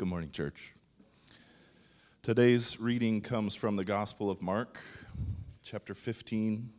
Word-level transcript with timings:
Good 0.00 0.08
morning, 0.08 0.30
church. 0.30 0.72
Today's 2.22 2.80
reading 2.80 3.20
comes 3.20 3.54
from 3.54 3.76
the 3.76 3.84
Gospel 3.84 4.30
of 4.30 4.40
Mark, 4.40 4.80
chapter 5.62 5.92
15, 5.92 6.70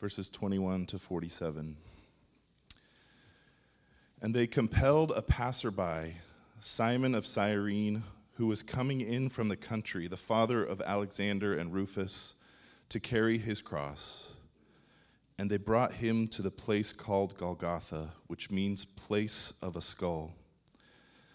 verses 0.00 0.30
21 0.30 0.86
to 0.86 0.98
47. 0.98 1.76
And 4.22 4.34
they 4.34 4.46
compelled 4.46 5.12
a 5.14 5.20
passerby, 5.20 6.14
Simon 6.58 7.14
of 7.14 7.26
Cyrene, 7.26 8.02
who 8.36 8.46
was 8.46 8.62
coming 8.62 9.02
in 9.02 9.28
from 9.28 9.48
the 9.48 9.56
country, 9.56 10.08
the 10.08 10.16
father 10.16 10.64
of 10.64 10.80
Alexander 10.80 11.54
and 11.54 11.70
Rufus, 11.70 12.36
to 12.88 12.98
carry 12.98 13.36
his 13.36 13.60
cross. 13.60 14.32
And 15.38 15.50
they 15.50 15.58
brought 15.58 15.92
him 15.92 16.28
to 16.28 16.40
the 16.40 16.50
place 16.50 16.94
called 16.94 17.36
Golgotha, 17.36 18.14
which 18.28 18.50
means 18.50 18.86
place 18.86 19.52
of 19.60 19.76
a 19.76 19.82
skull. 19.82 20.32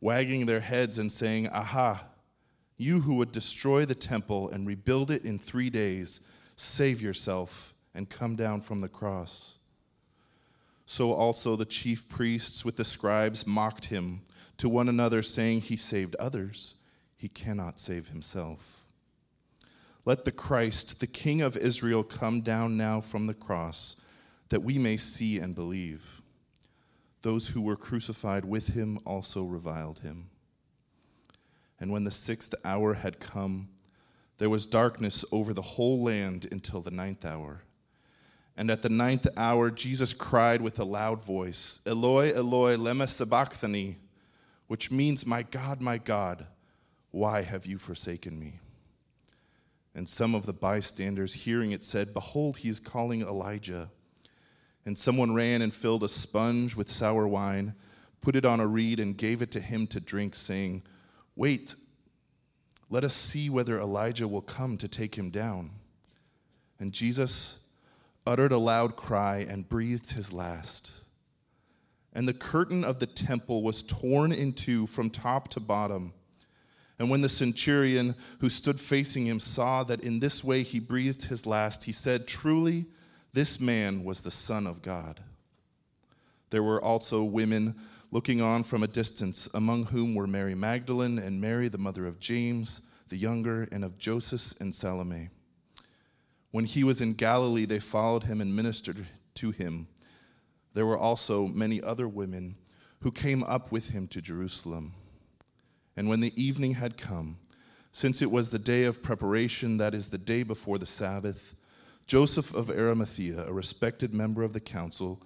wagging 0.00 0.46
their 0.46 0.60
heads 0.60 0.98
and 0.98 1.10
saying, 1.10 1.48
Aha, 1.48 2.04
you 2.76 3.00
who 3.00 3.14
would 3.14 3.32
destroy 3.32 3.84
the 3.84 3.94
temple 3.94 4.48
and 4.48 4.66
rebuild 4.66 5.10
it 5.10 5.24
in 5.24 5.38
three 5.38 5.70
days, 5.70 6.20
save 6.56 7.02
yourself 7.02 7.74
and 7.94 8.08
come 8.08 8.36
down 8.36 8.60
from 8.60 8.80
the 8.80 8.88
cross. 8.88 9.58
So 10.86 11.12
also 11.12 11.56
the 11.56 11.64
chief 11.64 12.08
priests 12.08 12.64
with 12.64 12.76
the 12.76 12.84
scribes 12.84 13.46
mocked 13.46 13.86
him 13.86 14.22
to 14.56 14.68
one 14.68 14.88
another, 14.88 15.22
saying, 15.22 15.62
He 15.62 15.76
saved 15.76 16.16
others, 16.16 16.76
he 17.16 17.28
cannot 17.28 17.78
save 17.78 18.08
himself. 18.08 18.84
Let 20.04 20.24
the 20.24 20.32
Christ, 20.32 21.00
the 21.00 21.06
King 21.06 21.42
of 21.42 21.56
Israel, 21.56 22.02
come 22.02 22.40
down 22.40 22.76
now 22.76 23.00
from 23.00 23.26
the 23.26 23.34
cross, 23.34 23.96
that 24.48 24.62
we 24.62 24.78
may 24.78 24.96
see 24.96 25.38
and 25.38 25.54
believe. 25.54 26.22
Those 27.22 27.48
who 27.48 27.60
were 27.60 27.76
crucified 27.76 28.44
with 28.44 28.68
him 28.68 28.98
also 29.04 29.44
reviled 29.44 30.00
him. 30.00 30.30
And 31.78 31.90
when 31.90 32.04
the 32.04 32.10
sixth 32.10 32.54
hour 32.64 32.94
had 32.94 33.20
come, 33.20 33.68
there 34.38 34.50
was 34.50 34.66
darkness 34.66 35.24
over 35.32 35.52
the 35.52 35.62
whole 35.62 36.02
land 36.02 36.46
until 36.50 36.80
the 36.80 36.90
ninth 36.90 37.24
hour. 37.24 37.62
And 38.56 38.70
at 38.70 38.82
the 38.82 38.88
ninth 38.88 39.26
hour, 39.36 39.70
Jesus 39.70 40.12
cried 40.12 40.60
with 40.60 40.78
a 40.78 40.84
loud 40.84 41.22
voice, 41.22 41.80
Eloi, 41.86 42.32
Eloi, 42.34 42.76
lema 42.76 43.08
sabachthani, 43.08 43.96
which 44.66 44.90
means, 44.90 45.26
My 45.26 45.42
God, 45.42 45.80
my 45.80 45.98
God, 45.98 46.46
why 47.10 47.42
have 47.42 47.66
you 47.66 47.78
forsaken 47.78 48.38
me? 48.38 48.60
And 49.94 50.08
some 50.08 50.34
of 50.34 50.46
the 50.46 50.52
bystanders, 50.52 51.34
hearing 51.34 51.72
it, 51.72 51.84
said, 51.84 52.14
Behold, 52.14 52.58
he 52.58 52.68
is 52.68 52.80
calling 52.80 53.22
Elijah. 53.22 53.90
And 54.86 54.98
someone 54.98 55.34
ran 55.34 55.62
and 55.62 55.74
filled 55.74 56.04
a 56.04 56.08
sponge 56.08 56.74
with 56.74 56.90
sour 56.90 57.28
wine, 57.28 57.74
put 58.20 58.36
it 58.36 58.44
on 58.44 58.60
a 58.60 58.66
reed, 58.66 58.98
and 59.00 59.16
gave 59.16 59.42
it 59.42 59.50
to 59.52 59.60
him 59.60 59.86
to 59.88 60.00
drink, 60.00 60.34
saying, 60.34 60.82
Wait, 61.36 61.74
let 62.88 63.04
us 63.04 63.14
see 63.14 63.48
whether 63.48 63.78
Elijah 63.78 64.26
will 64.26 64.40
come 64.40 64.76
to 64.78 64.88
take 64.88 65.16
him 65.16 65.30
down. 65.30 65.70
And 66.78 66.92
Jesus 66.92 67.60
uttered 68.26 68.52
a 68.52 68.58
loud 68.58 68.96
cry 68.96 69.46
and 69.48 69.68
breathed 69.68 70.12
his 70.12 70.32
last. 70.32 70.92
And 72.12 72.26
the 72.26 72.34
curtain 72.34 72.84
of 72.84 72.98
the 72.98 73.06
temple 73.06 73.62
was 73.62 73.82
torn 73.82 74.32
in 74.32 74.52
two 74.52 74.86
from 74.86 75.10
top 75.10 75.48
to 75.48 75.60
bottom. 75.60 76.12
And 76.98 77.08
when 77.08 77.20
the 77.20 77.28
centurion 77.28 78.14
who 78.40 78.50
stood 78.50 78.80
facing 78.80 79.26
him 79.26 79.40
saw 79.40 79.84
that 79.84 80.00
in 80.00 80.20
this 80.20 80.42
way 80.42 80.62
he 80.62 80.80
breathed 80.80 81.26
his 81.26 81.46
last, 81.46 81.84
he 81.84 81.92
said, 81.92 82.26
Truly, 82.26 82.86
this 83.32 83.60
man 83.60 84.04
was 84.04 84.22
the 84.22 84.30
Son 84.30 84.66
of 84.66 84.82
God. 84.82 85.20
There 86.50 86.62
were 86.62 86.82
also 86.82 87.22
women 87.22 87.76
looking 88.10 88.40
on 88.40 88.64
from 88.64 88.82
a 88.82 88.88
distance, 88.88 89.48
among 89.54 89.84
whom 89.84 90.14
were 90.14 90.26
Mary 90.26 90.54
Magdalene 90.54 91.18
and 91.18 91.40
Mary, 91.40 91.68
the 91.68 91.78
mother 91.78 92.06
of 92.06 92.18
James 92.18 92.82
the 93.10 93.16
younger, 93.16 93.68
and 93.70 93.84
of 93.84 93.98
Joseph 93.98 94.58
and 94.60 94.74
Salome. 94.74 95.28
When 96.52 96.64
he 96.64 96.82
was 96.82 97.00
in 97.00 97.12
Galilee, 97.12 97.66
they 97.66 97.78
followed 97.78 98.24
him 98.24 98.40
and 98.40 98.56
ministered 98.56 99.06
to 99.34 99.50
him. 99.50 99.88
There 100.72 100.86
were 100.86 100.96
also 100.96 101.46
many 101.46 101.82
other 101.82 102.08
women 102.08 102.56
who 103.00 103.10
came 103.10 103.42
up 103.42 103.70
with 103.70 103.90
him 103.90 104.06
to 104.08 104.20
Jerusalem. 104.20 104.94
And 105.96 106.08
when 106.08 106.20
the 106.20 106.32
evening 106.40 106.74
had 106.74 106.96
come, 106.96 107.38
since 107.92 108.22
it 108.22 108.30
was 108.30 108.50
the 108.50 108.58
day 108.58 108.84
of 108.84 109.02
preparation, 109.02 109.76
that 109.78 109.94
is, 109.94 110.08
the 110.08 110.18
day 110.18 110.44
before 110.44 110.78
the 110.78 110.86
Sabbath, 110.86 111.56
Joseph 112.10 112.52
of 112.52 112.70
Arimathea, 112.70 113.46
a 113.46 113.52
respected 113.52 114.12
member 114.12 114.42
of 114.42 114.52
the 114.52 114.58
council, 114.58 115.22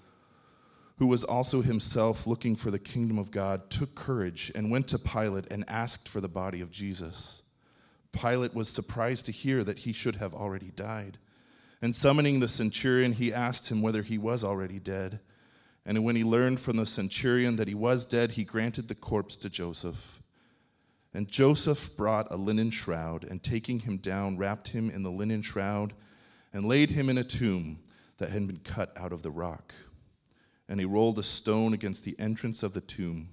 who 0.98 1.06
was 1.06 1.24
also 1.24 1.62
himself 1.62 2.26
looking 2.26 2.56
for 2.56 2.70
the 2.70 2.78
kingdom 2.78 3.18
of 3.18 3.30
God, 3.30 3.70
took 3.70 3.94
courage 3.94 4.52
and 4.54 4.70
went 4.70 4.88
to 4.88 4.98
Pilate 4.98 5.50
and 5.50 5.64
asked 5.66 6.06
for 6.10 6.20
the 6.20 6.28
body 6.28 6.60
of 6.60 6.70
Jesus. 6.70 7.40
Pilate 8.12 8.54
was 8.54 8.68
surprised 8.68 9.24
to 9.24 9.32
hear 9.32 9.64
that 9.64 9.78
he 9.78 9.94
should 9.94 10.16
have 10.16 10.34
already 10.34 10.72
died. 10.76 11.16
And 11.80 11.96
summoning 11.96 12.40
the 12.40 12.48
centurion, 12.48 13.12
he 13.12 13.32
asked 13.32 13.70
him 13.70 13.80
whether 13.80 14.02
he 14.02 14.18
was 14.18 14.44
already 14.44 14.78
dead. 14.78 15.20
And 15.86 16.04
when 16.04 16.16
he 16.16 16.22
learned 16.22 16.60
from 16.60 16.76
the 16.76 16.84
centurion 16.84 17.56
that 17.56 17.68
he 17.68 17.74
was 17.74 18.04
dead, 18.04 18.32
he 18.32 18.44
granted 18.44 18.88
the 18.88 18.94
corpse 18.94 19.38
to 19.38 19.48
Joseph. 19.48 20.22
And 21.14 21.28
Joseph 21.28 21.96
brought 21.96 22.30
a 22.30 22.36
linen 22.36 22.70
shroud, 22.70 23.24
and 23.24 23.42
taking 23.42 23.78
him 23.78 23.96
down, 23.96 24.36
wrapped 24.36 24.68
him 24.68 24.90
in 24.90 25.02
the 25.02 25.10
linen 25.10 25.40
shroud 25.40 25.94
and 26.54 26.64
laid 26.64 26.88
him 26.88 27.10
in 27.10 27.18
a 27.18 27.24
tomb 27.24 27.80
that 28.16 28.30
had 28.30 28.46
been 28.46 28.60
cut 28.60 28.96
out 28.96 29.12
of 29.12 29.22
the 29.22 29.30
rock. 29.30 29.74
And 30.68 30.80
he 30.80 30.86
rolled 30.86 31.18
a 31.18 31.22
stone 31.22 31.74
against 31.74 32.04
the 32.04 32.18
entrance 32.18 32.62
of 32.62 32.72
the 32.72 32.80
tomb. 32.80 33.28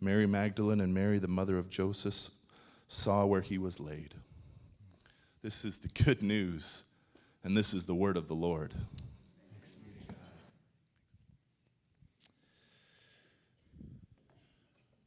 Mary 0.00 0.26
Magdalene 0.26 0.80
and 0.80 0.94
Mary, 0.94 1.18
the 1.18 1.28
mother 1.28 1.58
of 1.58 1.68
Joseph, 1.68 2.30
saw 2.86 3.26
where 3.26 3.40
he 3.40 3.58
was 3.58 3.80
laid. 3.80 4.14
This 5.42 5.64
is 5.64 5.78
the 5.78 5.88
good 5.88 6.22
news, 6.22 6.84
and 7.42 7.56
this 7.56 7.74
is 7.74 7.86
the 7.86 7.94
word 7.94 8.16
of 8.16 8.28
the 8.28 8.34
Lord. 8.34 8.72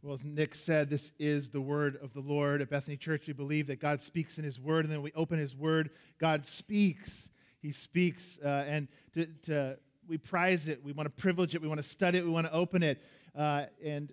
Well, 0.03 0.15
as 0.15 0.23
Nick 0.23 0.55
said, 0.55 0.89
this 0.89 1.11
is 1.19 1.51
the 1.51 1.61
word 1.61 1.99
of 2.01 2.11
the 2.13 2.21
Lord. 2.21 2.63
At 2.63 2.71
Bethany 2.71 2.97
Church, 2.97 3.27
we 3.27 3.33
believe 3.33 3.67
that 3.67 3.79
God 3.79 4.01
speaks 4.01 4.39
in 4.39 4.43
His 4.43 4.59
word, 4.59 4.83
and 4.83 4.91
then 4.91 5.03
we 5.03 5.11
open 5.15 5.37
His 5.37 5.55
word, 5.55 5.91
God 6.17 6.43
speaks. 6.43 7.29
He 7.61 7.71
speaks, 7.71 8.39
uh, 8.43 8.65
and 8.67 8.87
to, 9.13 9.27
to, 9.43 9.77
we 10.07 10.17
prize 10.17 10.67
it. 10.67 10.83
We 10.83 10.91
want 10.91 11.05
to 11.05 11.21
privilege 11.21 11.53
it. 11.53 11.61
We 11.61 11.67
want 11.67 11.79
to 11.79 11.87
study 11.87 12.17
it. 12.17 12.25
We 12.25 12.31
want 12.31 12.47
to 12.47 12.53
open 12.53 12.81
it. 12.81 12.99
Uh, 13.35 13.65
and 13.85 14.11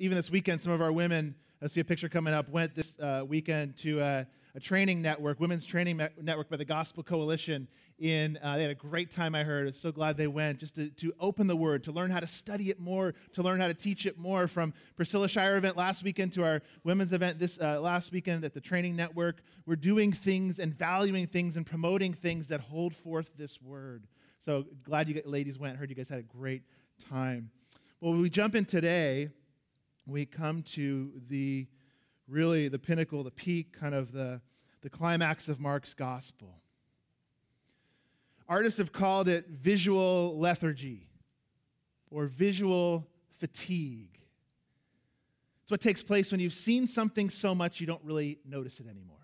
even 0.00 0.16
this 0.16 0.28
weekend, 0.28 0.60
some 0.60 0.72
of 0.72 0.82
our 0.82 0.90
women, 0.90 1.36
I 1.62 1.68
see 1.68 1.78
a 1.78 1.84
picture 1.84 2.08
coming 2.08 2.34
up, 2.34 2.48
went 2.48 2.74
this 2.74 2.96
uh, 2.98 3.22
weekend 3.24 3.76
to 3.78 4.00
a, 4.00 4.26
a, 4.56 4.60
training 4.60 5.02
network, 5.02 5.38
women's 5.38 5.66
training 5.66 6.00
network 6.20 6.50
by 6.50 6.56
the 6.56 6.64
Gospel 6.64 7.04
Coalition 7.04 7.68
in, 8.00 8.38
uh, 8.42 8.56
they 8.56 8.62
had 8.62 8.70
a 8.70 8.74
great 8.74 9.10
time, 9.10 9.34
I 9.34 9.44
heard. 9.44 9.66
I'm 9.66 9.72
so 9.74 9.92
glad 9.92 10.16
they 10.16 10.26
went, 10.26 10.58
just 10.58 10.74
to, 10.76 10.88
to 10.88 11.12
open 11.20 11.46
the 11.46 11.54
Word, 11.54 11.84
to 11.84 11.92
learn 11.92 12.10
how 12.10 12.18
to 12.18 12.26
study 12.26 12.70
it 12.70 12.80
more, 12.80 13.14
to 13.34 13.42
learn 13.42 13.60
how 13.60 13.68
to 13.68 13.74
teach 13.74 14.06
it 14.06 14.18
more. 14.18 14.48
From 14.48 14.72
Priscilla 14.96 15.28
Shirer 15.28 15.58
event 15.58 15.76
last 15.76 16.02
weekend 16.02 16.32
to 16.32 16.44
our 16.44 16.62
women's 16.82 17.12
event 17.12 17.38
this 17.38 17.58
uh, 17.60 17.80
last 17.80 18.10
weekend 18.10 18.44
at 18.44 18.54
the 18.54 18.60
Training 18.60 18.96
Network, 18.96 19.42
we're 19.66 19.76
doing 19.76 20.12
things 20.12 20.58
and 20.58 20.74
valuing 20.74 21.26
things 21.26 21.56
and 21.56 21.66
promoting 21.66 22.14
things 22.14 22.48
that 22.48 22.60
hold 22.60 22.94
forth 22.94 23.30
this 23.36 23.60
Word. 23.60 24.06
So 24.38 24.64
glad 24.82 25.08
you 25.08 25.20
ladies 25.26 25.58
went. 25.58 25.76
Heard 25.76 25.90
you 25.90 25.96
guys 25.96 26.08
had 26.08 26.20
a 26.20 26.22
great 26.22 26.62
time. 27.10 27.50
Well, 28.00 28.14
we 28.14 28.30
jump 28.30 28.54
in 28.54 28.64
today, 28.64 29.28
we 30.06 30.24
come 30.24 30.62
to 30.62 31.12
the 31.28 31.66
really 32.26 32.68
the 32.68 32.78
pinnacle, 32.78 33.22
the 33.22 33.30
peak, 33.30 33.78
kind 33.78 33.94
of 33.94 34.12
the, 34.12 34.40
the 34.80 34.88
climax 34.88 35.48
of 35.48 35.60
Mark's 35.60 35.92
gospel. 35.92 36.62
Artists 38.50 38.78
have 38.78 38.92
called 38.92 39.28
it 39.28 39.46
visual 39.48 40.36
lethargy 40.36 41.06
or 42.10 42.26
visual 42.26 43.06
fatigue. 43.38 44.18
It's 45.62 45.70
what 45.70 45.80
takes 45.80 46.02
place 46.02 46.32
when 46.32 46.40
you've 46.40 46.52
seen 46.52 46.88
something 46.88 47.30
so 47.30 47.54
much 47.54 47.80
you 47.80 47.86
don't 47.86 48.02
really 48.02 48.40
notice 48.44 48.80
it 48.80 48.88
anymore. 48.88 49.16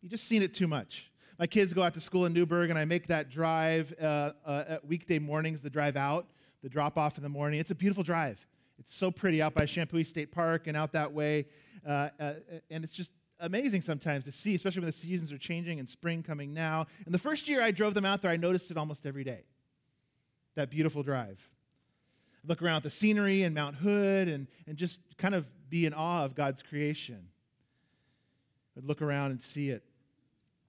You've 0.00 0.10
just 0.10 0.26
seen 0.26 0.40
it 0.40 0.54
too 0.54 0.66
much. 0.66 1.12
My 1.38 1.46
kids 1.46 1.74
go 1.74 1.82
out 1.82 1.92
to 1.92 2.00
school 2.00 2.24
in 2.24 2.32
Newberg, 2.32 2.70
and 2.70 2.78
I 2.78 2.86
make 2.86 3.06
that 3.08 3.28
drive 3.28 3.92
uh, 4.00 4.32
uh, 4.46 4.64
at 4.68 4.86
weekday 4.86 5.18
mornings, 5.18 5.60
the 5.60 5.68
drive 5.68 5.98
out, 5.98 6.26
the 6.62 6.68
drop 6.70 6.96
off 6.96 7.18
in 7.18 7.22
the 7.22 7.28
morning. 7.28 7.60
It's 7.60 7.72
a 7.72 7.74
beautiful 7.74 8.02
drive. 8.02 8.46
It's 8.78 8.94
so 8.94 9.10
pretty 9.10 9.42
out 9.42 9.52
by 9.52 9.66
Champoeg 9.66 10.06
State 10.06 10.32
Park 10.32 10.66
and 10.66 10.78
out 10.78 10.92
that 10.92 11.12
way. 11.12 11.44
Uh, 11.86 12.08
uh, 12.18 12.34
and 12.70 12.84
it's 12.84 12.94
just 12.94 13.12
amazing 13.40 13.82
sometimes 13.82 14.24
to 14.24 14.32
see, 14.32 14.54
especially 14.54 14.80
when 14.80 14.90
the 14.90 14.92
seasons 14.92 15.32
are 15.32 15.38
changing 15.38 15.78
and 15.78 15.88
spring 15.88 16.22
coming 16.22 16.52
now. 16.52 16.86
And 17.06 17.14
the 17.14 17.18
first 17.18 17.48
year 17.48 17.62
I 17.62 17.70
drove 17.70 17.94
them 17.94 18.04
out 18.04 18.22
there, 18.22 18.30
I 18.30 18.36
noticed 18.36 18.70
it 18.70 18.76
almost 18.76 19.06
every 19.06 19.24
day. 19.24 19.44
That 20.54 20.70
beautiful 20.70 21.02
drive. 21.02 21.40
Look 22.44 22.62
around 22.62 22.78
at 22.78 22.82
the 22.84 22.90
scenery 22.90 23.42
and 23.42 23.54
Mount 23.54 23.76
Hood 23.76 24.28
and, 24.28 24.46
and 24.66 24.76
just 24.76 25.00
kind 25.18 25.34
of 25.34 25.46
be 25.68 25.86
in 25.86 25.94
awe 25.94 26.24
of 26.24 26.34
God's 26.34 26.62
creation. 26.62 27.28
I'd 28.76 28.84
look 28.84 29.02
around 29.02 29.32
and 29.32 29.42
see 29.42 29.70
it. 29.70 29.84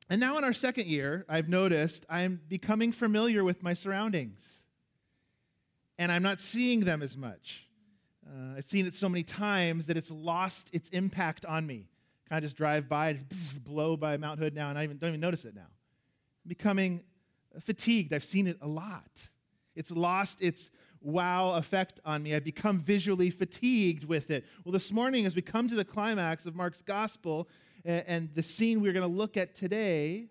And 0.09 0.19
now 0.19 0.37
in 0.37 0.43
our 0.43 0.53
second 0.53 0.87
year, 0.87 1.25
I've 1.29 1.47
noticed 1.47 2.05
I'm 2.09 2.41
becoming 2.49 2.91
familiar 2.91 3.43
with 3.43 3.63
my 3.63 3.73
surroundings. 3.73 4.41
And 5.97 6.11
I'm 6.11 6.23
not 6.23 6.39
seeing 6.39 6.81
them 6.81 7.01
as 7.01 7.15
much. 7.15 7.67
Uh, 8.27 8.57
I've 8.57 8.65
seen 8.65 8.85
it 8.85 8.95
so 8.95 9.07
many 9.07 9.23
times 9.23 9.85
that 9.87 9.97
it's 9.97 10.11
lost 10.11 10.69
its 10.73 10.89
impact 10.89 11.45
on 11.45 11.65
me. 11.65 11.87
Kind 12.31 12.45
of 12.45 12.49
just 12.49 12.55
drive 12.55 12.87
by, 12.87 13.17
just 13.29 13.61
blow 13.65 13.97
by 13.97 14.15
Mount 14.15 14.39
Hood 14.39 14.55
now, 14.55 14.69
and 14.69 14.79
I 14.79 14.85
even, 14.85 14.97
don't 14.97 15.09
even 15.09 15.19
notice 15.19 15.43
it 15.43 15.53
now. 15.53 15.63
I'm 15.63 16.47
becoming 16.47 17.03
fatigued. 17.59 18.13
I've 18.13 18.23
seen 18.23 18.47
it 18.47 18.57
a 18.61 18.67
lot. 18.69 19.11
It's 19.75 19.91
lost 19.91 20.41
its 20.41 20.69
wow 21.01 21.55
effect 21.55 21.99
on 22.05 22.23
me. 22.23 22.33
I've 22.33 22.45
become 22.45 22.79
visually 22.79 23.31
fatigued 23.31 24.05
with 24.05 24.31
it. 24.31 24.45
Well, 24.63 24.71
this 24.71 24.93
morning, 24.93 25.25
as 25.25 25.35
we 25.35 25.41
come 25.41 25.67
to 25.67 25.75
the 25.75 25.83
climax 25.83 26.45
of 26.45 26.55
Mark's 26.55 26.81
gospel 26.81 27.49
and, 27.83 28.05
and 28.07 28.29
the 28.33 28.43
scene 28.43 28.79
we're 28.81 28.93
going 28.93 29.05
to 29.05 29.13
look 29.13 29.35
at 29.35 29.53
today, 29.53 30.29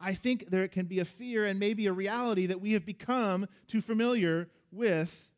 I 0.00 0.14
think 0.14 0.48
there 0.48 0.66
can 0.66 0.86
be 0.86 1.00
a 1.00 1.04
fear 1.04 1.44
and 1.44 1.60
maybe 1.60 1.88
a 1.88 1.92
reality 1.92 2.46
that 2.46 2.58
we 2.58 2.72
have 2.72 2.86
become 2.86 3.46
too 3.66 3.82
familiar 3.82 4.48
with 4.72 5.28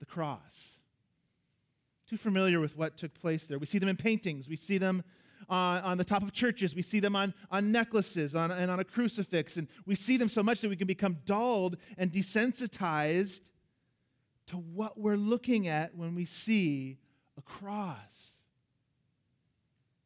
the 0.00 0.04
cross. 0.04 0.73
Too 2.14 2.18
familiar 2.18 2.60
with 2.60 2.76
what 2.76 2.96
took 2.96 3.12
place 3.12 3.46
there. 3.46 3.58
We 3.58 3.66
see 3.66 3.78
them 3.78 3.88
in 3.88 3.96
paintings, 3.96 4.48
we 4.48 4.54
see 4.54 4.78
them 4.78 5.02
on, 5.48 5.82
on 5.82 5.98
the 5.98 6.04
top 6.04 6.22
of 6.22 6.32
churches, 6.32 6.72
we 6.72 6.80
see 6.80 7.00
them 7.00 7.16
on, 7.16 7.34
on 7.50 7.72
necklaces 7.72 8.36
on, 8.36 8.52
and 8.52 8.70
on 8.70 8.78
a 8.78 8.84
crucifix, 8.84 9.56
and 9.56 9.66
we 9.84 9.96
see 9.96 10.16
them 10.16 10.28
so 10.28 10.40
much 10.40 10.60
that 10.60 10.68
we 10.68 10.76
can 10.76 10.86
become 10.86 11.18
dulled 11.26 11.76
and 11.98 12.12
desensitized 12.12 13.40
to 14.46 14.58
what 14.58 14.96
we're 14.96 15.16
looking 15.16 15.66
at 15.66 15.92
when 15.96 16.14
we 16.14 16.24
see 16.24 16.98
a 17.36 17.42
cross. 17.42 18.38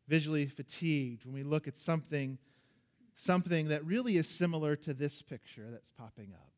Visually 0.09 0.47
fatigued 0.47 1.27
when 1.27 1.35
we 1.35 1.43
look 1.43 1.69
at 1.69 1.77
something, 1.77 2.39
something 3.17 3.69
that 3.69 3.85
really 3.85 4.17
is 4.17 4.27
similar 4.27 4.77
to 4.77 4.95
this 4.95 5.21
picture 5.21 5.67
that's 5.71 5.91
popping 5.91 6.33
up 6.33 6.53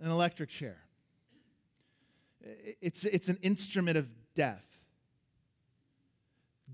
an 0.00 0.10
electric 0.10 0.48
chair. 0.48 0.85
It's, 2.80 3.04
it's 3.04 3.28
an 3.28 3.38
instrument 3.42 3.96
of 3.96 4.06
death. 4.34 4.64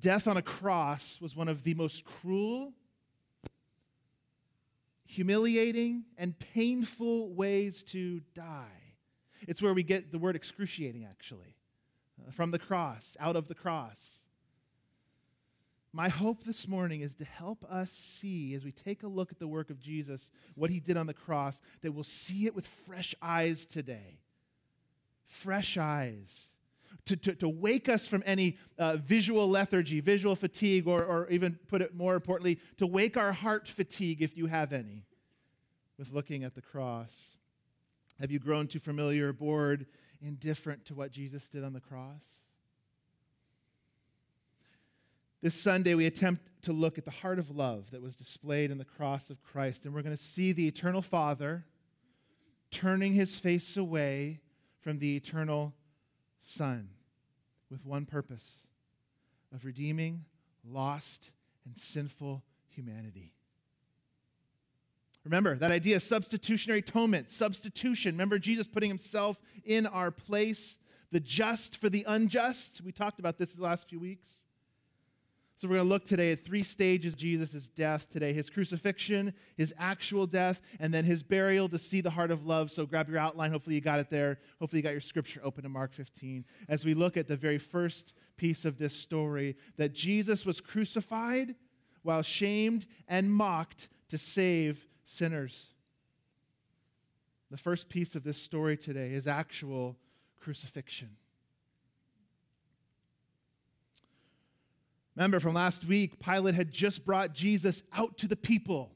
Death 0.01 0.27
on 0.27 0.37
a 0.37 0.43
cross 0.43 1.19
was 1.21 1.37
one 1.37 1.49
of 1.49 1.63
the 1.63 1.75
most 1.75 2.05
cruel, 2.05 2.73
humiliating, 5.07 6.05
and 6.19 6.39
painful 6.39 7.33
ways 7.35 7.83
to 7.85 8.21
die. 8.35 8.67
It's 9.47 9.63
where 9.63 9.75
we 9.75 9.83
get 9.83 10.11
the 10.11 10.19
word 10.19 10.37
excruciating, 10.37 11.05
actually, 11.05 11.57
uh, 12.21 12.31
from 12.33 12.51
the 12.51 12.59
cross, 12.59 13.17
out 13.21 13.37
of 13.37 13.49
the 13.49 13.55
cross. 13.55 14.19
My 15.93 16.09
hope 16.09 16.43
this 16.45 16.67
morning 16.67 17.03
is 17.03 17.15
to 17.17 17.25
help 17.25 17.65
us 17.71 17.91
see, 17.91 18.55
as 18.55 18.65
we 18.65 18.73
take 18.73 19.03
a 19.03 19.09
look 19.09 19.31
at 19.31 19.39
the 19.39 19.49
work 19.49 19.69
of 19.69 19.79
Jesus, 19.79 20.31
what 20.55 20.71
he 20.71 20.81
did 20.81 20.97
on 20.97 21.07
the 21.07 21.15
cross, 21.15 21.61
that 21.83 21.93
we'll 21.93 22.03
see 22.03 22.47
it 22.47 22.55
with 22.55 22.67
fresh 22.87 23.15
eyes 23.21 23.67
today 23.67 24.19
fresh 25.33 25.79
eyes, 25.79 26.49
to, 27.07 27.17
to, 27.17 27.35
to 27.35 27.49
wake 27.49 27.89
us 27.89 28.07
from 28.07 28.23
any 28.27 28.59
uh, 28.79 28.97
visual 28.97 29.49
lethargy, 29.49 30.01
visual 30.01 30.37
fatigue, 30.37 30.87
or, 30.87 31.05
or 31.05 31.29
even 31.31 31.59
put 31.69 31.83
it 31.83 31.95
more 31.95 32.15
importantly, 32.15 32.61
to 32.77 32.87
wake 32.87 33.17
our 33.17 33.33
heart 33.33 33.67
fatigue, 33.67 34.23
if 34.23 34.37
you 34.37 34.47
have 34.47 34.73
any, 34.73 35.05
with 35.99 36.13
looking 36.13 36.45
at 36.45 36.55
the 36.55 36.61
cross. 36.61 37.37
Have 38.21 38.31
you 38.31 38.39
grown 38.39 38.69
too 38.69 38.79
familiar, 38.79 39.33
bored, 39.33 39.87
indifferent 40.21 40.85
to 40.87 40.95
what 40.95 41.11
Jesus 41.11 41.49
did 41.49 41.65
on 41.65 41.73
the 41.73 41.81
cross? 41.81 42.43
This 45.41 45.61
Sunday, 45.61 45.95
we 45.95 46.07
attempt 46.07 46.45
to 46.63 46.73
look 46.73 46.99
at 46.99 47.05
the 47.05 47.11
heart 47.11 47.41
of 47.41 47.51
love 47.51 47.91
that 47.91 48.01
was 48.01 48.15
displayed 48.15 48.71
in 48.71 48.79
the 48.79 48.85
cross 48.85 49.29
of 49.29 49.43
Christ, 49.43 49.87
and 49.87 49.95
we're 49.95 50.03
going 50.03 50.17
to 50.17 50.23
see 50.23 50.53
the 50.53 50.69
eternal 50.69 51.03
Father 51.03 51.65
turning 52.71 53.13
his 53.13 53.35
face 53.35 53.77
away 53.77 54.41
from 54.83 54.99
the 54.99 55.17
eternal 55.17 55.73
Son 56.41 56.89
with 57.71 57.87
one 57.87 58.05
purpose 58.05 58.67
of 59.55 59.65
redeeming 59.65 60.25
lost 60.69 61.31
and 61.65 61.79
sinful 61.79 62.43
humanity. 62.69 63.33
Remember 65.25 65.55
that 65.57 65.71
idea 65.71 65.97
of 65.97 66.03
substitutionary 66.03 66.81
atonement, 66.81 67.31
substitution. 67.31 68.15
Remember 68.15 68.39
Jesus 68.39 68.67
putting 68.67 68.91
himself 68.91 69.41
in 69.65 69.87
our 69.87 70.11
place, 70.11 70.79
the 71.13 71.21
just 71.21 71.77
for 71.77 71.89
the 71.89 72.05
unjust. 72.09 72.81
We 72.85 72.91
talked 72.91 73.21
about 73.21 73.39
this 73.39 73.53
the 73.53 73.63
last 73.63 73.89
few 73.89 74.01
weeks. 74.01 74.42
So 75.63 75.69
we're 75.69 75.77
going 75.77 75.87
to 75.87 75.91
look 75.91 76.05
today 76.05 76.33
at 76.33 76.41
three 76.41 76.65
stages 76.65 77.13
of 77.13 77.21
Jesus' 77.21 77.69
death 77.69 78.11
today 78.11 78.33
his 78.33 78.51
crucifixion, 78.51 79.33
his 79.57 79.73
actual 79.79 80.27
death, 80.27 80.61
and 80.81 80.93
then 80.93 81.05
his 81.05 81.23
burial 81.23 81.69
to 81.69 81.79
see 81.79 82.01
the 82.01 82.11
heart 82.11 82.33
of 82.33 82.45
love. 82.45 82.73
So 82.73 82.85
grab 82.85 83.09
your 83.09 83.19
outline. 83.19 83.53
Hopefully 83.53 83.77
you 83.77 83.81
got 83.81 84.01
it 84.01 84.11
there. 84.11 84.41
Hopefully 84.59 84.81
you 84.81 84.83
got 84.83 84.91
your 84.91 85.01
scripture 85.01 85.41
open 85.45 85.63
to 85.63 85.69
Mark 85.69 85.93
15 85.93 86.45
as 86.69 86.85
we 86.85 86.95
look 86.95 87.17
at 87.17 87.29
the 87.29 87.37
very 87.37 87.59
first 87.59 88.15
piece 88.37 88.65
of 88.65 88.77
this 88.77 88.93
story 88.93 89.55
that 89.77 89.93
Jesus 89.93 90.45
was 90.45 90.61
crucified 90.61 91.55
while 92.03 92.23
shamed 92.23 92.85
and 93.07 93.33
mocked 93.33 93.89
to 94.09 94.19
save 94.19 94.85
sinners. 95.05 95.69
The 97.53 97.57
first 97.57 97.89
piece 97.89 98.17
of 98.17 98.25
this 98.25 98.43
story 98.43 98.77
today 98.77 99.13
is 99.13 99.29
actual 99.29 99.97
crucifixion. 100.41 101.11
Remember 105.17 105.41
from 105.41 105.55
last 105.55 105.85
week, 105.85 106.19
Pilate 106.21 106.55
had 106.55 106.71
just 106.71 107.05
brought 107.05 107.35
Jesus 107.35 107.83
out 107.93 108.17
to 108.19 108.29
the 108.29 108.37
people, 108.37 108.93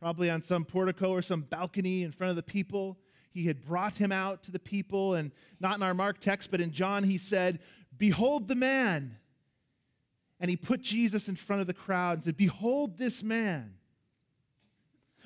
probably 0.00 0.28
on 0.30 0.42
some 0.42 0.64
portico 0.64 1.10
or 1.10 1.22
some 1.22 1.42
balcony 1.42 2.02
in 2.02 2.10
front 2.10 2.30
of 2.30 2.36
the 2.36 2.42
people. 2.42 2.98
He 3.30 3.46
had 3.46 3.64
brought 3.64 3.96
him 3.96 4.10
out 4.10 4.42
to 4.44 4.50
the 4.50 4.58
people, 4.58 5.14
and 5.14 5.30
not 5.60 5.76
in 5.76 5.82
our 5.82 5.94
Mark 5.94 6.18
text, 6.20 6.50
but 6.50 6.60
in 6.60 6.72
John, 6.72 7.04
he 7.04 7.18
said, 7.18 7.60
Behold 7.96 8.48
the 8.48 8.54
man. 8.56 9.16
And 10.40 10.50
he 10.50 10.56
put 10.56 10.82
Jesus 10.82 11.28
in 11.28 11.36
front 11.36 11.60
of 11.60 11.66
the 11.66 11.74
crowd 11.74 12.18
and 12.18 12.24
said, 12.24 12.36
Behold 12.36 12.98
this 12.98 13.22
man. 13.22 13.74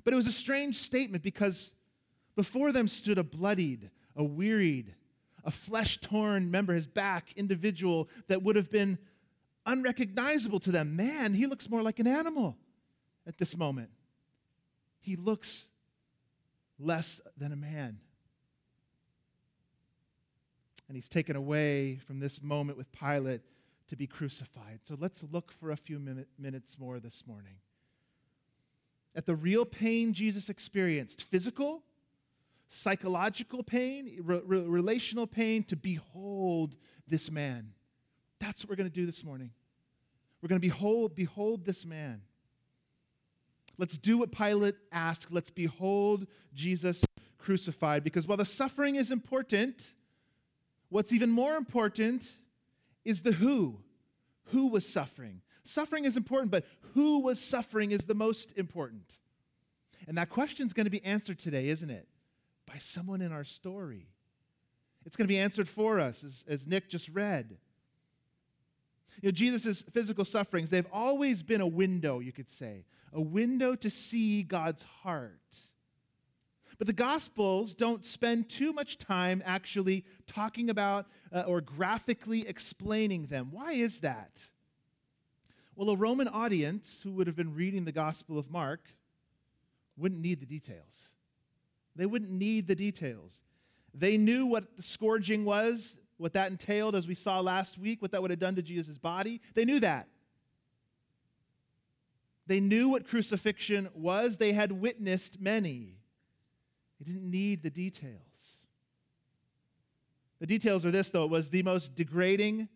But 0.04 0.12
it 0.12 0.16
was 0.16 0.26
a 0.26 0.32
strange 0.32 0.76
statement 0.76 1.22
because 1.22 1.72
before 2.36 2.70
them 2.72 2.86
stood 2.86 3.18
a 3.18 3.24
bloodied, 3.24 3.90
a 4.14 4.22
wearied, 4.22 4.94
a 5.44 5.50
flesh 5.50 5.98
torn, 6.00 6.44
remember 6.44 6.74
his 6.74 6.86
back, 6.86 7.32
individual 7.36 8.08
that 8.28 8.42
would 8.42 8.56
have 8.56 8.70
been 8.70 8.98
unrecognizable 9.68 10.60
to 10.60 10.72
them. 10.72 10.96
Man, 10.96 11.34
he 11.34 11.46
looks 11.46 11.68
more 11.70 11.82
like 11.82 12.00
an 12.00 12.06
animal 12.06 12.56
at 13.26 13.38
this 13.38 13.56
moment. 13.56 13.90
He 15.00 15.14
looks 15.14 15.68
less 16.78 17.20
than 17.36 17.52
a 17.52 17.56
man. 17.56 17.98
And 20.88 20.96
he's 20.96 21.08
taken 21.08 21.36
away 21.36 22.00
from 22.06 22.18
this 22.18 22.42
moment 22.42 22.78
with 22.78 22.90
Pilate 22.92 23.42
to 23.88 23.96
be 23.96 24.06
crucified. 24.06 24.80
So 24.84 24.96
let's 24.98 25.22
look 25.30 25.52
for 25.52 25.70
a 25.70 25.76
few 25.76 26.00
minutes 26.38 26.78
more 26.78 26.98
this 26.98 27.22
morning 27.26 27.54
at 29.18 29.26
the 29.26 29.34
real 29.34 29.64
pain 29.64 30.12
Jesus 30.12 30.48
experienced 30.48 31.22
physical, 31.24 31.82
psychological 32.68 33.64
pain, 33.64 34.20
re- 34.22 34.40
relational 34.44 35.26
pain 35.26 35.64
to 35.64 35.76
behold 35.76 36.76
this 37.08 37.28
man. 37.28 37.72
That's 38.38 38.62
what 38.62 38.70
we're 38.70 38.76
going 38.76 38.90
to 38.90 38.94
do 38.94 39.06
this 39.06 39.24
morning. 39.24 39.50
We're 40.40 40.48
going 40.48 40.60
to 40.60 40.66
behold, 40.66 41.14
behold 41.14 41.64
this 41.64 41.84
man. 41.84 42.22
Let's 43.76 43.96
do 43.96 44.18
what 44.18 44.32
Pilate 44.32 44.74
asked. 44.92 45.32
Let's 45.32 45.50
behold 45.50 46.26
Jesus 46.54 47.02
crucified. 47.38 48.04
Because 48.04 48.26
while 48.26 48.36
the 48.36 48.44
suffering 48.44 48.96
is 48.96 49.10
important, 49.10 49.92
what's 50.88 51.12
even 51.12 51.30
more 51.30 51.56
important 51.56 52.28
is 53.04 53.22
the 53.22 53.32
who. 53.32 53.78
Who 54.46 54.68
was 54.68 54.86
suffering? 54.86 55.40
Suffering 55.64 56.04
is 56.04 56.16
important, 56.16 56.50
but 56.50 56.64
who 56.94 57.20
was 57.20 57.40
suffering 57.40 57.92
is 57.92 58.04
the 58.06 58.14
most 58.14 58.56
important. 58.56 59.12
And 60.06 60.16
that 60.18 60.30
question 60.30 60.66
is 60.66 60.72
going 60.72 60.86
to 60.86 60.90
be 60.90 61.04
answered 61.04 61.38
today, 61.38 61.68
isn't 61.68 61.90
it? 61.90 62.08
By 62.66 62.78
someone 62.78 63.20
in 63.20 63.32
our 63.32 63.44
story. 63.44 64.08
It's 65.04 65.16
going 65.16 65.26
to 65.26 65.32
be 65.32 65.38
answered 65.38 65.68
for 65.68 66.00
us, 66.00 66.24
as, 66.24 66.44
as 66.48 66.66
Nick 66.66 66.88
just 66.88 67.08
read. 67.10 67.56
You 69.20 69.28
know, 69.28 69.32
Jesus' 69.32 69.82
physical 69.92 70.24
sufferings, 70.24 70.70
they've 70.70 70.86
always 70.92 71.42
been 71.42 71.60
a 71.60 71.66
window, 71.66 72.20
you 72.20 72.32
could 72.32 72.50
say, 72.50 72.84
a 73.12 73.20
window 73.20 73.74
to 73.74 73.90
see 73.90 74.42
God's 74.42 74.82
heart. 74.82 75.40
But 76.78 76.86
the 76.86 76.92
Gospels 76.92 77.74
don't 77.74 78.04
spend 78.04 78.48
too 78.48 78.72
much 78.72 78.98
time 78.98 79.42
actually 79.44 80.04
talking 80.28 80.70
about 80.70 81.06
uh, 81.32 81.42
or 81.46 81.60
graphically 81.60 82.46
explaining 82.46 83.26
them. 83.26 83.48
Why 83.50 83.72
is 83.72 83.98
that? 84.00 84.30
Well, 85.74 85.90
a 85.90 85.96
Roman 85.96 86.28
audience 86.28 87.00
who 87.02 87.12
would 87.12 87.26
have 87.26 87.36
been 87.36 87.54
reading 87.54 87.84
the 87.84 87.92
Gospel 87.92 88.38
of 88.38 88.50
Mark 88.50 88.80
wouldn't 89.96 90.20
need 90.20 90.40
the 90.40 90.46
details. 90.46 91.08
They 91.96 92.06
wouldn't 92.06 92.30
need 92.30 92.68
the 92.68 92.76
details. 92.76 93.40
They 93.92 94.16
knew 94.16 94.46
what 94.46 94.76
the 94.76 94.82
scourging 94.82 95.44
was, 95.44 95.98
what 96.18 96.34
that 96.34 96.50
entailed, 96.50 96.94
as 96.94 97.06
we 97.06 97.14
saw 97.14 97.40
last 97.40 97.78
week, 97.78 98.02
what 98.02 98.12
that 98.12 98.20
would 98.20 98.30
have 98.30 98.40
done 98.40 98.56
to 98.56 98.62
Jesus' 98.62 98.98
body. 98.98 99.40
They 99.54 99.64
knew 99.64 99.80
that. 99.80 100.08
They 102.46 102.60
knew 102.60 102.90
what 102.90 103.06
crucifixion 103.06 103.88
was. 103.94 104.36
They 104.36 104.52
had 104.52 104.72
witnessed 104.72 105.40
many. 105.40 105.96
They 106.98 107.12
didn't 107.12 107.30
need 107.30 107.62
the 107.62 107.70
details. 107.70 108.18
The 110.40 110.46
details 110.46 110.86
are 110.86 110.90
this, 110.90 111.10
though 111.10 111.24
it 111.24 111.30
was 111.30 111.50
the 111.50 111.62
most 111.62 111.94
degrading, 111.94 112.68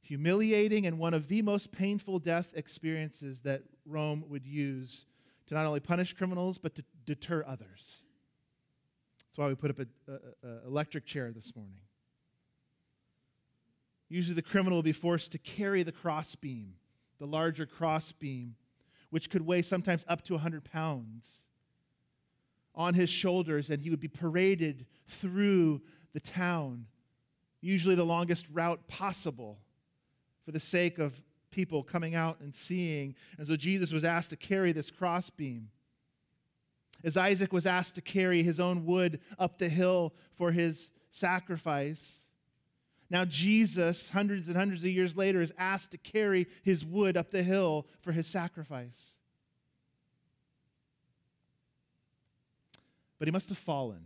humiliating, 0.00 0.86
and 0.86 0.98
one 0.98 1.14
of 1.14 1.28
the 1.28 1.42
most 1.42 1.72
painful 1.72 2.18
death 2.18 2.52
experiences 2.54 3.40
that 3.40 3.62
Rome 3.86 4.24
would 4.28 4.46
use 4.46 5.06
to 5.46 5.54
not 5.54 5.64
only 5.64 5.80
punish 5.80 6.12
criminals, 6.12 6.58
but 6.58 6.74
to 6.74 6.84
deter 7.06 7.44
others. 7.46 8.02
That's 9.24 9.38
why 9.38 9.48
we 9.48 9.54
put 9.54 9.70
up 9.70 9.78
an 9.78 9.88
electric 10.66 11.06
chair 11.06 11.32
this 11.32 11.56
morning. 11.56 11.78
Usually, 14.08 14.34
the 14.34 14.42
criminal 14.42 14.78
will 14.78 14.82
be 14.82 14.92
forced 14.92 15.32
to 15.32 15.38
carry 15.38 15.82
the 15.82 15.92
crossbeam, 15.92 16.74
the 17.18 17.26
larger 17.26 17.66
crossbeam, 17.66 18.54
which 19.10 19.30
could 19.30 19.42
weigh 19.42 19.62
sometimes 19.62 20.04
up 20.08 20.22
to 20.22 20.34
100 20.34 20.64
pounds 20.64 21.42
on 22.74 22.94
his 22.94 23.10
shoulders, 23.10 23.70
and 23.70 23.82
he 23.82 23.90
would 23.90 24.00
be 24.00 24.08
paraded 24.08 24.86
through 25.06 25.82
the 26.12 26.20
town, 26.20 26.86
usually 27.60 27.94
the 27.94 28.04
longest 28.04 28.46
route 28.52 28.86
possible, 28.88 29.58
for 30.44 30.52
the 30.52 30.60
sake 30.60 30.98
of 30.98 31.20
people 31.50 31.82
coming 31.82 32.14
out 32.14 32.38
and 32.40 32.54
seeing. 32.54 33.14
And 33.36 33.46
so 33.46 33.56
Jesus 33.56 33.92
was 33.92 34.04
asked 34.04 34.30
to 34.30 34.36
carry 34.36 34.72
this 34.72 34.90
crossbeam. 34.90 35.68
As 37.04 37.16
Isaac 37.16 37.52
was 37.52 37.66
asked 37.66 37.96
to 37.96 38.00
carry 38.00 38.42
his 38.42 38.60
own 38.60 38.84
wood 38.84 39.20
up 39.38 39.58
the 39.58 39.68
hill 39.68 40.14
for 40.36 40.52
his 40.52 40.88
sacrifice, 41.10 42.27
now 43.10 43.24
Jesus, 43.24 44.10
hundreds 44.10 44.48
and 44.48 44.56
hundreds 44.56 44.82
of 44.82 44.90
years 44.90 45.16
later, 45.16 45.40
is 45.40 45.52
asked 45.56 45.92
to 45.92 45.98
carry 45.98 46.46
his 46.62 46.84
wood 46.84 47.16
up 47.16 47.30
the 47.30 47.42
hill 47.42 47.86
for 48.00 48.12
his 48.12 48.26
sacrifice. 48.26 49.16
But 53.18 53.26
he 53.26 53.32
must 53.32 53.48
have 53.48 53.58
fallen 53.58 54.04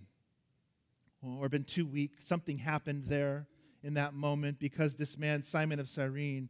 or 1.22 1.48
been 1.48 1.64
too 1.64 1.86
weak. 1.86 2.12
Something 2.20 2.58
happened 2.58 3.04
there 3.06 3.46
in 3.82 3.94
that 3.94 4.14
moment 4.14 4.58
because 4.58 4.94
this 4.94 5.18
man, 5.18 5.42
Simon 5.42 5.80
of 5.80 5.88
Cyrene 5.88 6.48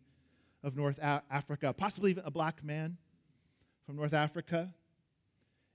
of 0.62 0.76
North 0.76 1.00
Africa, 1.02 1.72
possibly 1.72 2.10
even 2.10 2.24
a 2.24 2.30
black 2.30 2.62
man 2.62 2.96
from 3.86 3.96
North 3.96 4.14
Africa, 4.14 4.72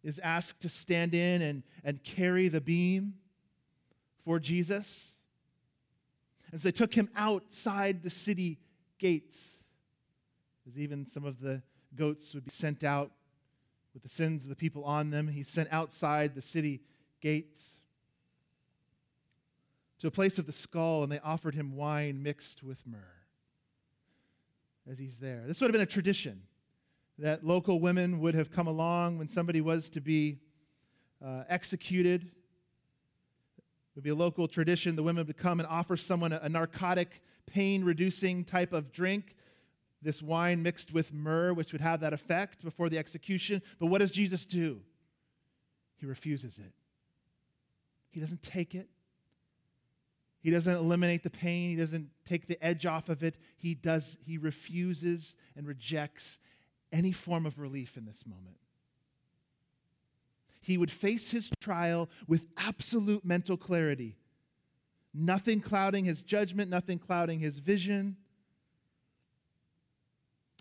is 0.04 0.20
asked 0.20 0.62
to 0.62 0.70
stand 0.70 1.14
in 1.14 1.42
and, 1.42 1.64
and 1.84 2.04
carry 2.04 2.48
the 2.48 2.62
beam 2.62 3.16
for 4.24 4.40
Jesus. 4.40 5.17
And 6.52 6.62
they 6.62 6.72
took 6.72 6.94
him 6.94 7.10
outside 7.16 8.04
the 8.04 8.10
city 8.10 8.60
gates, 9.00 9.64
as 10.68 10.80
even 10.80 11.06
some 11.06 11.26
of 11.26 11.40
the 11.40 11.62
goats 11.96 12.34
would 12.34 12.46
be 12.46 12.52
sent 12.52 12.84
out 12.84 13.12
with 13.94 14.04
the 14.04 14.10
sins 14.10 14.44
of 14.44 14.50
the 14.50 14.56
people 14.56 14.84
on 14.84 15.10
them. 15.10 15.28
He's 15.28 15.50
sent 15.50 15.70
outside 15.72 16.36
the 16.36 16.42
city 16.42 16.82
gates 17.22 17.72
to 20.00 20.08
a 20.08 20.12
place 20.12 20.38
of 20.38 20.46
the 20.46 20.54
skull, 20.54 21.04
and 21.04 21.12
they 21.12 21.20
offered 21.20 21.56
him 21.56 21.76
wine 21.76 22.22
mixed 22.22 22.64
with 22.64 22.86
myrrh 22.86 23.18
as 24.90 25.00
he's 25.00 25.18
there. 25.18 25.44
This 25.46 25.60
would 25.60 25.68
have 25.68 25.74
been 25.74 25.82
a 25.82 25.86
tradition 25.86 26.42
that 27.20 27.44
local 27.44 27.80
women 27.80 28.20
would 28.20 28.36
have 28.36 28.52
come 28.52 28.68
along 28.68 29.18
when 29.18 29.28
somebody 29.28 29.60
was 29.60 29.90
to 29.90 30.02
be 30.02 30.40
uh, 31.26 31.44
executed. 31.50 32.30
Would 33.98 34.04
be 34.04 34.12
a 34.12 34.16
local 34.16 34.48
tradition. 34.48 34.96
The 34.96 35.02
women 35.02 35.26
would 35.26 35.38
come 35.38 35.60
and 35.60 35.68
offer 35.68 35.98
someone 35.98 36.32
a, 36.32 36.40
a 36.44 36.50
narcotic, 36.50 37.20
pain 37.48 37.84
reducing 37.84 38.44
type 38.44 38.72
of 38.72 38.92
drink 38.92 39.36
this 40.04 40.22
wine 40.22 40.62
mixed 40.62 40.94
with 40.94 41.12
myrrh, 41.12 41.52
which 41.56 41.72
would 41.72 41.82
have 41.82 42.02
that 42.02 42.14
effect 42.14 42.64
before 42.64 42.90
the 42.90 43.00
execution. 43.00 43.60
But 43.80 43.88
what 43.88 43.98
does 43.98 44.12
Jesus 44.12 44.46
do? 44.46 44.82
He 45.96 46.06
refuses 46.06 46.60
it. 46.60 46.72
He 48.12 48.20
doesn't 48.20 48.44
take 48.44 48.76
it. 48.76 48.88
He 50.42 50.52
doesn't 50.52 50.76
eliminate 50.76 51.24
the 51.24 51.32
pain. 51.32 51.72
He 51.72 51.76
doesn't 51.78 52.12
take 52.24 52.46
the 52.46 52.64
edge 52.64 52.86
off 52.86 53.10
of 53.10 53.24
it. 53.24 53.36
He 53.58 53.74
does 53.74 54.16
he 54.24 54.38
refuses 54.38 55.34
and 55.56 55.66
rejects 55.66 56.38
any 56.92 57.14
form 57.14 57.48
of 57.48 57.58
relief 57.58 57.98
in 57.98 58.06
this 58.06 58.28
moment. 58.28 58.58
He 60.68 60.78
would 60.78 60.92
face 60.92 61.32
his 61.32 61.50
trial 61.62 62.10
with 62.28 62.46
absolute 62.58 63.24
mental 63.24 63.56
clarity. 63.56 64.18
Nothing 65.14 65.62
clouding 65.62 66.04
his 66.04 66.22
judgment, 66.24 66.70
nothing 66.70 67.00
clouding 67.00 67.40
his 67.40 67.60
vision 67.60 68.18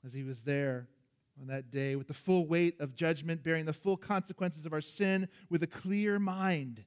as 0.04 0.12
he 0.12 0.22
was 0.22 0.40
there 0.42 0.86
on 1.40 1.48
that 1.48 1.72
day 1.72 1.96
with 1.96 2.06
the 2.06 2.14
full 2.14 2.46
weight 2.46 2.80
of 2.80 2.94
judgment, 2.94 3.42
bearing 3.42 3.64
the 3.64 3.72
full 3.72 3.96
consequences 3.96 4.64
of 4.64 4.72
our 4.72 4.80
sin 4.80 5.28
with 5.50 5.64
a 5.64 5.66
clear 5.66 6.20
mind. 6.20 6.84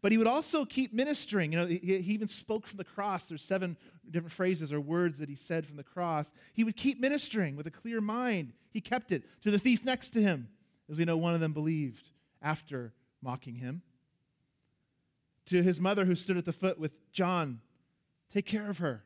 But 0.00 0.10
he 0.10 0.16
would 0.16 0.26
also 0.26 0.64
keep 0.64 0.94
ministering. 0.94 1.52
You 1.52 1.58
know, 1.58 1.66
he, 1.66 1.76
even 1.78 2.26
spoke 2.26 2.66
from 2.66 2.78
the 2.78 2.84
cross. 2.84 3.26
There's 3.26 3.42
seven 3.42 3.76
different 4.10 4.32
phrases 4.32 4.72
or 4.72 4.80
words 4.80 5.18
that 5.18 5.28
he 5.28 5.34
said 5.34 5.66
from 5.66 5.76
the 5.76 5.84
cross. 5.84 6.32
He 6.54 6.64
would 6.64 6.76
keep 6.76 7.00
ministering 7.00 7.54
with 7.54 7.66
a 7.66 7.70
clear 7.70 8.00
mind. 8.00 8.54
He 8.70 8.80
kept 8.80 9.12
it 9.12 9.24
to 9.42 9.50
the 9.50 9.58
thief 9.58 9.84
next 9.84 10.10
to 10.14 10.22
him, 10.22 10.48
as 10.90 10.96
we 10.96 11.04
know 11.04 11.16
one 11.16 11.34
of 11.34 11.40
them 11.40 11.52
believed 11.52 12.10
after 12.42 12.92
mocking 13.22 13.54
him. 13.54 13.82
To 15.46 15.62
his 15.62 15.80
mother 15.80 16.04
who 16.04 16.14
stood 16.14 16.36
at 16.36 16.44
the 16.44 16.52
foot 16.52 16.78
with 16.78 16.92
John, 17.12 17.60
take 18.32 18.46
care 18.46 18.68
of 18.68 18.78
her. 18.78 19.02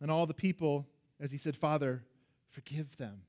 And 0.00 0.10
all 0.10 0.26
the 0.26 0.34
people, 0.34 0.86
as 1.20 1.32
he 1.32 1.38
said, 1.38 1.56
Father, 1.56 2.02
forgive 2.50 2.96
them. 2.96 3.22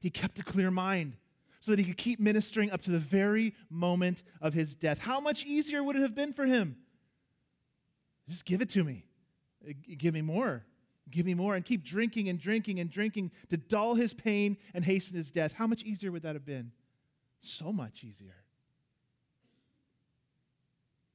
He 0.00 0.10
kept 0.10 0.38
a 0.38 0.44
clear 0.44 0.70
mind 0.70 1.16
so 1.60 1.70
that 1.70 1.78
he 1.78 1.84
could 1.84 1.96
keep 1.96 2.20
ministering 2.20 2.70
up 2.70 2.82
to 2.82 2.90
the 2.90 2.98
very 2.98 3.54
moment 3.68 4.22
of 4.40 4.54
his 4.54 4.74
death. 4.74 4.98
How 4.98 5.20
much 5.20 5.44
easier 5.44 5.82
would 5.82 5.96
it 5.96 6.02
have 6.02 6.14
been 6.14 6.32
for 6.32 6.46
him? 6.46 6.76
Just 8.28 8.44
give 8.44 8.62
it 8.62 8.70
to 8.70 8.84
me. 8.84 9.04
Give 9.98 10.14
me 10.14 10.22
more. 10.22 10.64
Give 11.10 11.26
me 11.26 11.34
more. 11.34 11.54
And 11.54 11.64
keep 11.64 11.84
drinking 11.84 12.28
and 12.28 12.40
drinking 12.40 12.80
and 12.80 12.90
drinking 12.90 13.30
to 13.48 13.56
dull 13.56 13.94
his 13.94 14.12
pain 14.12 14.56
and 14.74 14.84
hasten 14.84 15.16
his 15.16 15.30
death. 15.30 15.52
How 15.52 15.66
much 15.66 15.82
easier 15.82 16.12
would 16.12 16.22
that 16.22 16.34
have 16.34 16.46
been? 16.46 16.70
So 17.40 17.72
much 17.72 18.04
easier. 18.04 18.36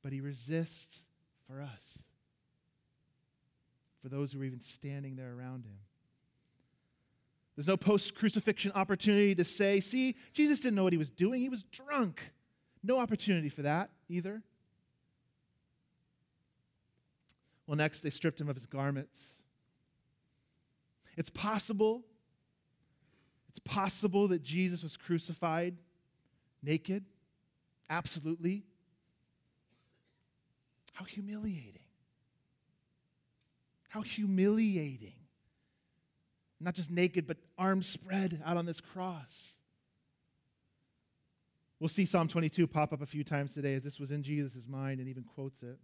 But 0.03 0.11
he 0.11 0.21
resists 0.21 0.99
for 1.47 1.61
us 1.61 1.99
for 4.01 4.09
those 4.09 4.31
who 4.31 4.41
are 4.41 4.43
even 4.43 4.61
standing 4.61 5.15
there 5.15 5.33
around 5.33 5.65
him. 5.65 5.77
There's 7.55 7.67
no 7.67 7.77
post 7.77 8.15
crucifixion 8.15 8.71
opportunity 8.75 9.33
to 9.33 9.43
say, 9.43 9.79
see, 9.79 10.15
Jesus 10.33 10.59
didn't 10.59 10.75
know 10.75 10.83
what 10.83 10.93
he 10.93 10.97
was 10.97 11.09
doing. 11.09 11.41
He 11.41 11.49
was 11.49 11.63
drunk. 11.63 12.21
No 12.83 12.97
opportunity 12.97 13.49
for 13.49 13.61
that 13.61 13.89
either. 14.09 14.43
Well, 17.65 17.77
next, 17.77 18.01
they 18.01 18.09
stripped 18.09 18.39
him 18.39 18.49
of 18.49 18.55
his 18.55 18.65
garments. 18.65 19.25
It's 21.17 21.29
possible, 21.29 22.03
it's 23.49 23.59
possible 23.59 24.27
that 24.29 24.43
Jesus 24.43 24.83
was 24.83 24.97
crucified 24.97 25.75
naked. 26.61 27.05
Absolutely. 27.89 28.63
How 30.93 31.05
humiliating. 31.05 31.79
How 33.89 34.01
humiliating. 34.01 35.13
Not 36.59 36.73
just 36.73 36.89
naked, 36.89 37.27
but 37.27 37.37
arms 37.57 37.87
spread 37.87 38.41
out 38.45 38.57
on 38.57 38.65
this 38.65 38.81
cross. 38.81 39.55
We'll 41.79 41.89
see 41.89 42.05
Psalm 42.05 42.27
22 42.27 42.67
pop 42.67 42.93
up 42.93 43.01
a 43.01 43.05
few 43.05 43.23
times 43.23 43.53
today 43.53 43.73
as 43.73 43.83
this 43.83 43.99
was 43.99 44.11
in 44.11 44.23
Jesus' 44.23 44.67
mind 44.67 44.99
and 44.99 45.09
even 45.09 45.23
quotes 45.23 45.61
it. 45.61 45.77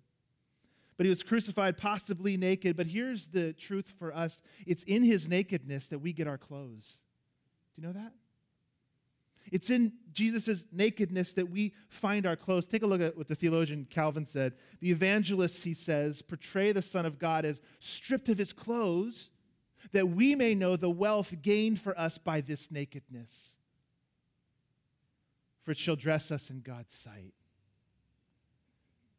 But 1.02 1.08
he 1.08 1.10
was 1.10 1.24
crucified, 1.24 1.78
possibly 1.78 2.38
naked. 2.38 2.78
But 2.78 2.86
here's 2.86 3.26
the 3.26 3.54
truth 3.54 3.92
for 3.98 4.14
us 4.14 4.44
it's 4.68 4.84
in 4.84 5.02
his 5.02 5.28
nakedness 5.28 5.88
that 5.88 5.98
we 5.98 6.14
get 6.14 6.28
our 6.28 6.38
clothes. 6.38 7.00
Do 7.74 7.82
you 7.82 7.88
know 7.88 7.94
that? 7.94 8.14
It's 9.52 9.72
in 9.72 9.94
Jesus' 10.14 10.64
nakedness 10.72 11.34
that 11.34 11.50
we 11.50 11.74
find 11.90 12.28
our 12.28 12.36
clothes. 12.36 12.68
Take 12.68 12.84
a 12.84 12.86
look 12.86 13.02
at 13.02 13.18
what 13.18 13.28
the 13.28 13.34
theologian 13.34 13.88
Calvin 13.90 14.28
said. 14.28 14.54
The 14.80 14.92
evangelists, 14.92 15.64
he 15.64 15.74
says, 15.74 16.22
portray 16.22 16.72
the 16.72 16.84
Son 16.84 17.08
of 17.08 17.18
God 17.18 17.46
as 17.46 17.62
stripped 17.80 18.30
of 18.30 18.38
his 18.38 18.54
clothes, 18.54 19.32
that 19.94 20.08
we 20.08 20.36
may 20.36 20.54
know 20.54 20.76
the 20.76 20.88
wealth 20.88 21.34
gained 21.42 21.82
for 21.82 22.00
us 22.00 22.20
by 22.20 22.42
this 22.42 22.70
nakedness. 22.70 23.56
for 25.64 25.72
it 25.72 25.80
shall 25.80 25.96
dress 25.96 26.30
us 26.30 26.52
in 26.52 26.62
God's 26.62 26.94
sight. 26.94 27.34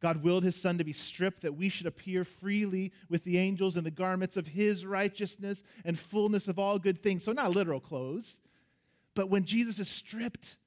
God 0.03 0.21
willed 0.21 0.43
his 0.43 0.57
son 0.57 0.77
to 0.79 0.83
be 0.83 0.91
stripped 0.91 1.43
that 1.43 1.55
we 1.55 1.69
should 1.69 1.87
appear 1.87 2.25
freely 2.25 2.91
with 3.09 3.23
the 3.23 3.37
angels 3.37 3.77
in 3.77 3.85
the 3.85 3.89
garments 3.89 4.35
of 4.35 4.45
his 4.45 4.85
righteousness 4.85 5.63
and 5.85 5.97
fullness 5.97 6.49
of 6.49 6.59
all 6.59 6.77
good 6.77 7.01
things. 7.01 7.23
So, 7.23 7.31
not 7.31 7.51
literal 7.51 7.79
clothes, 7.79 8.41
but 9.15 9.29
when 9.29 9.45
Jesus 9.45 9.79
is 9.79 9.87
stripped, 9.87 10.57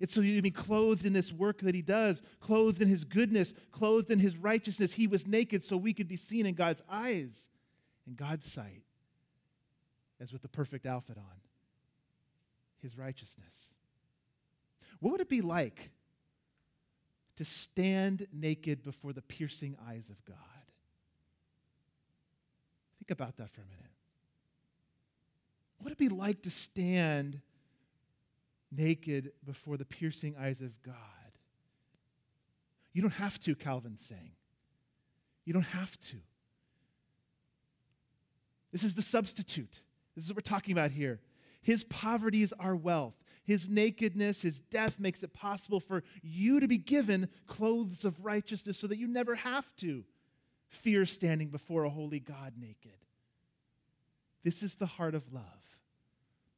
it's 0.00 0.14
so 0.14 0.22
you 0.22 0.36
can 0.36 0.42
be 0.42 0.50
clothed 0.50 1.04
in 1.04 1.12
this 1.12 1.30
work 1.30 1.60
that 1.60 1.74
he 1.74 1.82
does, 1.82 2.22
clothed 2.40 2.80
in 2.80 2.88
his 2.88 3.04
goodness, 3.04 3.52
clothed 3.70 4.10
in 4.10 4.18
his 4.18 4.34
righteousness. 4.38 4.94
He 4.94 5.06
was 5.06 5.26
naked 5.26 5.62
so 5.62 5.76
we 5.76 5.92
could 5.92 6.08
be 6.08 6.16
seen 6.16 6.46
in 6.46 6.54
God's 6.54 6.80
eyes, 6.90 7.48
in 8.06 8.14
God's 8.14 8.50
sight, 8.50 8.82
as 10.20 10.32
with 10.32 10.40
the 10.40 10.48
perfect 10.48 10.86
outfit 10.86 11.18
on, 11.18 11.36
his 12.80 12.96
righteousness. 12.96 13.74
What 15.00 15.10
would 15.10 15.20
it 15.20 15.28
be 15.28 15.42
like 15.42 15.90
to 17.36 17.44
stand 17.44 18.26
naked 18.32 18.82
before 18.82 19.12
the 19.12 19.22
piercing 19.22 19.76
eyes 19.88 20.08
of 20.10 20.24
God? 20.24 20.36
Think 22.98 23.10
about 23.10 23.36
that 23.36 23.50
for 23.50 23.60
a 23.60 23.64
minute. 23.64 23.90
What 25.78 25.84
would 25.84 25.92
it 25.92 25.98
be 25.98 26.08
like 26.08 26.42
to 26.42 26.50
stand 26.50 27.40
naked 28.72 29.32
before 29.44 29.76
the 29.76 29.84
piercing 29.84 30.34
eyes 30.40 30.60
of 30.60 30.82
God? 30.82 30.94
You 32.92 33.02
don't 33.02 33.12
have 33.12 33.38
to, 33.40 33.54
Calvin's 33.54 34.00
saying. 34.00 34.32
You 35.44 35.52
don't 35.52 35.62
have 35.62 35.98
to. 36.00 36.16
This 38.72 38.84
is 38.84 38.94
the 38.94 39.02
substitute. 39.02 39.82
This 40.14 40.24
is 40.24 40.30
what 40.30 40.36
we're 40.36 40.50
talking 40.50 40.72
about 40.72 40.90
here. 40.90 41.20
His 41.62 41.84
poverty 41.84 42.42
is 42.42 42.54
our 42.58 42.74
wealth. 42.74 43.14
His 43.46 43.68
nakedness, 43.68 44.42
his 44.42 44.58
death 44.58 44.98
makes 44.98 45.22
it 45.22 45.32
possible 45.32 45.78
for 45.78 46.02
you 46.20 46.58
to 46.58 46.66
be 46.66 46.78
given 46.78 47.28
clothes 47.46 48.04
of 48.04 48.24
righteousness 48.24 48.76
so 48.76 48.88
that 48.88 48.98
you 48.98 49.06
never 49.06 49.36
have 49.36 49.64
to 49.76 50.04
fear 50.68 51.06
standing 51.06 51.48
before 51.48 51.84
a 51.84 51.88
holy 51.88 52.18
God 52.18 52.54
naked. 52.60 52.98
This 54.42 54.64
is 54.64 54.74
the 54.74 54.86
heart 54.86 55.14
of 55.14 55.32
love. 55.32 55.44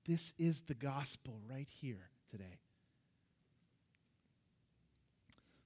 This 0.06 0.32
is 0.38 0.62
the 0.62 0.74
gospel 0.74 1.38
right 1.50 1.68
here 1.80 2.08
today. 2.30 2.58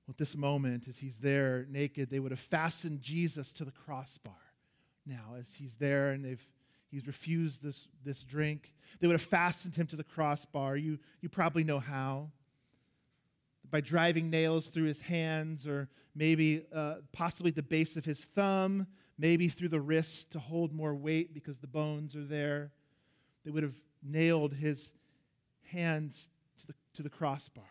Well, 0.06 0.14
at 0.14 0.18
this 0.18 0.34
moment, 0.34 0.88
as 0.88 0.98
he's 0.98 1.18
there 1.18 1.66
naked, 1.70 2.10
they 2.10 2.18
would 2.18 2.32
have 2.32 2.40
fastened 2.40 3.00
Jesus 3.00 3.52
to 3.52 3.64
the 3.64 3.70
crossbar. 3.70 4.34
Now, 5.06 5.36
as 5.38 5.54
he's 5.54 5.74
there 5.74 6.10
and 6.10 6.24
they've 6.24 6.44
He's 6.92 7.06
refused 7.06 7.62
this, 7.62 7.88
this 8.04 8.22
drink. 8.22 8.74
They 9.00 9.06
would 9.06 9.14
have 9.14 9.22
fastened 9.22 9.74
him 9.74 9.86
to 9.88 9.96
the 9.96 10.04
crossbar. 10.04 10.76
You, 10.76 10.98
you 11.22 11.30
probably 11.30 11.64
know 11.64 11.80
how. 11.80 12.30
By 13.70 13.80
driving 13.80 14.28
nails 14.28 14.68
through 14.68 14.84
his 14.84 15.00
hands, 15.00 15.66
or 15.66 15.88
maybe 16.14 16.66
uh, 16.72 16.96
possibly 17.10 17.50
the 17.50 17.62
base 17.62 17.96
of 17.96 18.04
his 18.04 18.22
thumb, 18.22 18.86
maybe 19.16 19.48
through 19.48 19.70
the 19.70 19.80
wrist 19.80 20.30
to 20.32 20.38
hold 20.38 20.74
more 20.74 20.94
weight 20.94 21.32
because 21.32 21.58
the 21.58 21.66
bones 21.66 22.14
are 22.14 22.24
there. 22.24 22.70
They 23.46 23.50
would 23.50 23.62
have 23.62 23.80
nailed 24.02 24.52
his 24.52 24.90
hands 25.62 26.28
to 26.60 26.66
the, 26.66 26.74
to 26.96 27.02
the 27.02 27.08
crossbar. 27.08 27.64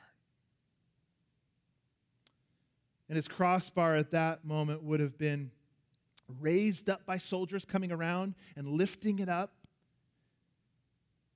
And 3.07 3.15
his 3.17 3.27
crossbar 3.27 3.95
at 3.97 4.11
that 4.11 4.45
moment 4.45 4.81
would 4.81 4.99
have 4.99 5.17
been 5.19 5.51
raised 6.39 6.89
up 6.89 7.05
by 7.05 7.17
soldiers 7.17 7.65
coming 7.65 7.91
around 7.91 8.35
and 8.55 8.67
lifting 8.67 9.19
it 9.19 9.29
up 9.29 9.51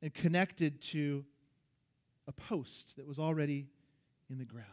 and 0.02 0.14
connected 0.14 0.82
to 0.82 1.26
a 2.28 2.32
post 2.32 2.96
that 2.98 3.08
was 3.08 3.20
already 3.20 3.68
in 4.30 4.38
the 4.38 4.46
ground. 4.46 4.68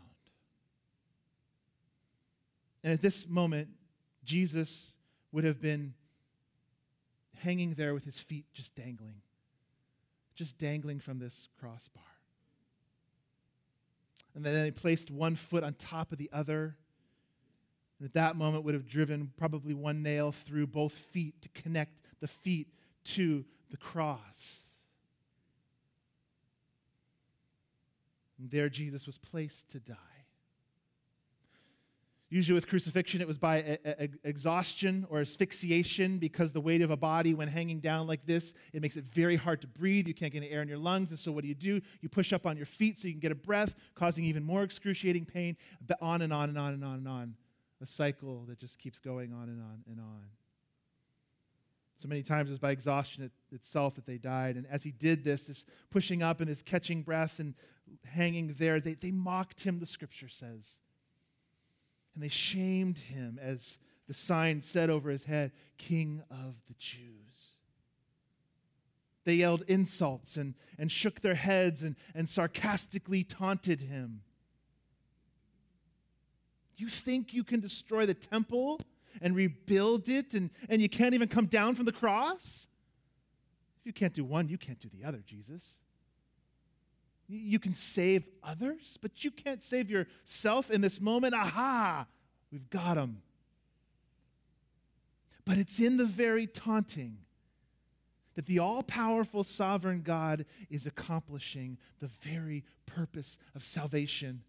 And 2.85 2.93
at 2.93 3.01
this 3.01 3.27
moment, 3.29 3.69
Jesus 4.25 4.93
would 5.31 5.45
have 5.45 5.61
been 5.61 5.95
hanging 7.39 7.75
there 7.75 7.95
with 7.95 8.05
his 8.05 8.19
feet 8.19 8.47
just 8.53 8.75
dangling, 8.75 9.21
just 10.35 10.59
dangling 10.59 11.01
from 11.01 11.19
this 11.19 11.49
crossbar. 11.59 12.03
And 14.35 14.45
then 14.45 14.63
they 14.63 14.71
placed 14.71 15.11
one 15.11 15.37
foot 15.37 15.63
on 15.63 15.75
top 15.75 16.13
of 16.13 16.19
the 16.19 16.31
other 16.33 16.77
and 18.03 18.09
at 18.09 18.15
that 18.15 18.35
moment 18.35 18.65
would 18.65 18.75
have 18.75 18.89
driven 18.89 19.31
probably 19.37 19.75
one 19.75 20.03
nail 20.03 20.33
through 20.33 20.67
both 20.67 20.93
feet 20.93 21.41
to 21.41 21.49
connect 21.51 21.93
the 22.19 22.27
feet 22.27 22.67
to 23.05 23.45
the 23.71 23.77
cross. 23.77 24.59
And 28.41 28.51
there 28.51 28.69
Jesus 28.69 29.07
was 29.07 29.19
placed 29.19 29.71
to 29.71 29.79
die. 29.79 29.95
Usually, 32.29 32.55
with 32.55 32.67
crucifixion, 32.67 33.21
it 33.21 33.29
was 33.29 33.39
by 33.39 33.59
a, 33.59 33.79
a, 33.85 34.09
exhaustion 34.25 35.07
or 35.09 35.21
asphyxiation 35.21 36.19
because 36.19 36.53
the 36.53 36.61
weight 36.61 36.83
of 36.83 36.91
a 36.91 36.97
body, 36.97 37.35
when 37.35 37.47
hanging 37.47 37.79
down 37.79 38.09
like 38.09 38.27
this, 38.27 38.53
it 38.73 38.83
makes 38.83 38.97
it 38.97 39.05
very 39.05 39.37
hard 39.37 39.61
to 39.61 39.69
breathe. 39.69 40.09
You 40.09 40.15
can't 40.15 40.33
get 40.33 40.43
any 40.43 40.51
air 40.51 40.63
in 40.63 40.67
your 40.67 40.79
lungs. 40.79 41.11
And 41.11 41.19
so, 41.21 41.31
what 41.31 41.43
do 41.43 41.49
you 41.49 41.55
do? 41.55 41.81
You 42.01 42.09
push 42.09 42.33
up 42.33 42.47
on 42.47 42.57
your 42.57 42.67
feet 42.67 42.99
so 42.99 43.07
you 43.07 43.15
can 43.15 43.21
get 43.21 43.31
a 43.31 43.37
breath, 43.37 43.77
causing 43.95 44.25
even 44.25 44.43
more 44.43 44.65
excruciating 44.65 45.25
pain, 45.25 45.57
on 46.01 46.23
and 46.23 46.33
on 46.33 46.49
and 46.49 46.59
on 46.59 46.75
and 46.75 46.85
on 46.85 46.95
and 46.95 47.07
on 47.07 47.37
a 47.83 47.87
cycle 47.87 48.45
that 48.49 48.59
just 48.59 48.79
keeps 48.79 48.99
going 48.99 49.33
on 49.33 49.49
and 49.49 49.61
on 49.61 49.83
and 49.89 49.99
on. 49.99 50.23
So 52.01 52.09
many 52.09 52.23
times 52.23 52.49
it 52.49 52.53
was 52.53 52.59
by 52.59 52.71
exhaustion 52.73 53.25
it, 53.25 53.33
itself 53.55 53.95
that 53.95 54.07
they 54.07 54.19
died. 54.19 54.57
And 54.57 54.67
as 54.71 54.83
he 54.83 54.91
did 54.91 55.25
this, 55.25 55.45
this 55.45 55.65
pushing 55.91 56.23
up 56.23 56.41
and 56.41 56.49
this 56.49 56.63
catching 56.63 57.03
breath 57.03 57.39
and 57.39 57.55
hanging 58.05 58.55
there, 58.59 58.81
they, 58.81 58.95
they 58.95 59.11
mocked 59.11 59.63
him, 59.63 59.79
the 59.79 59.87
scripture 59.87 60.29
says. 60.29 60.79
And 62.15 62.23
they 62.23 62.29
shamed 62.29 62.99
him 62.99 63.39
as 63.41 63.79
the 64.09 64.15
sign 64.15 64.63
said 64.63 64.91
over 64.91 65.11
his 65.11 65.25
head, 65.25 65.53
King 65.79 66.23
of 66.31 66.55
the 66.69 66.75
Jews. 66.79 67.57
They 69.25 69.35
yelled 69.35 69.63
insults 69.69 70.37
and, 70.37 70.55
and 70.79 70.91
shook 70.91 71.21
their 71.21 71.35
heads 71.35 71.83
and, 71.83 71.95
and 72.15 72.29
sarcastically 72.29 73.23
taunted 73.23 73.81
him. 73.81 74.23
You 76.77 76.89
think 76.89 77.33
you 77.33 77.45
can 77.45 77.61
destroy 77.61 78.07
the 78.07 78.15
temple 78.15 78.81
and 79.21 79.37
rebuild 79.37 80.09
it, 80.09 80.35
and, 80.35 80.51
and 80.69 80.81
you 80.81 80.89
can't 80.89 81.15
even 81.15 81.29
come 81.29 81.47
down 81.47 81.75
from 81.75 81.85
the 81.85 81.93
cross? 81.93 82.67
If 83.81 83.87
you 83.87 83.93
can't 83.93 84.15
do 84.15 84.25
one, 84.25 84.49
you 84.49 84.59
can't 84.59 84.79
do 84.79 84.89
the 84.93 85.07
other, 85.07 85.23
Jesus. 85.27 85.75
You 87.29 87.59
can 87.59 87.75
save 87.75 88.25
others, 88.43 88.99
but 89.01 89.25
you 89.25 89.31
can't 89.31 89.63
save 89.63 89.91
yourself 89.91 90.71
in 90.71 90.81
this 90.81 91.01
moment. 91.01 91.35
Aha, 91.35 92.07
we've 92.51 92.69
got 92.71 92.97
him. 92.97 93.23
But 95.45 95.59
it's 95.59 95.81
in 95.81 95.97
the 95.97 96.05
very 96.05 96.47
taunting 96.47 97.19
that 98.35 98.47
the 98.47 98.61
all 98.61 98.83
powerful 98.83 99.45
sovereign 99.45 100.03
God 100.03 100.47
is 100.71 100.87
accomplishing 100.87 101.77
the 102.01 102.09
very 102.23 102.65
purpose 102.87 103.37
of 103.55 103.65
salvation, 103.65 104.43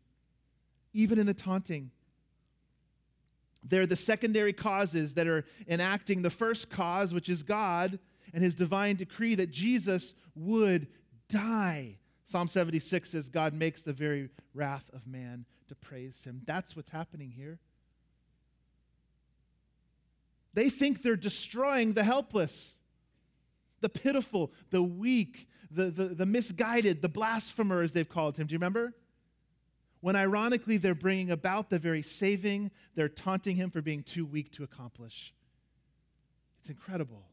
even 0.93 1.19
in 1.19 1.25
the 1.25 1.33
taunting. 1.33 1.91
They're 3.63 3.87
the 3.87 3.95
secondary 3.95 4.53
causes 4.53 5.13
that 5.13 5.27
are 5.27 5.45
enacting 5.67 6.21
the 6.21 6.29
first 6.29 6.69
cause, 6.69 7.13
which 7.13 7.29
is 7.29 7.43
God 7.43 7.99
and 8.33 8.43
his 8.43 8.55
divine 8.55 8.95
decree 8.95 9.35
that 9.35 9.51
Jesus 9.51 10.13
would 10.35 10.87
die. 11.29 11.97
Psalm 12.25 12.47
76 12.47 13.09
says, 13.11 13.29
God 13.29 13.53
makes 13.53 13.81
the 13.81 13.93
very 13.93 14.29
wrath 14.53 14.89
of 14.93 15.05
man 15.07 15.45
to 15.67 15.75
praise 15.75 16.23
him. 16.23 16.41
That's 16.45 16.75
what's 16.75 16.89
happening 16.89 17.31
here. 17.31 17.59
They 20.53 20.69
think 20.69 21.01
they're 21.01 21.15
destroying 21.15 21.93
the 21.93 22.03
helpless, 22.03 22.75
the 23.81 23.89
pitiful, 23.89 24.51
the 24.69 24.83
weak, 24.83 25.47
the, 25.71 25.85
the, 25.85 26.05
the 26.09 26.25
misguided, 26.25 27.01
the 27.01 27.09
blasphemer, 27.09 27.81
as 27.81 27.91
they've 27.91 28.07
called 28.07 28.37
him. 28.37 28.47
Do 28.47 28.53
you 28.53 28.59
remember? 28.59 28.93
When 30.03 30.17
ironically 30.17 30.75
they're 30.75 30.93
bringing 30.93 31.31
about 31.31 31.69
the 31.69 31.79
very 31.79 32.01
saving 32.01 32.69
they're 32.93 33.07
taunting 33.07 33.55
him 33.55 33.71
for 33.71 33.81
being 33.81 34.03
too 34.03 34.25
weak 34.25 34.51
to 34.51 34.65
accomplish. 34.65 35.33
It's 36.59 36.69
incredible. 36.69 37.23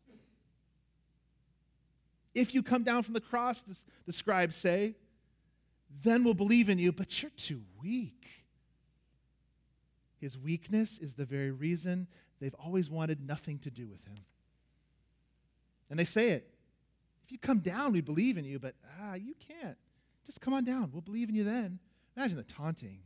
If 2.33 2.55
you 2.55 2.63
come 2.63 2.85
down 2.85 3.03
from 3.03 3.15
the 3.15 3.21
cross, 3.21 3.61
the, 3.63 3.77
the 4.07 4.13
scribes 4.13 4.55
say, 4.55 4.95
then 6.05 6.23
we'll 6.23 6.33
believe 6.33 6.69
in 6.69 6.79
you, 6.79 6.93
but 6.93 7.21
you're 7.21 7.33
too 7.37 7.61
weak. 7.83 8.25
His 10.21 10.39
weakness 10.39 10.97
is 10.99 11.15
the 11.15 11.25
very 11.25 11.51
reason 11.51 12.07
they've 12.39 12.55
always 12.55 12.89
wanted 12.89 13.27
nothing 13.27 13.59
to 13.59 13.71
do 13.73 13.89
with 13.89 14.07
him. 14.07 14.21
And 15.91 15.99
they 15.99 16.05
say 16.05 16.29
it. 16.29 16.49
If 17.25 17.33
you 17.33 17.39
come 17.39 17.59
down, 17.59 17.93
we 17.93 18.01
believe 18.01 18.39
in 18.39 18.45
you, 18.45 18.61
but 18.61 18.77
ah, 19.03 19.15
you 19.15 19.35
can't. 19.49 19.77
Just 20.25 20.41
come 20.41 20.55
on 20.55 20.63
down. 20.63 20.91
We'll 20.93 21.03
believe 21.03 21.29
in 21.29 21.35
you 21.35 21.43
then. 21.43 21.81
Imagine 22.17 22.37
the 22.37 22.43
taunting. 22.45 23.01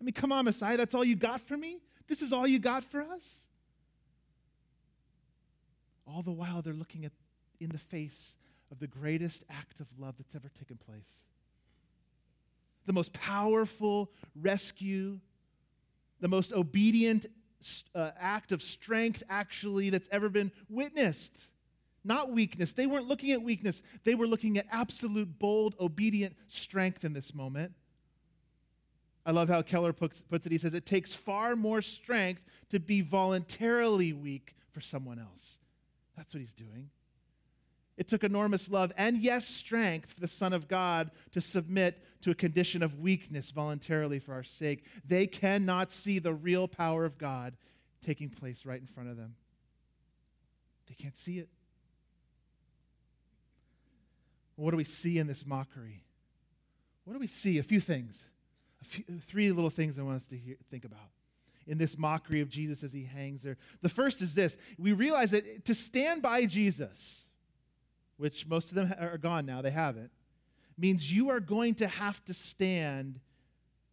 I 0.00 0.04
mean, 0.04 0.14
come 0.14 0.32
on, 0.32 0.44
Messiah, 0.44 0.76
that's 0.76 0.94
all 0.94 1.04
you 1.04 1.16
got 1.16 1.40
for 1.40 1.56
me? 1.56 1.78
This 2.08 2.22
is 2.22 2.32
all 2.32 2.46
you 2.46 2.58
got 2.58 2.82
for 2.84 3.02
us? 3.02 3.38
All 6.06 6.22
the 6.22 6.32
while, 6.32 6.62
they're 6.62 6.72
looking 6.72 7.04
at 7.04 7.12
in 7.60 7.68
the 7.68 7.78
face 7.78 8.34
of 8.72 8.80
the 8.80 8.88
greatest 8.88 9.44
act 9.48 9.80
of 9.80 9.86
love 9.98 10.16
that's 10.18 10.34
ever 10.34 10.48
taken 10.58 10.76
place. 10.76 11.26
the 12.86 12.92
most 12.92 13.12
powerful 13.12 14.10
rescue, 14.34 15.20
the 16.20 16.28
most 16.28 16.52
obedient 16.52 17.26
uh, 17.94 18.10
act 18.18 18.50
of 18.50 18.60
strength, 18.60 19.22
actually, 19.28 19.90
that's 19.90 20.08
ever 20.10 20.28
been 20.28 20.50
witnessed. 20.68 21.50
Not 22.02 22.32
weakness. 22.32 22.72
They 22.72 22.86
weren't 22.86 23.06
looking 23.06 23.30
at 23.30 23.42
weakness, 23.42 23.82
they 24.04 24.16
were 24.16 24.26
looking 24.26 24.58
at 24.58 24.66
absolute, 24.70 25.38
bold, 25.38 25.76
obedient 25.78 26.34
strength 26.48 27.04
in 27.04 27.12
this 27.12 27.34
moment. 27.34 27.72
I 29.24 29.30
love 29.30 29.48
how 29.48 29.62
Keller 29.62 29.92
puts, 29.92 30.22
puts 30.22 30.46
it. 30.46 30.52
He 30.52 30.58
says, 30.58 30.74
It 30.74 30.86
takes 30.86 31.14
far 31.14 31.54
more 31.54 31.80
strength 31.80 32.42
to 32.70 32.80
be 32.80 33.02
voluntarily 33.02 34.12
weak 34.12 34.54
for 34.72 34.80
someone 34.80 35.18
else. 35.18 35.58
That's 36.16 36.34
what 36.34 36.40
he's 36.40 36.54
doing. 36.54 36.90
It 37.96 38.08
took 38.08 38.24
enormous 38.24 38.70
love 38.70 38.92
and, 38.96 39.18
yes, 39.18 39.46
strength 39.46 40.16
the 40.18 40.28
Son 40.28 40.52
of 40.52 40.66
God 40.66 41.10
to 41.32 41.40
submit 41.40 42.02
to 42.22 42.30
a 42.30 42.34
condition 42.34 42.82
of 42.82 42.98
weakness 42.98 43.50
voluntarily 43.50 44.18
for 44.18 44.32
our 44.32 44.42
sake. 44.42 44.84
They 45.06 45.26
cannot 45.26 45.92
see 45.92 46.18
the 46.18 46.32
real 46.32 46.66
power 46.66 47.04
of 47.04 47.18
God 47.18 47.54
taking 48.00 48.30
place 48.30 48.64
right 48.64 48.80
in 48.80 48.86
front 48.86 49.10
of 49.10 49.16
them. 49.16 49.34
They 50.88 50.94
can't 50.94 51.16
see 51.16 51.38
it. 51.38 51.48
What 54.56 54.70
do 54.70 54.76
we 54.76 54.84
see 54.84 55.18
in 55.18 55.26
this 55.26 55.46
mockery? 55.46 56.02
What 57.04 57.14
do 57.14 57.18
we 57.18 57.26
see? 57.26 57.58
A 57.58 57.62
few 57.62 57.80
things. 57.80 58.22
Few, 58.82 59.04
three 59.28 59.50
little 59.52 59.70
things 59.70 59.98
I 59.98 60.02
want 60.02 60.16
us 60.16 60.28
to 60.28 60.36
hear, 60.36 60.56
think 60.70 60.84
about 60.84 61.10
in 61.66 61.78
this 61.78 61.96
mockery 61.96 62.40
of 62.40 62.48
Jesus 62.48 62.82
as 62.82 62.92
he 62.92 63.04
hangs 63.04 63.42
there. 63.42 63.56
The 63.82 63.88
first 63.88 64.20
is 64.20 64.34
this 64.34 64.56
we 64.78 64.92
realize 64.92 65.30
that 65.30 65.64
to 65.66 65.74
stand 65.74 66.22
by 66.22 66.46
Jesus, 66.46 67.28
which 68.16 68.46
most 68.46 68.70
of 68.70 68.74
them 68.74 68.92
are 68.98 69.18
gone 69.18 69.46
now, 69.46 69.62
they 69.62 69.70
haven't, 69.70 70.10
means 70.76 71.12
you 71.12 71.30
are 71.30 71.40
going 71.40 71.74
to 71.76 71.86
have 71.86 72.24
to 72.24 72.34
stand 72.34 73.20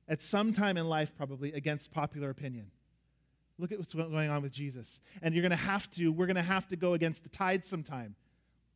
at 0.07 0.21
some 0.21 0.51
time 0.53 0.77
in 0.77 0.87
life, 0.89 1.11
probably, 1.15 1.53
against 1.53 1.91
popular 1.91 2.29
opinion. 2.29 2.71
Look 3.59 3.71
at 3.71 3.77
what's 3.77 3.93
going 3.93 4.29
on 4.29 4.41
with 4.41 4.51
Jesus. 4.51 4.99
And 5.21 5.35
you're 5.35 5.41
going 5.41 5.51
to 5.51 5.55
have 5.55 5.89
to, 5.91 6.09
we're 6.09 6.25
going 6.25 6.35
to 6.37 6.41
have 6.41 6.67
to 6.69 6.75
go 6.75 6.93
against 6.93 7.23
the 7.23 7.29
tide 7.29 7.63
sometime. 7.63 8.15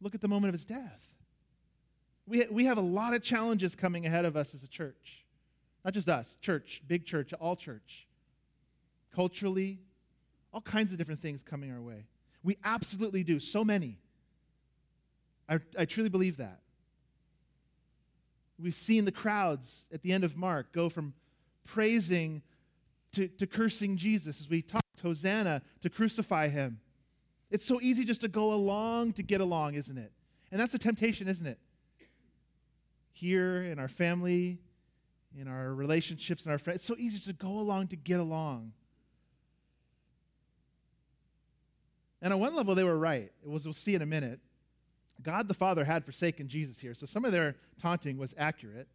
Look 0.02 0.13
at 0.13 0.21
the 0.21 0.28
moment 0.28 0.49
of 0.49 0.60
his 0.60 0.65
death. 0.65 1.08
We, 2.28 2.45
we 2.52 2.65
have 2.65 2.78
a 2.78 2.82
lot 2.82 3.13
of 3.13 3.23
challenges 3.23 3.76
coming 3.76 4.06
ahead 4.06 4.26
of 4.26 4.36
us 4.38 4.54
as 4.54 4.63
a 4.63 4.67
church. 4.67 5.23
Not 5.84 5.93
just 5.93 6.08
us, 6.08 6.38
church, 6.41 6.82
big 6.88 7.06
church, 7.06 7.34
all 7.34 7.56
church 7.56 8.08
culturally, 9.13 9.80
all 10.54 10.62
kinds 10.62 10.91
of 10.91 10.98
different 10.98 11.22
things 11.22 11.43
coming 11.43 11.72
our 11.72 11.82
way. 11.82 12.06
We 12.43 12.58
absolutely 12.63 13.24
do, 13.24 13.39
so 13.39 13.63
many. 13.63 14.00
I, 15.48 15.60
I 15.78 15.86
truly 15.86 16.10
believe 16.10 16.38
that. 16.38 16.60
We've 18.60 18.76
seen 18.76 19.06
the 19.06 19.12
crowds 19.12 19.86
at 19.91 20.02
the 20.02 20.13
end 20.13 20.24
of 20.24 20.38
Mark 20.38 20.72
go 20.72 20.89
from 20.89 21.13
praising 21.65 22.41
to, 23.13 23.28
to 23.28 23.48
cursing 23.48 23.98
Jesus 23.98 24.39
as 24.39 24.50
we 24.50 24.62
talked, 24.62 24.84
Hosanna, 25.02 25.62
to 25.82 25.89
crucify 25.89 26.48
him. 26.48 26.80
It's 27.52 27.65
so 27.65 27.80
easy 27.82 28.04
just 28.04 28.22
to 28.22 28.28
go 28.28 28.54
along 28.54 29.13
to 29.13 29.24
get 29.24 29.41
along, 29.41 29.76
isn't 29.76 29.98
it? 29.98 30.12
And 30.52 30.60
that's 30.60 30.74
a 30.74 30.80
temptation, 30.80 31.28
isn't 31.28 31.46
it? 31.46 31.60
Here 33.12 33.63
in 33.63 33.80
our 33.80 33.88
family, 33.88 34.60
in 35.39 35.48
our 35.48 35.74
relationships, 35.74 36.43
and 36.43 36.52
our 36.52 36.58
friends, 36.58 36.78
it's 36.78 36.86
so 36.86 36.96
easy 36.98 37.19
to 37.19 37.34
go 37.34 37.48
along 37.48 37.88
to 37.88 37.96
get 37.96 38.19
along. 38.19 38.72
And 42.22 42.32
on 42.32 42.39
one 42.39 42.56
level, 42.56 42.76
they 42.76 42.84
were 42.84 42.98
right. 42.98 43.32
It 43.43 43.50
was, 43.50 43.65
we'll 43.65 43.74
see 43.74 43.96
in 43.96 44.02
a 44.02 44.06
minute. 44.06 44.39
God 45.22 45.48
the 45.48 45.54
Father 45.54 45.84
had 45.84 46.06
forsaken 46.06 46.48
Jesus 46.48 46.80
here, 46.80 46.93
so 46.93 47.06
some 47.06 47.26
of 47.26 47.32
their 47.32 47.56
taunting 47.82 48.17
was 48.17 48.34
accurate. 48.38 48.88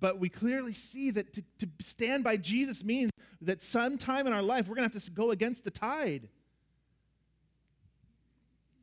But 0.00 0.18
we 0.18 0.28
clearly 0.28 0.72
see 0.72 1.10
that 1.12 1.32
to, 1.34 1.42
to 1.58 1.68
stand 1.82 2.24
by 2.24 2.36
Jesus 2.36 2.82
means 2.82 3.10
that 3.42 3.62
sometime 3.62 4.26
in 4.26 4.32
our 4.32 4.42
life 4.42 4.66
we're 4.66 4.74
going 4.74 4.88
to 4.88 4.94
have 4.94 5.04
to 5.04 5.10
go 5.10 5.30
against 5.30 5.64
the 5.64 5.70
tide. 5.70 6.28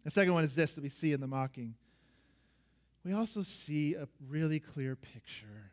The 0.03 0.11
second 0.11 0.33
one 0.33 0.43
is 0.43 0.53
this 0.53 0.73
that 0.73 0.83
we 0.83 0.89
see 0.89 1.11
in 1.11 1.21
the 1.21 1.27
mocking. 1.27 1.75
We 3.05 3.13
also 3.13 3.43
see 3.43 3.95
a 3.95 4.07
really 4.29 4.59
clear 4.59 4.95
picture 4.95 5.71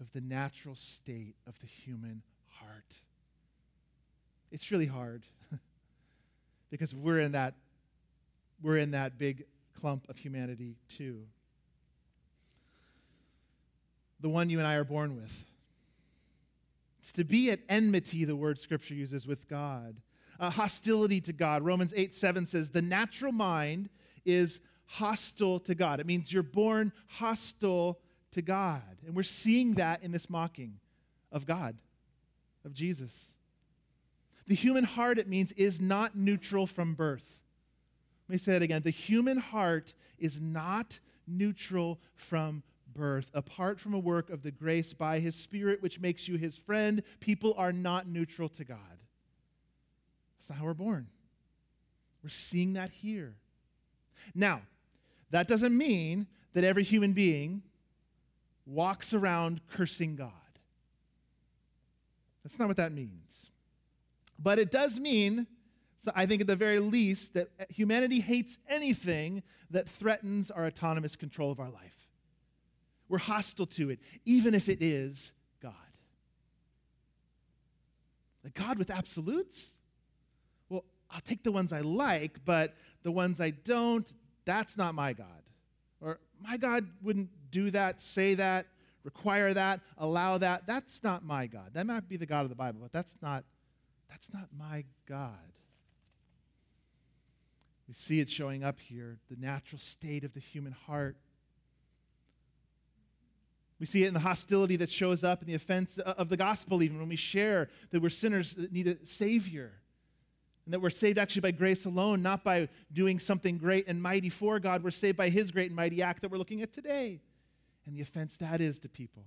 of 0.00 0.12
the 0.12 0.20
natural 0.20 0.74
state 0.74 1.34
of 1.46 1.58
the 1.60 1.66
human 1.66 2.22
heart. 2.48 2.94
It's 4.52 4.70
really 4.70 4.86
hard 4.86 5.22
because 6.70 6.94
we're 6.94 7.20
in 7.20 7.32
that 7.32 7.54
we're 8.62 8.76
in 8.78 8.92
that 8.92 9.18
big 9.18 9.44
clump 9.80 10.08
of 10.08 10.16
humanity 10.16 10.76
too. 10.96 11.22
The 14.20 14.28
one 14.28 14.48
you 14.48 14.58
and 14.58 14.66
I 14.66 14.76
are 14.76 14.84
born 14.84 15.14
with. 15.14 15.44
It's 17.00 17.12
to 17.12 17.24
be 17.24 17.50
at 17.50 17.60
enmity, 17.68 18.24
the 18.24 18.34
word 18.34 18.58
scripture 18.58 18.94
uses, 18.94 19.26
with 19.26 19.48
God. 19.48 19.96
Hostility 20.40 21.20
to 21.22 21.32
God. 21.32 21.62
Romans 21.62 21.92
8 21.96 22.12
7 22.12 22.46
says, 22.46 22.70
The 22.70 22.82
natural 22.82 23.32
mind 23.32 23.88
is 24.24 24.60
hostile 24.86 25.60
to 25.60 25.74
God. 25.74 26.00
It 26.00 26.06
means 26.06 26.32
you're 26.32 26.42
born 26.42 26.92
hostile 27.08 27.98
to 28.32 28.42
God. 28.42 28.82
And 29.06 29.14
we're 29.14 29.22
seeing 29.22 29.74
that 29.74 30.02
in 30.02 30.12
this 30.12 30.30
mocking 30.30 30.78
of 31.32 31.46
God, 31.46 31.76
of 32.64 32.72
Jesus. 32.72 33.34
The 34.46 34.54
human 34.54 34.84
heart, 34.84 35.18
it 35.18 35.28
means, 35.28 35.52
is 35.52 35.80
not 35.80 36.16
neutral 36.16 36.66
from 36.66 36.94
birth. 36.94 37.24
Let 38.28 38.34
me 38.34 38.38
say 38.38 38.52
that 38.52 38.62
again. 38.62 38.82
The 38.82 38.90
human 38.90 39.38
heart 39.38 39.94
is 40.18 40.40
not 40.40 40.98
neutral 41.26 41.98
from 42.14 42.62
birth. 42.94 43.30
Apart 43.34 43.78
from 43.78 43.94
a 43.94 43.98
work 43.98 44.30
of 44.30 44.42
the 44.42 44.50
grace 44.50 44.92
by 44.92 45.18
his 45.18 45.34
Spirit, 45.34 45.82
which 45.82 46.00
makes 46.00 46.26
you 46.28 46.36
his 46.36 46.56
friend, 46.56 47.02
people 47.20 47.54
are 47.56 47.72
not 47.72 48.08
neutral 48.08 48.48
to 48.50 48.64
God. 48.64 48.78
That's 50.38 50.50
not 50.50 50.58
how 50.58 50.64
we're 50.64 50.74
born. 50.74 51.08
We're 52.22 52.30
seeing 52.30 52.74
that 52.74 52.90
here. 52.90 53.34
Now, 54.34 54.62
that 55.30 55.48
doesn't 55.48 55.76
mean 55.76 56.26
that 56.54 56.64
every 56.64 56.82
human 56.82 57.12
being 57.12 57.62
walks 58.66 59.14
around 59.14 59.60
cursing 59.68 60.16
God. 60.16 60.30
That's 62.42 62.58
not 62.58 62.68
what 62.68 62.76
that 62.76 62.92
means. 62.92 63.50
But 64.38 64.58
it 64.58 64.70
does 64.70 64.98
mean, 64.98 65.46
so 66.04 66.12
I 66.14 66.26
think 66.26 66.42
at 66.42 66.46
the 66.46 66.56
very 66.56 66.78
least, 66.78 67.34
that 67.34 67.48
humanity 67.68 68.20
hates 68.20 68.58
anything 68.68 69.42
that 69.70 69.88
threatens 69.88 70.50
our 70.50 70.66
autonomous 70.66 71.16
control 71.16 71.50
of 71.50 71.58
our 71.58 71.70
life. 71.70 72.08
We're 73.08 73.18
hostile 73.18 73.66
to 73.66 73.90
it, 73.90 74.00
even 74.24 74.54
if 74.54 74.68
it 74.68 74.82
is 74.82 75.32
God. 75.60 75.72
The 78.42 78.50
God 78.50 78.78
with 78.78 78.90
absolutes? 78.90 79.66
Well, 80.68 80.84
I'll 81.10 81.20
take 81.20 81.42
the 81.42 81.52
ones 81.52 81.72
I 81.72 81.80
like, 81.80 82.44
but 82.44 82.74
the 83.02 83.12
ones 83.12 83.40
I 83.40 83.50
don't, 83.50 84.06
that's 84.46 84.76
not 84.76 84.94
my 84.94 85.12
God. 85.12 85.26
Or 86.00 86.18
my 86.40 86.56
God 86.56 86.86
wouldn't 87.02 87.28
do 87.50 87.70
that, 87.72 88.00
say 88.00 88.34
that, 88.34 88.66
require 89.04 89.52
that, 89.52 89.80
allow 89.98 90.38
that. 90.38 90.66
That's 90.66 91.02
not 91.02 91.24
my 91.24 91.46
God. 91.46 91.70
That 91.74 91.86
might 91.86 92.08
be 92.08 92.16
the 92.16 92.26
God 92.26 92.42
of 92.42 92.48
the 92.48 92.54
Bible, 92.54 92.80
but 92.82 92.92
that's 92.92 93.16
not 93.20 93.44
that's 94.08 94.32
not 94.32 94.48
my 94.56 94.84
God. 95.08 95.52
We 97.88 97.94
see 97.94 98.20
it 98.20 98.30
showing 98.30 98.64
up 98.64 98.80
here 98.80 99.18
the 99.30 99.36
natural 99.36 99.78
state 99.78 100.24
of 100.24 100.32
the 100.32 100.40
human 100.40 100.72
heart. 100.72 101.16
We 103.78 103.86
see 103.86 104.04
it 104.04 104.08
in 104.08 104.14
the 104.14 104.20
hostility 104.20 104.76
that 104.76 104.90
shows 104.90 105.22
up 105.22 105.42
in 105.42 105.48
the 105.48 105.54
offense 105.54 105.98
of 105.98 106.28
the 106.28 106.36
gospel, 106.36 106.82
even 106.82 106.98
when 106.98 107.08
we 107.08 107.16
share 107.16 107.68
that 107.90 108.00
we're 108.00 108.08
sinners 108.08 108.54
that 108.54 108.72
need 108.72 108.88
a 108.88 109.04
Savior. 109.04 109.72
And 110.66 110.74
that 110.74 110.80
we're 110.80 110.90
saved 110.90 111.16
actually 111.16 111.42
by 111.42 111.52
grace 111.52 111.86
alone, 111.86 112.22
not 112.22 112.44
by 112.44 112.68
doing 112.92 113.18
something 113.20 113.56
great 113.56 113.86
and 113.86 114.02
mighty 114.02 114.28
for 114.28 114.58
God. 114.58 114.82
We're 114.82 114.90
saved 114.90 115.16
by 115.16 115.28
His 115.28 115.50
great 115.50 115.68
and 115.68 115.76
mighty 115.76 116.02
act 116.02 116.22
that 116.22 116.30
we're 116.30 116.38
looking 116.38 116.60
at 116.60 116.72
today. 116.72 117.20
And 117.86 117.96
the 117.96 118.02
offense 118.02 118.36
that 118.38 118.60
is 118.60 118.80
to 118.80 118.88
people. 118.88 119.24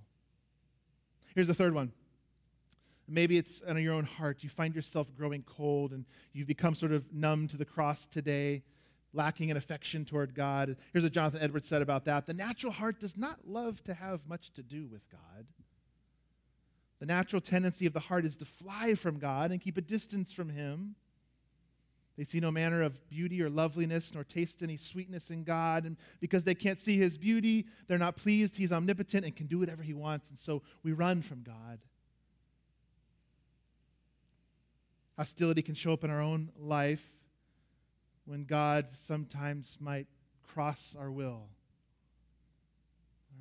Here's 1.34 1.48
the 1.48 1.54
third 1.54 1.74
one 1.74 1.92
Maybe 3.08 3.38
it's 3.38 3.60
in 3.60 3.76
your 3.78 3.94
own 3.94 4.04
heart. 4.04 4.38
You 4.42 4.48
find 4.48 4.74
yourself 4.74 5.08
growing 5.16 5.42
cold 5.42 5.92
and 5.92 6.04
you've 6.32 6.46
become 6.46 6.76
sort 6.76 6.92
of 6.92 7.12
numb 7.12 7.48
to 7.48 7.56
the 7.56 7.64
cross 7.64 8.06
today, 8.06 8.62
lacking 9.12 9.50
an 9.50 9.56
affection 9.56 10.04
toward 10.04 10.32
God. 10.32 10.76
Here's 10.92 11.02
what 11.02 11.12
Jonathan 11.12 11.40
Edwards 11.42 11.66
said 11.66 11.82
about 11.82 12.04
that 12.04 12.26
The 12.26 12.34
natural 12.34 12.72
heart 12.72 13.00
does 13.00 13.16
not 13.16 13.38
love 13.44 13.82
to 13.84 13.94
have 13.94 14.20
much 14.28 14.52
to 14.54 14.62
do 14.62 14.86
with 14.86 15.08
God. 15.10 15.46
The 17.00 17.06
natural 17.06 17.40
tendency 17.40 17.86
of 17.86 17.94
the 17.94 18.00
heart 18.00 18.24
is 18.24 18.36
to 18.36 18.44
fly 18.44 18.94
from 18.94 19.18
God 19.18 19.50
and 19.50 19.60
keep 19.60 19.78
a 19.78 19.82
distance 19.82 20.32
from 20.32 20.50
Him. 20.50 20.94
They 22.18 22.24
see 22.24 22.40
no 22.40 22.50
manner 22.50 22.82
of 22.82 23.08
beauty 23.08 23.42
or 23.42 23.48
loveliness, 23.48 24.12
nor 24.12 24.24
taste 24.24 24.62
any 24.62 24.76
sweetness 24.76 25.30
in 25.30 25.42
God. 25.42 25.84
And 25.84 25.96
because 26.20 26.44
they 26.44 26.54
can't 26.54 26.78
see 26.78 26.98
His 26.98 27.16
beauty, 27.16 27.66
they're 27.86 27.98
not 27.98 28.16
pleased. 28.16 28.56
He's 28.56 28.72
omnipotent 28.72 29.24
and 29.24 29.34
can 29.34 29.46
do 29.46 29.58
whatever 29.58 29.82
He 29.82 29.94
wants. 29.94 30.28
And 30.28 30.38
so 30.38 30.62
we 30.82 30.92
run 30.92 31.22
from 31.22 31.42
God. 31.42 31.78
Hostility 35.16 35.62
can 35.62 35.74
show 35.74 35.92
up 35.92 36.04
in 36.04 36.10
our 36.10 36.20
own 36.20 36.50
life 36.58 37.06
when 38.24 38.44
God 38.44 38.86
sometimes 39.06 39.76
might 39.80 40.06
cross 40.52 40.94
our 40.98 41.10
will. 41.10 41.48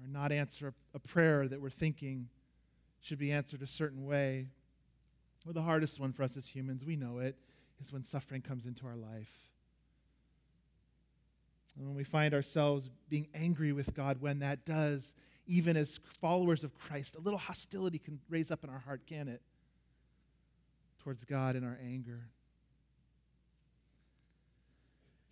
or 0.02 0.08
not 0.08 0.32
answer 0.32 0.74
a 0.94 1.00
prayer 1.00 1.48
that 1.48 1.62
we're 1.62 1.70
thinking 1.70 2.30
should 3.02 3.20
be 3.20 3.32
answered 3.32 3.62
a 3.62 3.68
certain 3.68 4.06
way. 4.06 4.48
Or 5.48 5.54
the 5.54 5.62
hardest 5.62 6.00
one 6.00 6.12
for 6.12 6.24
us 6.24 6.38
as 6.38 6.46
humans, 6.46 6.84
we 6.86 6.96
know 6.96 7.20
it, 7.20 7.36
is 7.82 7.92
when 7.92 8.04
suffering 8.04 8.42
comes 8.42 8.66
into 8.66 8.86
our 8.86 8.96
life. 8.96 9.32
And 11.78 11.88
when 11.88 11.96
we 11.96 12.04
find 12.04 12.34
ourselves 12.34 12.90
being 13.10 13.28
angry 13.34 13.72
with 13.72 13.94
God, 13.94 14.20
when 14.20 14.40
that 14.40 14.66
does, 14.66 15.14
even 15.48 15.78
as 15.78 16.00
followers 16.20 16.64
of 16.64 16.78
Christ, 16.78 17.16
a 17.16 17.22
little 17.22 17.40
hostility 17.40 18.00
can 18.00 18.20
raise 18.30 18.52
up 18.52 18.64
in 18.64 18.70
our 18.70 18.80
heart, 18.80 19.02
can 19.08 19.28
it? 19.28 19.42
Towards 21.00 21.24
God 21.24 21.56
in 21.56 21.64
our 21.64 21.78
anger. 21.84 22.20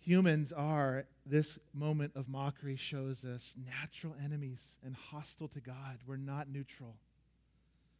Humans 0.00 0.52
are, 0.52 1.04
this 1.26 1.58
moment 1.74 2.12
of 2.16 2.28
mockery 2.28 2.76
shows 2.76 3.26
us, 3.26 3.52
natural 3.66 4.14
enemies 4.24 4.64
and 4.82 4.96
hostile 4.96 5.48
to 5.48 5.60
God. 5.60 5.98
We're 6.06 6.16
not 6.16 6.48
neutral. 6.48 6.96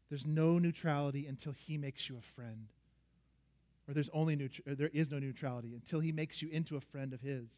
There's 0.08 0.24
no 0.24 0.58
neutrality 0.58 1.26
until 1.26 1.52
He 1.52 1.76
makes 1.76 2.08
you 2.08 2.16
a 2.16 2.22
friend. 2.34 2.68
Or 3.88 3.94
there's 3.94 4.11
only 4.12 4.51
or 4.66 4.74
there 4.74 4.90
is 4.92 5.11
no 5.11 5.18
neutrality 5.18 5.72
until 5.74 6.01
He 6.01 6.12
makes 6.12 6.42
you 6.42 6.48
into 6.51 6.77
a 6.77 6.81
friend 6.81 7.14
of 7.14 7.20
His. 7.20 7.48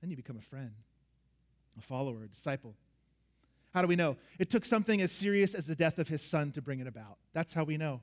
Then 0.00 0.10
you 0.10 0.16
become 0.16 0.36
a 0.36 0.42
friend, 0.42 0.72
a 1.78 1.82
follower, 1.82 2.22
a 2.24 2.28
disciple. 2.28 2.74
How 3.74 3.82
do 3.82 3.88
we 3.88 3.96
know? 3.96 4.16
It 4.38 4.50
took 4.50 4.64
something 4.64 5.00
as 5.00 5.10
serious 5.10 5.54
as 5.54 5.66
the 5.66 5.74
death 5.74 5.98
of 5.98 6.08
His 6.08 6.22
Son 6.22 6.52
to 6.52 6.62
bring 6.62 6.80
it 6.80 6.86
about. 6.86 7.16
That's 7.32 7.52
how 7.54 7.64
we 7.64 7.76
know. 7.76 8.00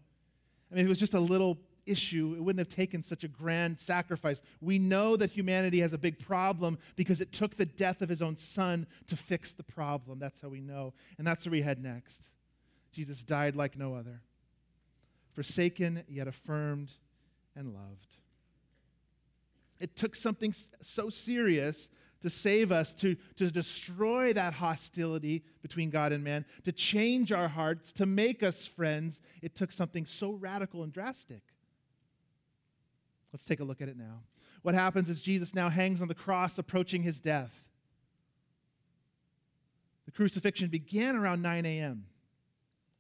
I 0.72 0.76
mean, 0.76 0.82
if 0.82 0.88
it 0.88 0.90
was 0.90 1.00
just 1.00 1.14
a 1.14 1.20
little 1.20 1.58
issue, 1.86 2.34
it 2.36 2.42
wouldn't 2.42 2.60
have 2.60 2.76
taken 2.76 3.04
such 3.04 3.24
a 3.24 3.28
grand 3.28 3.80
sacrifice. 3.80 4.42
We 4.60 4.80
know 4.80 5.16
that 5.16 5.30
humanity 5.30 5.80
has 5.80 5.94
a 5.94 5.98
big 5.98 6.20
problem 6.20 6.80
because 6.96 7.22
it 7.22 7.32
took 7.32 7.56
the 7.56 7.66
death 7.66 8.02
of 8.02 8.10
his 8.10 8.22
own 8.22 8.38
son 8.38 8.88
to 9.08 9.16
fix 9.16 9.54
the 9.54 9.64
problem. 9.64 10.20
That's 10.20 10.42
how 10.42 10.50
we 10.50 10.62
know. 10.62 10.94
And 11.18 11.28
that's 11.28 11.46
where 11.46 11.52
we 11.52 11.62
head 11.62 11.82
next. 11.82 12.30
Jesus 12.92 13.24
died 13.24 13.56
like 13.56 13.78
no 13.78 13.94
other, 13.94 14.22
forsaken 15.34 16.04
yet 16.08 16.28
affirmed 16.28 16.92
and 17.56 17.74
loved. 17.74 18.18
It 19.80 19.96
took 19.96 20.16
something 20.16 20.54
so 20.82 21.10
serious 21.10 21.90
to 22.22 22.30
save 22.30 22.72
us, 22.72 22.94
to, 22.96 23.16
to 23.36 23.52
destroy 23.52 24.34
that 24.34 24.54
hostility 24.54 25.44
between 25.62 25.90
God 25.90 26.12
and 26.12 26.24
man, 26.24 26.46
to 26.64 26.72
change 26.72 27.32
our 27.32 27.48
hearts, 27.48 27.92
to 27.94 28.06
make 28.06 28.42
us 28.42 28.66
friends. 28.66 29.20
It 29.42 29.56
took 29.56 29.72
something 29.72 30.06
so 30.06 30.32
radical 30.32 30.84
and 30.84 30.92
drastic. 30.92 31.42
Let's 33.32 33.46
take 33.46 33.60
a 33.60 33.64
look 33.64 33.82
at 33.82 33.90
it 33.90 33.98
now. 33.98 34.22
What 34.62 34.76
happens 34.76 35.10
is 35.10 35.22
Jesus 35.22 35.54
now 35.54 35.70
hangs 35.70 36.02
on 36.02 36.08
the 36.08 36.16
cross, 36.16 36.58
approaching 36.58 37.04
his 37.04 37.20
death. 37.20 37.54
The 40.06 40.12
crucifixion 40.12 40.70
began 40.70 41.16
around 41.16 41.42
9 41.42 41.66
a.m., 41.66 42.06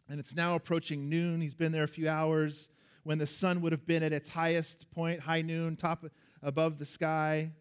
and 0.07 0.19
it's 0.19 0.35
now 0.35 0.53
approaching 0.53 1.09
noon. 1.09 1.41
He's 1.41 1.55
been 1.55 1.71
there 1.71 1.83
a 1.83 1.87
few 1.87 2.07
hours 2.07 2.67
when 3.05 3.19
the 3.19 3.27
sun 3.27 3.61
would 3.61 3.71
have 3.71 3.85
been 3.85 4.01
at 4.01 4.11
its 4.11 4.27
highest 4.27 4.89
point, 4.91 5.19
high 5.19 5.43
noon, 5.43 5.75
top 5.75 6.03
above 6.41 6.79
the 6.79 6.85
sky. 6.87 7.51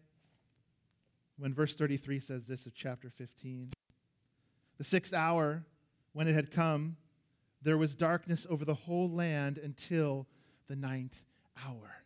When 1.37 1.53
verse 1.53 1.75
33 1.75 2.19
says 2.19 2.45
this 2.45 2.65
of 2.65 2.73
chapter 2.73 3.11
15 3.11 3.71
The 4.79 4.83
sixth 4.83 5.13
hour, 5.13 5.63
when 6.13 6.27
it 6.27 6.33
had 6.33 6.51
come, 6.51 6.97
there 7.61 7.77
was 7.77 7.93
darkness 7.93 8.47
over 8.49 8.65
the 8.65 8.73
whole 8.73 9.09
land 9.09 9.59
until 9.59 10.25
the 10.67 10.75
ninth 10.75 11.21
hour 11.63 12.01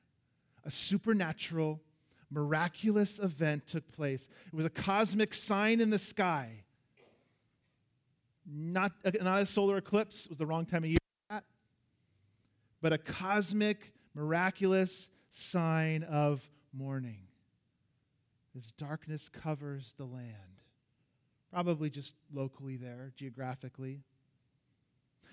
a 0.66 0.72
supernatural, 0.72 1.80
miraculous 2.30 3.18
event 3.20 3.66
took 3.66 3.90
place. 3.94 4.28
It 4.48 4.54
was 4.54 4.66
a 4.66 4.70
cosmic 4.70 5.34
sign 5.34 5.80
in 5.80 5.90
the 5.90 5.98
sky. 5.98 6.64
Not 8.46 8.92
not 9.22 9.42
a 9.42 9.46
solar 9.46 9.78
eclipse, 9.78 10.26
it 10.26 10.30
was 10.30 10.38
the 10.38 10.46
wrong 10.46 10.66
time 10.66 10.84
of 10.84 10.90
year 10.90 10.99
but 12.82 12.94
a 12.94 12.98
cosmic, 12.98 13.94
miraculous 14.14 15.08
sign 15.30 16.04
of 16.04 16.48
mourning. 16.74 17.22
As 18.58 18.72
darkness 18.72 19.30
covers 19.30 19.94
the 19.98 20.06
land, 20.06 20.64
probably 21.52 21.90
just 21.90 22.14
locally 22.34 22.78
there, 22.78 23.12
geographically. 23.16 24.02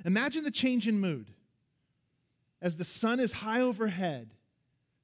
Imagine 0.05 0.45
the 0.45 0.51
change 0.51 0.87
in 0.87 1.01
mood 1.01 1.31
as 2.61 2.77
the 2.77 2.85
sun 2.85 3.21
is 3.21 3.33
high 3.33 3.61
overhead 3.61 4.31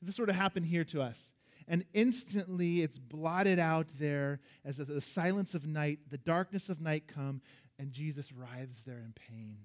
this 0.02 0.16
sort 0.16 0.28
of 0.28 0.35
happened 0.35 0.66
here 0.66 0.85
to 0.85 1.00
us. 1.00 1.33
And 1.68 1.85
instantly 1.94 2.83
it's 2.83 2.98
blotted 2.98 3.59
out 3.59 3.87
there 3.98 4.40
as 4.64 4.76
the 4.78 5.00
silence 5.00 5.55
of 5.55 5.66
night, 5.66 6.00
the 6.11 6.18
darkness 6.18 6.68
of 6.68 6.81
night 6.81 7.05
come, 7.07 7.40
and 7.78 7.92
Jesus 7.92 8.33
writhes 8.33 8.83
there 8.85 8.98
in 8.98 9.14
pain. 9.28 9.59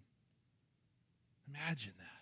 Imagine 1.50 1.94
that. 1.98 2.17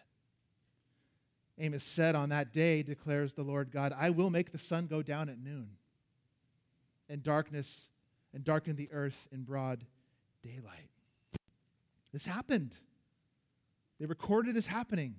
Amos 1.60 1.84
said, 1.84 2.16
On 2.16 2.30
that 2.30 2.52
day, 2.52 2.84
declares 2.84 3.34
the 3.34 3.44
Lord 3.44 3.72
God, 3.72 3.94
I 3.98 4.10
will 4.10 4.30
make 4.30 4.52
the 4.52 4.58
sun 4.58 4.88
go 4.88 5.02
down 5.02 5.30
at 5.30 5.40
noon, 5.40 5.70
and 7.10 7.24
darkness, 7.24 7.88
and 8.34 8.44
darken 8.44 8.76
the 8.76 8.90
earth 8.92 9.28
in 9.32 9.44
broad 9.44 9.86
daylight. 10.44 10.90
This 12.12 12.26
happened. 12.26 12.76
They 14.00 14.06
record 14.06 14.48
it 14.48 14.58
as 14.58 14.68
happening. 14.68 15.16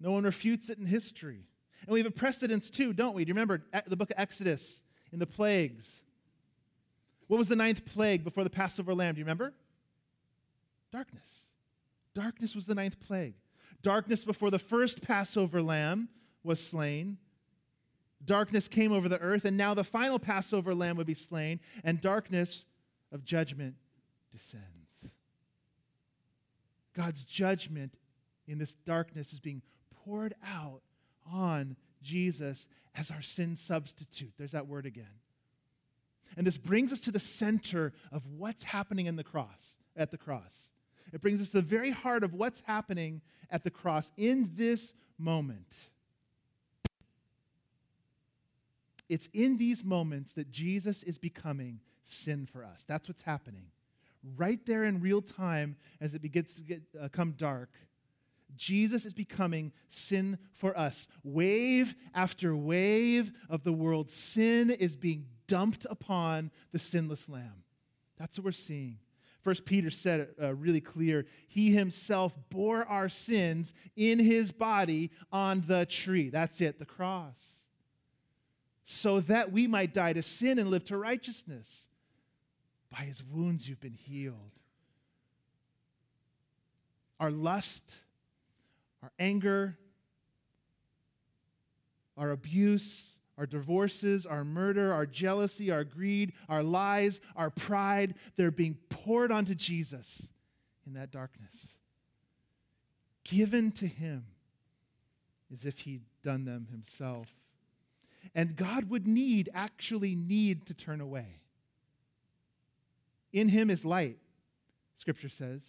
No 0.00 0.12
one 0.12 0.24
refutes 0.24 0.68
it 0.68 0.78
in 0.78 0.86
history. 0.86 1.46
And 1.82 1.92
we 1.92 2.00
have 2.00 2.06
a 2.06 2.10
precedence 2.10 2.70
too, 2.70 2.92
don't 2.92 3.14
we? 3.14 3.24
Do 3.24 3.28
you 3.28 3.34
remember 3.34 3.62
the 3.86 3.96
book 3.96 4.10
of 4.10 4.18
Exodus 4.18 4.82
in 5.12 5.18
the 5.18 5.26
plagues? 5.26 6.02
What 7.28 7.38
was 7.38 7.48
the 7.48 7.56
ninth 7.56 7.84
plague 7.84 8.24
before 8.24 8.44
the 8.44 8.50
Passover 8.50 8.94
lamb? 8.94 9.14
Do 9.14 9.18
you 9.18 9.24
remember? 9.24 9.52
Darkness. 10.92 11.46
Darkness 12.14 12.54
was 12.54 12.66
the 12.66 12.74
ninth 12.74 12.98
plague. 13.00 13.34
Darkness 13.82 14.24
before 14.24 14.50
the 14.50 14.58
first 14.58 15.02
Passover 15.02 15.62
lamb 15.62 16.08
was 16.42 16.64
slain. 16.64 17.18
Darkness 18.24 18.68
came 18.68 18.92
over 18.92 19.08
the 19.08 19.20
earth, 19.20 19.44
and 19.44 19.56
now 19.56 19.74
the 19.74 19.84
final 19.84 20.18
Passover 20.18 20.74
lamb 20.74 20.96
would 20.96 21.06
be 21.06 21.14
slain, 21.14 21.60
and 21.84 22.00
darkness 22.00 22.64
of 23.12 23.24
judgment 23.24 23.74
descends. 24.32 24.64
God's 26.94 27.24
judgment 27.24 27.94
in 28.48 28.58
this 28.58 28.74
darkness 28.86 29.32
is 29.32 29.40
being 29.40 29.62
poured 30.04 30.34
out 30.46 30.80
on 31.30 31.76
Jesus 32.02 32.66
as 32.94 33.10
our 33.10 33.22
sin 33.22 33.56
substitute. 33.56 34.32
There's 34.38 34.52
that 34.52 34.66
word 34.66 34.86
again. 34.86 35.04
And 36.36 36.46
this 36.46 36.56
brings 36.56 36.92
us 36.92 37.00
to 37.00 37.12
the 37.12 37.20
center 37.20 37.92
of 38.12 38.26
what's 38.26 38.64
happening 38.64 39.06
in 39.06 39.16
the 39.16 39.24
cross, 39.24 39.76
at 39.96 40.10
the 40.10 40.18
cross. 40.18 40.70
It 41.12 41.20
brings 41.20 41.40
us 41.40 41.50
to 41.50 41.58
the 41.58 41.62
very 41.62 41.90
heart 41.90 42.24
of 42.24 42.34
what's 42.34 42.60
happening 42.66 43.20
at 43.50 43.64
the 43.64 43.70
cross 43.70 44.10
in 44.16 44.50
this 44.54 44.92
moment. 45.18 45.74
It's 49.08 49.28
in 49.32 49.56
these 49.56 49.84
moments 49.84 50.32
that 50.32 50.50
Jesus 50.50 51.02
is 51.02 51.16
becoming 51.16 51.80
sin 52.02 52.46
for 52.46 52.64
us. 52.64 52.84
That's 52.86 53.08
what's 53.08 53.22
happening. 53.22 53.66
Right 54.36 54.64
there 54.66 54.84
in 54.84 55.00
real 55.00 55.22
time 55.22 55.76
as 56.00 56.14
it 56.14 56.22
begins 56.22 56.54
to 56.54 56.62
get, 56.62 56.82
uh, 57.00 57.08
come 57.08 57.32
dark, 57.32 57.70
Jesus 58.56 59.04
is 59.04 59.14
becoming 59.14 59.72
sin 59.88 60.38
for 60.54 60.76
us. 60.76 61.06
Wave 61.22 61.94
after 62.14 62.56
wave 62.56 63.32
of 63.48 63.62
the 63.62 63.72
world's 63.72 64.14
sin 64.14 64.70
is 64.70 64.96
being 64.96 65.26
dumped 65.46 65.86
upon 65.88 66.50
the 66.72 66.78
sinless 66.78 67.28
lamb. 67.28 67.62
That's 68.18 68.38
what 68.38 68.46
we're 68.46 68.52
seeing. 68.52 68.98
First 69.46 69.64
Peter 69.64 69.90
said 69.92 70.18
it 70.18 70.36
uh, 70.42 70.54
really 70.56 70.80
clear. 70.80 71.24
He 71.46 71.70
himself 71.70 72.34
bore 72.50 72.84
our 72.86 73.08
sins 73.08 73.72
in 73.94 74.18
his 74.18 74.50
body 74.50 75.12
on 75.30 75.62
the 75.68 75.86
tree. 75.86 76.30
That's 76.30 76.60
it, 76.60 76.80
the 76.80 76.84
cross. 76.84 77.52
So 78.82 79.20
that 79.20 79.52
we 79.52 79.68
might 79.68 79.94
die 79.94 80.14
to 80.14 80.22
sin 80.24 80.58
and 80.58 80.68
live 80.68 80.84
to 80.86 80.96
righteousness. 80.98 81.84
By 82.90 83.04
his 83.04 83.22
wounds 83.22 83.68
you've 83.68 83.80
been 83.80 83.94
healed. 83.94 84.34
Our 87.20 87.30
lust 87.30 88.02
our 89.04 89.12
anger, 89.20 89.78
our 92.16 92.32
abuse, 92.32 93.04
our 93.38 93.46
divorces, 93.46 94.24
our 94.24 94.44
murder, 94.44 94.92
our 94.92 95.06
jealousy, 95.06 95.70
our 95.70 95.84
greed, 95.84 96.32
our 96.48 96.62
lies, 96.62 97.20
our 97.34 97.50
pride, 97.50 98.14
they're 98.36 98.50
being 98.50 98.78
poured 98.88 99.30
onto 99.30 99.54
Jesus 99.54 100.22
in 100.86 100.94
that 100.94 101.10
darkness. 101.10 101.78
Given 103.24 103.72
to 103.72 103.86
him 103.86 104.24
as 105.52 105.64
if 105.64 105.78
he'd 105.80 106.02
done 106.22 106.44
them 106.44 106.66
himself. 106.70 107.28
And 108.34 108.56
God 108.56 108.90
would 108.90 109.06
need, 109.06 109.50
actually 109.54 110.14
need 110.14 110.66
to 110.66 110.74
turn 110.74 111.00
away. 111.00 111.40
In 113.32 113.48
him 113.48 113.70
is 113.70 113.84
light, 113.84 114.18
scripture 114.96 115.28
says, 115.28 115.62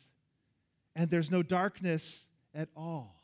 and 0.95 1.09
there's 1.09 1.29
no 1.29 1.43
darkness 1.43 2.25
at 2.55 2.69
all. 2.75 3.16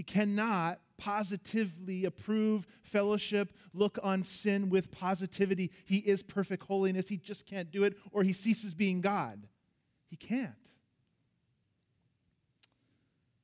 He 0.00 0.04
cannot 0.04 0.80
positively 0.96 2.06
approve 2.06 2.66
fellowship, 2.80 3.52
look 3.74 3.98
on 4.02 4.24
sin 4.24 4.70
with 4.70 4.90
positivity. 4.90 5.70
He 5.84 5.98
is 5.98 6.22
perfect 6.22 6.62
holiness. 6.62 7.06
He 7.06 7.18
just 7.18 7.44
can't 7.44 7.70
do 7.70 7.84
it, 7.84 7.98
or 8.10 8.22
he 8.22 8.32
ceases 8.32 8.72
being 8.72 9.02
God. 9.02 9.46
He 10.08 10.16
can't. 10.16 10.54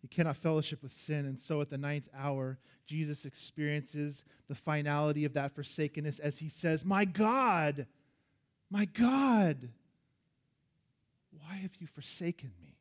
He 0.01 0.09
cannot 0.09 0.39
fellowship 0.39 0.83
with 0.83 0.95
sin. 0.95 1.27
And 1.27 1.39
so 1.39 1.61
at 1.61 1.69
the 1.69 1.77
ninth 1.77 2.09
hour, 2.17 2.59
Jesus 2.87 3.27
experiences 3.27 4.25
the 4.49 4.55
finality 4.55 5.27
of 5.27 5.35
that 5.35 5.55
forsakenness 5.55 6.21
as 6.21 6.39
he 6.39 6.49
says, 6.49 6.87
My 6.87 7.05
God, 7.05 7.87
my 8.71 8.87
God, 8.87 9.69
why 11.33 11.57
have 11.57 11.77
you 11.79 11.87
forsaken 11.87 12.51
me? 12.63 12.76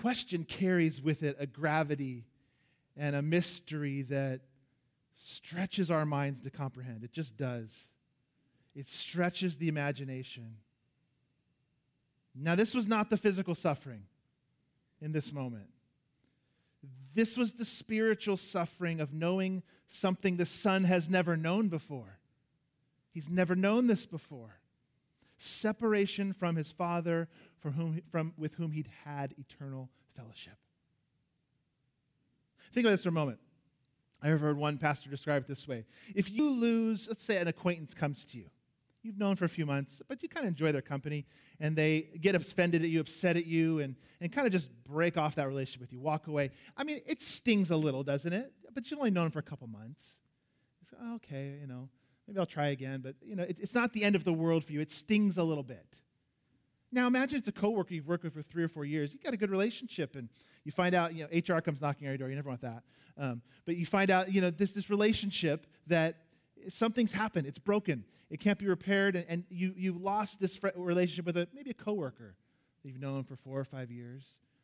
Question 0.00 0.44
carries 0.44 1.02
with 1.02 1.22
it 1.22 1.36
a 1.38 1.46
gravity 1.46 2.24
and 2.96 3.14
a 3.14 3.20
mystery 3.20 4.00
that 4.02 4.40
stretches 5.16 5.90
our 5.90 6.06
minds 6.06 6.40
to 6.40 6.50
comprehend. 6.50 7.04
It 7.04 7.12
just 7.12 7.36
does. 7.36 7.88
It 8.74 8.88
stretches 8.88 9.58
the 9.58 9.68
imagination. 9.68 10.56
Now, 12.34 12.54
this 12.54 12.74
was 12.74 12.86
not 12.86 13.10
the 13.10 13.18
physical 13.18 13.54
suffering 13.54 14.04
in 15.02 15.12
this 15.12 15.34
moment. 15.34 15.68
This 17.12 17.36
was 17.36 17.52
the 17.52 17.66
spiritual 17.66 18.38
suffering 18.38 19.00
of 19.00 19.12
knowing 19.12 19.62
something 19.86 20.38
the 20.38 20.46
Son 20.46 20.84
has 20.84 21.10
never 21.10 21.36
known 21.36 21.68
before. 21.68 22.18
He's 23.12 23.28
never 23.28 23.54
known 23.54 23.86
this 23.86 24.06
before. 24.06 24.59
Separation 25.42 26.34
from 26.34 26.54
his 26.54 26.70
Father, 26.70 27.28
from 27.60 27.72
whom, 27.72 28.00
from, 28.10 28.34
with 28.36 28.54
whom 28.54 28.70
he'd 28.70 28.90
had 29.04 29.34
eternal 29.38 29.88
fellowship. 30.14 30.52
Think 32.72 32.84
about 32.84 32.92
this 32.92 33.04
for 33.04 33.08
a 33.08 33.12
moment. 33.12 33.38
I 34.22 34.28
heard 34.28 34.58
one 34.58 34.76
pastor 34.76 35.08
describe 35.08 35.44
it 35.44 35.48
this 35.48 35.66
way. 35.66 35.86
If 36.14 36.30
you 36.30 36.50
lose, 36.50 37.08
let's 37.08 37.24
say 37.24 37.38
an 37.38 37.48
acquaintance 37.48 37.94
comes 37.94 38.24
to 38.26 38.36
you, 38.36 38.50
you've 39.02 39.16
known 39.16 39.34
for 39.34 39.46
a 39.46 39.48
few 39.48 39.64
months, 39.64 40.02
but 40.08 40.22
you 40.22 40.28
kind 40.28 40.44
of 40.44 40.48
enjoy 40.48 40.72
their 40.72 40.82
company, 40.82 41.24
and 41.58 41.74
they 41.74 42.08
get 42.20 42.34
offended 42.34 42.82
at 42.82 42.90
you, 42.90 43.00
upset 43.00 43.38
at 43.38 43.46
you, 43.46 43.78
and, 43.78 43.96
and 44.20 44.30
kind 44.30 44.46
of 44.46 44.52
just 44.52 44.68
break 44.84 45.16
off 45.16 45.36
that 45.36 45.48
relationship 45.48 45.80
with 45.80 45.92
you, 45.92 46.00
walk 46.00 46.26
away. 46.26 46.50
I 46.76 46.84
mean, 46.84 47.00
it 47.06 47.22
stings 47.22 47.70
a 47.70 47.76
little, 47.76 48.02
doesn't 48.02 48.32
it? 48.32 48.52
But 48.74 48.90
you've 48.90 48.98
only 48.98 49.10
known 49.10 49.24
them 49.24 49.32
for 49.32 49.38
a 49.38 49.42
couple 49.42 49.66
months. 49.68 50.18
It's, 50.82 50.92
oh, 51.00 51.14
okay, 51.14 51.56
you 51.62 51.66
know, 51.66 51.88
maybe 52.30 52.38
I'll 52.38 52.46
try 52.46 52.68
again, 52.68 53.00
but 53.00 53.16
you 53.26 53.34
know, 53.34 53.42
it, 53.42 53.56
it's 53.60 53.74
not 53.74 53.92
the 53.92 54.04
end 54.04 54.14
of 54.14 54.22
the 54.22 54.32
world 54.32 54.64
for 54.64 54.72
you. 54.72 54.80
It 54.80 54.92
stings 54.92 55.36
a 55.36 55.42
little 55.42 55.64
bit. 55.64 55.96
Now 56.92 57.08
imagine 57.08 57.38
it's 57.38 57.48
a 57.48 57.52
coworker 57.52 57.92
you've 57.92 58.06
worked 58.06 58.22
with 58.22 58.34
for 58.34 58.42
three 58.42 58.62
or 58.62 58.68
four 58.68 58.84
years. 58.84 59.12
You've 59.12 59.22
got 59.22 59.34
a 59.34 59.36
good 59.36 59.50
relationship, 59.50 60.14
and 60.14 60.28
you 60.64 60.70
find 60.70 60.94
out, 60.94 61.12
you 61.14 61.26
know, 61.26 61.56
HR 61.56 61.60
comes 61.60 61.80
knocking 61.80 62.06
on 62.06 62.12
your 62.12 62.18
door. 62.18 62.28
You 62.28 62.36
never 62.36 62.48
want 62.48 62.60
that. 62.62 62.84
Um, 63.18 63.42
but 63.66 63.76
you 63.76 63.84
find 63.84 64.10
out, 64.10 64.32
you 64.32 64.40
know, 64.40 64.50
this 64.50 64.72
this 64.72 64.90
relationship 64.90 65.66
that 65.88 66.18
something's 66.68 67.12
happened. 67.12 67.46
It's 67.48 67.58
broken. 67.58 68.04
It 68.30 68.38
can't 68.38 68.58
be 68.58 68.68
repaired, 68.68 69.16
and, 69.16 69.26
and 69.28 69.44
you 69.50 69.74
you 69.76 69.92
lost 69.92 70.38
this 70.38 70.58
relationship 70.76 71.26
with 71.26 71.36
a 71.36 71.48
maybe 71.52 71.70
a 71.70 71.74
coworker 71.74 72.36
that 72.82 72.88
you've 72.88 73.00
known 73.00 73.24
for 73.24 73.34
four 73.34 73.58
or 73.58 73.64
five 73.64 73.90
years. 73.90 74.22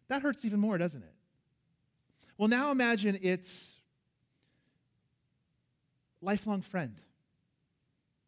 That 0.09 0.23
hurts 0.23 0.45
even 0.45 0.61
more, 0.61 0.79
doesn't 0.79 1.03
it? 1.03 1.15
Well, 2.39 2.49
now 2.49 2.71
imagine 2.71 3.19
it's 3.23 3.77
lifelong 6.21 6.61
friend, 6.61 7.01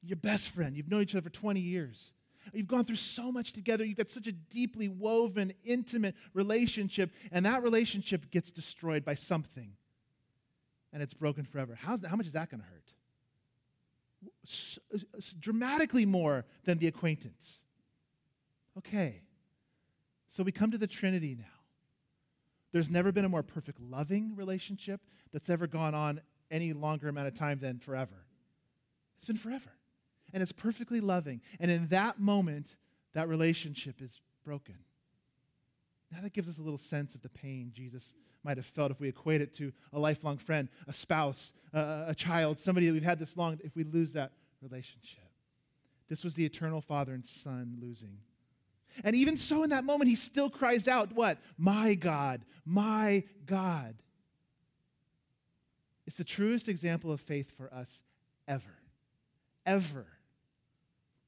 your 0.02 0.16
best 0.16 0.50
friend. 0.50 0.76
You've 0.76 0.90
known 0.90 1.02
each 1.02 1.14
other 1.14 1.22
for 1.22 1.30
20 1.30 1.60
years. 1.60 2.12
You've 2.52 2.66
gone 2.68 2.84
through 2.84 2.96
so 2.96 3.30
much 3.30 3.52
together. 3.52 3.84
You've 3.84 3.98
got 3.98 4.10
such 4.10 4.26
a 4.26 4.32
deeply 4.32 4.88
woven, 4.88 5.52
intimate 5.64 6.14
relationship, 6.32 7.12
and 7.30 7.44
that 7.44 7.62
relationship 7.62 8.30
gets 8.30 8.50
destroyed 8.50 9.04
by 9.04 9.14
something, 9.16 9.72
and 10.92 11.02
it's 11.02 11.12
broken 11.12 11.44
forever. 11.44 11.78
How's 11.80 12.00
that, 12.00 12.08
how 12.08 12.16
much 12.16 12.26
is 12.26 12.32
that 12.32 12.50
going 12.50 12.62
to 12.62 12.66
hurt? 12.66 12.84
Dramatically 15.40 16.06
more 16.06 16.46
than 16.64 16.78
the 16.78 16.86
acquaintance. 16.86 17.58
Okay, 18.78 19.20
so 20.30 20.42
we 20.42 20.52
come 20.52 20.70
to 20.70 20.78
the 20.78 20.86
Trinity 20.86 21.36
now. 21.38 21.44
There's 22.72 22.88
never 22.88 23.12
been 23.12 23.24
a 23.24 23.28
more 23.28 23.42
perfect 23.42 23.80
loving 23.80 24.36
relationship 24.36 25.00
that's 25.32 25.50
ever 25.50 25.66
gone 25.66 25.94
on 25.94 26.20
any 26.50 26.72
longer 26.72 27.08
amount 27.08 27.28
of 27.28 27.34
time 27.34 27.58
than 27.58 27.78
forever. 27.78 28.24
It's 29.18 29.26
been 29.26 29.36
forever 29.36 29.70
and 30.32 30.42
it's 30.42 30.52
perfectly 30.52 31.00
loving. 31.00 31.40
And 31.60 31.70
in 31.70 31.88
that 31.88 32.20
moment, 32.20 32.76
that 33.14 33.28
relationship 33.28 34.00
is 34.00 34.20
broken. 34.44 34.76
Now, 36.10 36.20
that 36.22 36.32
gives 36.32 36.48
us 36.48 36.58
a 36.58 36.62
little 36.62 36.78
sense 36.78 37.14
of 37.14 37.22
the 37.22 37.28
pain 37.28 37.70
Jesus 37.74 38.14
might 38.44 38.56
have 38.56 38.66
felt 38.66 38.90
if 38.90 39.00
we 39.00 39.08
equate 39.08 39.40
it 39.40 39.52
to 39.54 39.72
a 39.92 39.98
lifelong 39.98 40.38
friend, 40.38 40.68
a 40.86 40.92
spouse, 40.92 41.52
a, 41.72 42.06
a 42.08 42.14
child, 42.14 42.58
somebody 42.58 42.86
that 42.86 42.92
we've 42.92 43.02
had 43.02 43.18
this 43.18 43.36
long, 43.36 43.58
if 43.62 43.74
we 43.76 43.84
lose 43.84 44.12
that 44.12 44.32
relationship. 44.62 45.24
This 46.08 46.24
was 46.24 46.34
the 46.34 46.44
eternal 46.44 46.80
Father 46.80 47.12
and 47.12 47.26
Son 47.26 47.76
losing. 47.80 48.16
And 49.04 49.14
even 49.14 49.36
so, 49.36 49.62
in 49.62 49.70
that 49.70 49.84
moment, 49.84 50.08
he 50.08 50.16
still 50.16 50.48
cries 50.48 50.88
out, 50.88 51.12
What? 51.12 51.38
My 51.58 51.94
God, 51.94 52.42
my 52.64 53.24
God. 53.44 53.94
It's 56.06 56.16
the 56.16 56.24
truest 56.24 56.68
example 56.70 57.12
of 57.12 57.20
faith 57.20 57.54
for 57.56 57.72
us 57.72 58.02
ever. 58.46 58.78
Ever. 59.66 60.06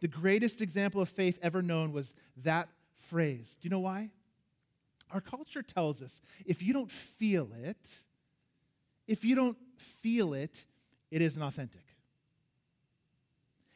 The 0.00 0.08
greatest 0.08 0.62
example 0.62 1.00
of 1.00 1.08
faith 1.08 1.38
ever 1.42 1.62
known 1.62 1.92
was 1.92 2.14
that 2.38 2.68
phrase. 3.08 3.56
Do 3.60 3.66
you 3.66 3.70
know 3.70 3.80
why? 3.80 4.10
Our 5.12 5.20
culture 5.20 5.62
tells 5.62 6.02
us 6.02 6.20
if 6.46 6.62
you 6.62 6.72
don't 6.72 6.90
feel 6.90 7.48
it, 7.62 7.76
if 9.06 9.24
you 9.24 9.34
don't 9.34 9.56
feel 10.00 10.34
it, 10.34 10.64
it 11.10 11.20
isn't 11.20 11.42
authentic. 11.42 11.82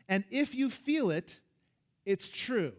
And 0.09 0.25
if 0.31 0.55
you 0.55 0.71
feel 0.71 1.11
it, 1.11 1.41
it's 2.07 2.29
true. 2.29 2.73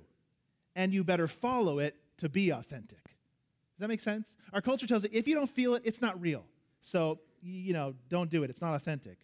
And 0.76 0.94
you 0.94 1.04
better 1.04 1.28
follow 1.28 1.80
it 1.80 1.96
to 2.18 2.30
be 2.30 2.52
authentic. 2.52 3.04
Does 3.04 3.80
that 3.80 3.88
make 3.88 4.00
sense? 4.00 4.34
Our 4.54 4.62
culture 4.62 4.88
tells 4.88 5.04
us 5.04 5.10
if 5.12 5.28
you 5.28 5.36
don't 5.36 5.50
feel 5.50 5.76
it, 5.76 5.82
it's 5.86 6.02
not 6.02 6.20
real. 6.22 6.44
So, 6.82 7.20
you 7.42 7.74
know, 7.74 7.94
don't 8.10 8.30
do 8.30 8.44
it. 8.44 8.50
It's 8.50 8.62
not 8.62 8.76
authentic. 8.76 9.18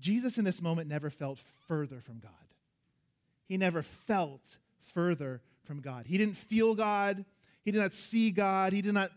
Jesus 0.00 0.38
in 0.38 0.44
this 0.44 0.62
moment 0.62 0.88
never 0.88 1.10
felt 1.10 1.38
further 1.66 2.00
from 2.00 2.18
God 2.18 2.32
he 3.46 3.56
never 3.56 3.82
felt 3.82 4.42
further 4.94 5.40
from 5.64 5.80
God. 5.80 6.06
He 6.06 6.18
didn't 6.18 6.36
feel 6.36 6.74
God. 6.74 7.24
He 7.64 7.70
did 7.70 7.80
not 7.80 7.92
see 7.92 8.30
God. 8.30 8.72
He 8.72 8.82
did 8.82 8.94
not 8.94 9.12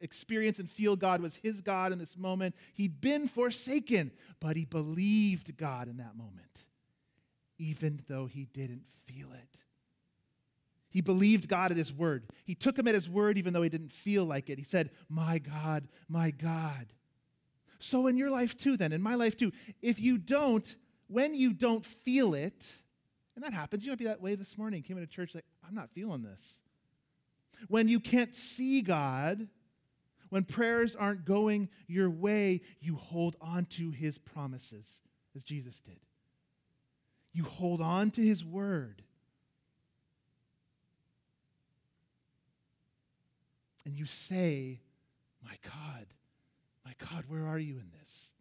experience 0.00 0.58
and 0.58 0.70
feel 0.70 0.96
God 0.96 1.20
was 1.20 1.36
his 1.36 1.60
God 1.60 1.92
in 1.92 1.98
this 1.98 2.16
moment. 2.16 2.54
He'd 2.74 3.00
been 3.00 3.28
forsaken, 3.28 4.10
but 4.40 4.56
he 4.56 4.64
believed 4.64 5.56
God 5.56 5.88
in 5.88 5.98
that 5.98 6.16
moment, 6.16 6.66
even 7.58 8.00
though 8.08 8.26
he 8.26 8.46
didn't 8.46 8.84
feel 9.06 9.32
it. 9.32 9.58
He 10.90 11.02
believed 11.02 11.48
God 11.48 11.70
at 11.70 11.76
his 11.76 11.92
word. 11.92 12.24
He 12.44 12.54
took 12.54 12.78
him 12.78 12.88
at 12.88 12.94
his 12.94 13.08
word, 13.08 13.36
even 13.36 13.52
though 13.52 13.62
he 13.62 13.68
didn't 13.68 13.92
feel 13.92 14.24
like 14.24 14.48
it. 14.48 14.58
He 14.58 14.64
said, 14.64 14.90
My 15.10 15.38
God, 15.38 15.86
my 16.08 16.30
God. 16.30 16.86
So, 17.78 18.06
in 18.06 18.16
your 18.16 18.30
life 18.30 18.56
too, 18.56 18.76
then, 18.76 18.92
in 18.92 19.02
my 19.02 19.14
life 19.14 19.36
too, 19.36 19.52
if 19.82 20.00
you 20.00 20.16
don't, 20.18 20.74
when 21.08 21.34
you 21.34 21.52
don't 21.52 21.84
feel 21.84 22.34
it, 22.34 22.64
and 23.38 23.44
that 23.44 23.56
happens. 23.56 23.84
You 23.84 23.92
might 23.92 24.00
be 24.00 24.06
that 24.06 24.20
way 24.20 24.34
this 24.34 24.58
morning. 24.58 24.82
Came 24.82 24.98
into 24.98 25.08
church 25.08 25.32
like, 25.32 25.44
I'm 25.64 25.72
not 25.72 25.90
feeling 25.90 26.22
this. 26.24 26.58
When 27.68 27.86
you 27.86 28.00
can't 28.00 28.34
see 28.34 28.82
God, 28.82 29.46
when 30.30 30.42
prayers 30.42 30.96
aren't 30.96 31.24
going 31.24 31.68
your 31.86 32.10
way, 32.10 32.62
you 32.80 32.96
hold 32.96 33.36
on 33.40 33.66
to 33.66 33.92
his 33.92 34.18
promises, 34.18 34.84
as 35.36 35.44
Jesus 35.44 35.80
did. 35.82 36.00
You 37.32 37.44
hold 37.44 37.80
on 37.80 38.10
to 38.10 38.20
his 38.20 38.44
word. 38.44 39.02
And 43.84 43.96
you 43.96 44.06
say, 44.06 44.80
My 45.44 45.54
God, 45.62 46.06
my 46.84 46.94
God, 46.98 47.22
where 47.28 47.46
are 47.46 47.58
you 47.58 47.74
in 47.74 47.88
this? 48.00 48.32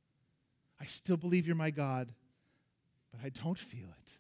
I 0.82 0.86
still 0.86 1.18
believe 1.18 1.46
you're 1.46 1.56
my 1.56 1.70
God, 1.70 2.12
but 3.12 3.24
I 3.24 3.30
don't 3.30 3.60
feel 3.60 3.90
it. 3.90 4.18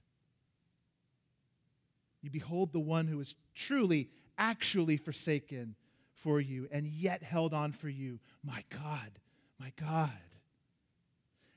You 2.27 2.31
behold 2.31 2.73
the 2.73 2.79
one 2.81 3.07
who 3.07 3.21
is 3.21 3.35
truly, 3.55 4.09
actually 4.37 4.97
forsaken 4.97 5.75
for 6.11 6.41
you 6.41 6.67
and 6.73 6.85
yet 6.85 7.23
held 7.23 7.53
on 7.53 7.71
for 7.71 7.87
you. 7.87 8.19
My 8.43 8.65
God, 8.69 9.11
my 9.57 9.71
God. 9.79 10.11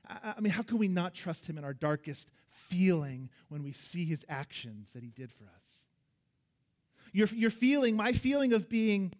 I, 0.07 0.35
I 0.37 0.39
mean, 0.39 0.53
how 0.53 0.61
can 0.63 0.77
we 0.77 0.87
not 0.87 1.13
trust 1.13 1.45
him 1.45 1.57
in 1.57 1.65
our 1.65 1.73
darkest 1.73 2.29
feeling 2.51 3.29
when 3.49 3.63
we 3.63 3.73
see 3.73 4.05
his 4.05 4.23
actions 4.29 4.87
that 4.93 5.03
he 5.03 5.09
did 5.09 5.29
for 5.33 5.43
us? 5.43 5.65
Your, 7.11 7.27
your 7.27 7.49
feeling, 7.49 7.97
my 7.97 8.13
feeling 8.13 8.53
of 8.53 8.69
being 8.69 9.11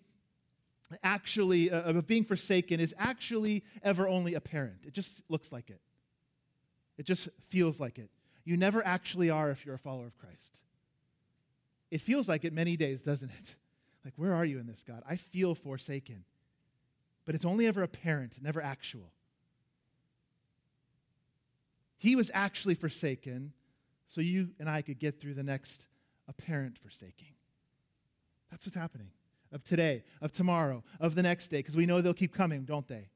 actually, 1.03 1.69
uh, 1.69 1.81
of 1.81 2.07
being 2.07 2.23
forsaken 2.23 2.79
is 2.79 2.95
actually 2.97 3.65
ever 3.83 4.07
only 4.07 4.35
apparent. 4.35 4.85
It 4.87 4.93
just 4.93 5.21
looks 5.27 5.51
like 5.51 5.69
it. 5.69 5.81
It 6.97 7.05
just 7.05 7.27
feels 7.49 7.77
like 7.77 7.99
it. 7.99 8.09
You 8.45 8.55
never 8.55 8.81
actually 8.85 9.29
are 9.29 9.51
if 9.51 9.65
you're 9.65 9.75
a 9.75 9.79
follower 9.79 10.07
of 10.07 10.17
Christ. 10.17 10.61
It 11.91 12.01
feels 12.01 12.27
like 12.27 12.45
it 12.45 12.53
many 12.53 12.77
days, 12.77 13.03
doesn't 13.03 13.29
it? 13.29 13.55
Like, 14.03 14.15
where 14.15 14.33
are 14.33 14.45
you 14.45 14.57
in 14.57 14.65
this, 14.65 14.83
God? 14.87 15.03
I 15.07 15.15
feel 15.15 15.53
forsaken. 15.53 16.23
But 17.23 17.35
it's 17.35 17.45
only 17.45 17.67
ever 17.67 17.83
apparent, 17.83 18.39
never 18.41 18.59
actual. 18.59 19.11
He 21.99 22.15
was 22.15 22.31
actually 22.33 22.73
forsaken 22.73 23.53
so 24.07 24.19
you 24.21 24.49
and 24.59 24.67
I 24.67 24.81
could 24.81 24.97
get 24.97 25.21
through 25.21 25.35
the 25.35 25.43
next 25.43 25.85
apparent 26.27 26.79
forsaking. 26.79 27.35
That's 28.49 28.65
what's 28.65 28.75
happening. 28.75 29.11
Of 29.51 29.63
today, 29.63 30.03
of 30.19 30.31
tomorrow, 30.31 30.83
of 30.99 31.13
the 31.13 31.21
next 31.21 31.49
day, 31.49 31.57
because 31.57 31.75
we 31.75 31.85
know 31.85 32.01
they'll 32.01 32.15
keep 32.15 32.33
coming, 32.33 32.63
don't 32.63 32.87
they? 32.87 33.07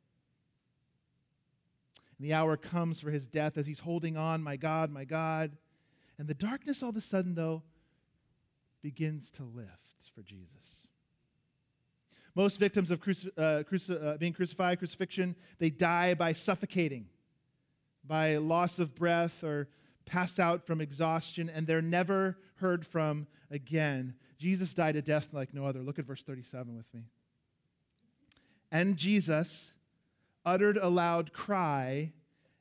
And 2.19 2.27
the 2.27 2.33
hour 2.33 2.57
comes 2.57 2.99
for 2.99 3.09
his 3.09 3.27
death 3.27 3.57
as 3.57 3.65
he's 3.65 3.79
holding 3.79 4.17
on, 4.17 4.43
my 4.43 4.55
God, 4.55 4.91
my 4.91 5.03
God. 5.03 5.51
And 6.17 6.27
the 6.27 6.33
darkness 6.33 6.83
all 6.83 6.89
of 6.89 6.95
a 6.95 7.01
sudden, 7.01 7.35
though, 7.35 7.63
begins 8.85 9.31
to 9.31 9.41
lift 9.41 10.11
for 10.13 10.21
Jesus. 10.21 10.85
Most 12.35 12.59
victims 12.59 12.91
of 12.91 13.01
cruci- 13.01 13.31
uh, 13.35 13.63
cruci- 13.63 13.99
uh, 13.99 14.15
being 14.17 14.31
crucified, 14.31 14.77
crucifixion, 14.77 15.35
they 15.57 15.71
die 15.71 16.13
by 16.13 16.33
suffocating, 16.33 17.07
by 18.05 18.37
loss 18.37 18.77
of 18.77 18.93
breath, 18.93 19.43
or 19.43 19.69
pass 20.05 20.37
out 20.37 20.67
from 20.67 20.81
exhaustion, 20.81 21.49
and 21.49 21.65
they're 21.65 21.81
never 21.81 22.37
heard 22.57 22.85
from 22.85 23.25
again. 23.49 24.13
Jesus 24.37 24.75
died 24.75 24.95
a 24.95 25.01
death 25.01 25.29
like 25.33 25.51
no 25.51 25.65
other. 25.65 25.79
Look 25.79 25.97
at 25.97 26.05
verse 26.05 26.21
37 26.21 26.77
with 26.77 26.93
me. 26.93 27.05
And 28.71 28.97
Jesus 28.97 29.73
uttered 30.45 30.77
a 30.77 30.89
loud 30.89 31.33
cry 31.33 32.13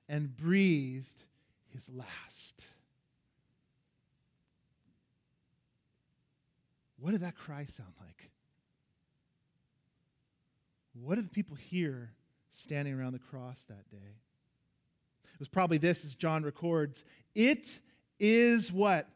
and 0.08 0.34
breathed 0.34 1.22
his 1.74 1.86
last. 1.90 2.70
What 7.04 7.10
did 7.10 7.20
that 7.20 7.36
cry 7.36 7.66
sound 7.66 7.92
like? 8.00 8.30
What 10.94 11.16
did 11.16 11.26
the 11.26 11.30
people 11.30 11.54
hear 11.54 12.10
standing 12.50 12.98
around 12.98 13.12
the 13.12 13.18
cross 13.18 13.62
that 13.68 13.90
day? 13.90 14.16
It 15.22 15.38
was 15.38 15.50
probably 15.50 15.76
this, 15.76 16.02
as 16.06 16.14
John 16.14 16.42
records 16.44 17.04
It 17.34 17.78
is 18.18 18.72
what? 18.72 19.06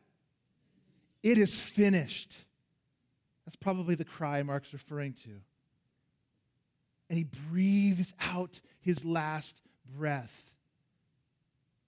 It 1.23 1.39
is 1.39 1.59
finished. 1.59 2.35
That's 3.47 3.57
probably 3.57 3.95
the 3.95 4.05
cry 4.05 4.43
Mark's 4.43 4.75
referring 4.75 5.15
to. 5.25 5.31
And 7.09 7.17
he 7.17 7.25
breathes 7.49 8.13
out 8.21 8.61
his 8.83 9.03
last 9.03 9.63
breath. 9.97 10.53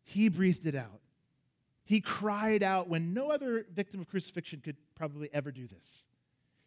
He 0.04 0.30
breathed 0.30 0.66
it 0.66 0.74
out. 0.74 1.02
He 1.84 2.00
cried 2.00 2.62
out 2.62 2.88
when 2.88 3.12
no 3.12 3.30
other 3.30 3.66
victim 3.74 4.00
of 4.00 4.08
crucifixion 4.08 4.62
could 4.64 4.76
probably 5.00 5.30
ever 5.32 5.50
do 5.50 5.66
this. 5.66 6.04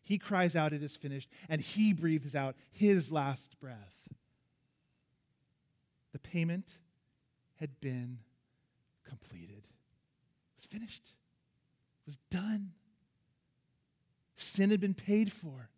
He 0.02 0.18
cries 0.18 0.56
out, 0.56 0.74
It 0.74 0.82
is 0.82 0.96
finished, 0.96 1.30
and 1.50 1.62
he 1.62 1.94
breathes 1.94 2.34
out 2.34 2.56
his 2.72 3.12
last 3.12 3.56
breath. 3.62 3.96
The 6.14 6.20
payment 6.20 6.66
had 7.60 7.80
been 7.80 8.18
completed, 9.08 9.60
it 9.60 10.58
was 10.58 10.66
finished, 10.66 11.04
it 11.06 12.08
was 12.08 12.18
done. 12.32 12.72
Sin 14.36 14.72
had 14.72 14.82
been 14.82 14.96
paid 14.96 15.32
for 15.32 15.70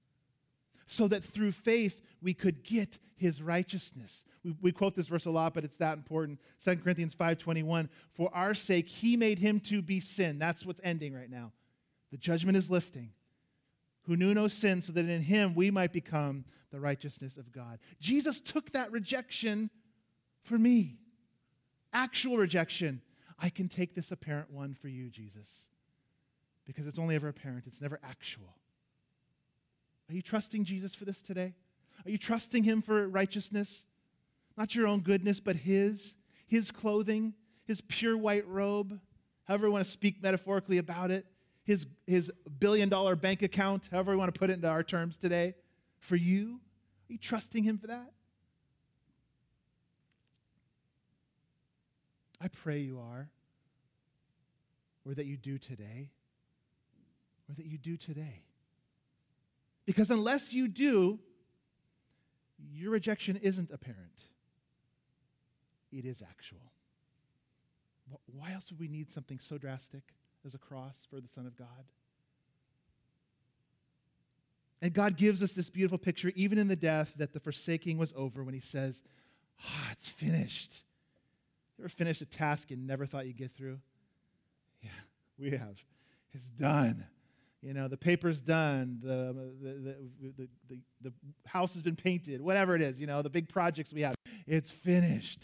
so 0.85 1.09
that 1.09 1.25
through 1.25 1.51
faith 1.51 2.01
we 2.21 2.33
could 2.33 2.63
get 2.63 2.99
his 3.17 3.41
righteousness. 3.41 4.23
We, 4.45 4.55
we, 4.61 4.71
quote 4.71 4.95
this 4.95 5.07
verse 5.07 5.25
a 5.25 5.29
lot, 5.29 5.53
but 5.53 5.65
it's 5.65 5.77
that 5.77 5.97
important. 5.97 6.39
2 6.63 6.77
Corinthians 6.77 7.15
5.21, 7.15 7.89
for 8.13 8.33
our 8.33 8.53
sake 8.53 8.87
he 8.87 9.17
made 9.17 9.39
him 9.39 9.59
to 9.61 9.81
be 9.81 9.99
sin. 9.99 10.39
That's 10.39 10.65
what's 10.65 10.79
ending 10.85 11.13
right 11.13 11.29
now. 11.29 11.51
The 12.11 12.17
judgment 12.17 12.57
is 12.57 12.69
lifting. 12.69 13.11
Who 14.03 14.15
knew 14.15 14.33
no 14.33 14.47
sin, 14.47 14.81
so 14.81 14.93
that 14.93 15.09
in 15.09 15.21
him 15.21 15.55
we 15.55 15.71
might 15.71 15.91
become 15.91 16.45
the 16.71 16.79
righteousness 16.79 17.37
of 17.37 17.51
God. 17.51 17.79
Jesus 17.99 18.39
took 18.39 18.71
that 18.71 18.91
rejection 18.91 19.69
for 20.43 20.57
me. 20.57 20.97
Actual 21.93 22.37
rejection. 22.37 23.01
I 23.39 23.49
can 23.49 23.67
take 23.67 23.95
this 23.95 24.11
apparent 24.11 24.51
one 24.51 24.75
for 24.75 24.87
you, 24.87 25.09
Jesus. 25.09 25.67
Because 26.65 26.87
it's 26.87 26.99
only 26.99 27.15
ever 27.15 27.27
apparent, 27.27 27.67
it's 27.67 27.81
never 27.81 27.99
actual. 28.03 28.55
Are 30.09 30.13
you 30.13 30.21
trusting 30.21 30.65
Jesus 30.65 30.93
for 30.93 31.05
this 31.05 31.21
today? 31.21 31.53
Are 32.05 32.11
you 32.11 32.17
trusting 32.17 32.63
him 32.63 32.81
for 32.81 33.07
righteousness? 33.07 33.85
Not 34.57 34.75
your 34.75 34.87
own 34.87 35.01
goodness, 35.01 35.39
but 35.39 35.55
his, 35.55 36.15
his 36.47 36.71
clothing, 36.71 37.33
his 37.65 37.81
pure 37.81 38.17
white 38.17 38.47
robe, 38.47 38.99
however 39.45 39.67
you 39.67 39.71
want 39.71 39.85
to 39.85 39.91
speak 39.91 40.21
metaphorically 40.21 40.77
about 40.77 41.11
it, 41.11 41.25
his, 41.65 41.87
his 42.05 42.31
billion 42.59 42.89
dollar 42.89 43.15
bank 43.15 43.41
account, 43.41 43.89
however 43.91 44.11
we 44.11 44.17
want 44.17 44.33
to 44.33 44.39
put 44.39 44.49
it 44.49 44.53
into 44.53 44.69
our 44.69 44.83
terms 44.83 45.17
today, 45.17 45.55
for 45.97 46.15
you? 46.15 46.59
Are 47.09 47.13
you 47.13 47.17
trusting 47.17 47.63
him 47.63 47.77
for 47.77 47.87
that? 47.87 48.11
I 52.39 52.47
pray 52.49 52.79
you 52.79 52.99
are, 52.99 53.29
or 55.05 55.15
that 55.15 55.25
you 55.25 55.37
do 55.37 55.57
today, 55.57 56.11
or 57.49 57.55
that 57.55 57.65
you 57.65 57.77
do 57.77 57.97
today. 57.97 58.43
Because 59.85 60.11
unless 60.11 60.53
you 60.53 60.67
do, 60.67 61.19
your 62.71 62.91
rejection 62.91 63.37
isn't 63.37 63.71
apparent, 63.71 64.23
it 65.91 66.05
is 66.05 66.21
actual. 66.21 66.71
Why 68.27 68.51
else 68.51 68.69
would 68.69 68.79
we 68.79 68.87
need 68.87 69.11
something 69.11 69.39
so 69.39 69.57
drastic 69.57 70.03
as 70.45 70.53
a 70.53 70.57
cross 70.57 71.07
for 71.09 71.19
the 71.19 71.27
Son 71.27 71.45
of 71.45 71.57
God? 71.57 71.67
And 74.81 74.93
God 74.93 75.17
gives 75.17 75.41
us 75.41 75.53
this 75.53 75.69
beautiful 75.69 75.97
picture, 75.97 76.31
even 76.35 76.57
in 76.57 76.67
the 76.67 76.75
death, 76.75 77.13
that 77.17 77.33
the 77.33 77.39
forsaking 77.39 77.97
was 77.97 78.13
over 78.15 78.43
when 78.43 78.53
He 78.53 78.59
says, 78.59 79.01
Ah, 79.63 79.89
it's 79.91 80.07
finished. 80.07 80.83
You 81.77 81.83
ever 81.83 81.89
finished 81.89 82.21
a 82.21 82.25
task 82.25 82.71
you 82.71 82.77
never 82.77 83.05
thought 83.05 83.25
you'd 83.25 83.37
get 83.37 83.51
through? 83.51 83.79
Yeah, 84.81 84.89
we 85.37 85.51
have. 85.51 85.75
It's 86.33 86.47
done. 86.49 87.05
You 87.61 87.73
know, 87.73 87.87
the 87.87 87.97
paper's 87.97 88.41
done, 88.41 88.99
the, 89.01 89.33
the, 89.59 90.47
the, 90.69 90.79
the, 91.01 91.13
house 91.47 91.73
has 91.73 91.81
been 91.81 91.95
painted, 91.95 92.39
whatever 92.39 92.75
it 92.75 92.81
is, 92.81 92.99
you 92.99 93.07
know, 93.07 93.23
the 93.23 93.29
big 93.29 93.49
projects 93.49 93.91
we 93.91 94.01
have. 94.01 94.13
It's 94.45 94.69
finished. 94.69 95.43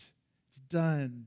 It's 0.50 0.60
done. 0.70 1.26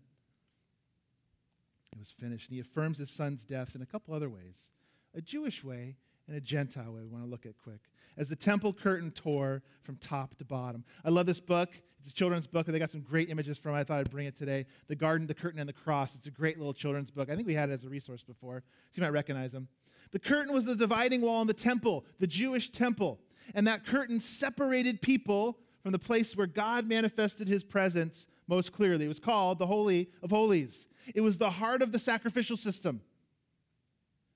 It 1.95 1.99
was 1.99 2.11
finished. 2.11 2.49
And 2.49 2.55
he 2.55 2.61
affirms 2.61 2.99
his 2.99 3.11
son's 3.11 3.45
death 3.45 3.75
in 3.75 3.83
a 3.83 3.87
couple 3.87 4.15
other 4.15 4.29
ways 4.29 4.71
a 5.17 5.21
Jewish 5.21 5.63
way 5.63 5.97
and 6.27 6.37
a 6.37 6.41
Gentile 6.41 6.93
way 6.93 7.03
we 7.03 7.09
want 7.09 7.25
to 7.25 7.31
look 7.31 7.47
at 7.47 7.57
quick. 7.63 7.81
As 8.17 8.29
the 8.29 8.37
temple 8.37 8.73
curtain 8.73 9.11
tore 9.11 9.63
from 9.83 9.97
top 9.97 10.35
to 10.37 10.45
bottom. 10.45 10.85
I 11.05 11.11
love 11.11 11.27
this 11.27 11.41
book. 11.41 11.71
It's 12.01 12.11
a 12.11 12.15
children's 12.15 12.47
book, 12.47 12.67
and 12.67 12.75
they 12.75 12.79
got 12.79 12.91
some 12.91 13.01
great 13.01 13.31
images 13.31 13.57
from 13.57 13.75
it. 13.75 13.79
I 13.79 13.85
thought 13.85 14.01
I'd 14.01 14.11
bring 14.11 14.27
it 14.27 14.37
today. 14.37 14.67
The 14.89 14.97
Garden, 14.97 15.27
the 15.27 15.35
Curtain, 15.35 15.61
and 15.61 15.69
the 15.69 15.73
Cross. 15.73 16.15
It's 16.17 16.27
a 16.27 16.31
great 16.31 16.59
little 16.59 16.75
children's 16.75 17.11
book. 17.11 17.31
I 17.31 17.35
think 17.35 17.47
we 17.47 17.55
had 17.55 17.71
it 17.71 17.75
as 17.75 17.85
a 17.85 17.89
resource 17.89 18.23
before, 18.23 18.63
so 18.91 19.01
you 19.01 19.03
might 19.03 19.13
recognize 19.13 19.53
them. 19.53 19.69
The 20.11 20.19
curtain 20.19 20.53
was 20.53 20.65
the 20.65 20.77
dividing 20.77 21.23
wall 21.23 21.41
in 21.41 21.47
the 21.47 21.55
temple, 21.55 22.05
the 22.21 22.27
Jewish 22.27 22.71
temple. 22.71 23.21
And 23.55 23.67
that 23.67 23.87
curtain 23.87 24.21
separated 24.21 25.01
people 25.01 25.59
from 25.83 25.93
the 25.93 25.99
place 25.99 26.37
where 26.37 26.47
God 26.47 26.87
manifested 26.89 27.49
his 27.49 27.63
presence 27.63 28.27
most 28.49 28.73
clearly. 28.73 29.07
It 29.07 29.09
was 29.09 29.19
called 29.19 29.59
the 29.59 29.67
Holy 29.67 30.09
of 30.23 30.31
Holies. 30.31 30.89
It 31.15 31.21
was 31.21 31.39
the 31.39 31.51
heart 31.51 31.83
of 31.83 31.93
the 31.93 31.99
sacrificial 31.99 32.57
system. 32.57 33.01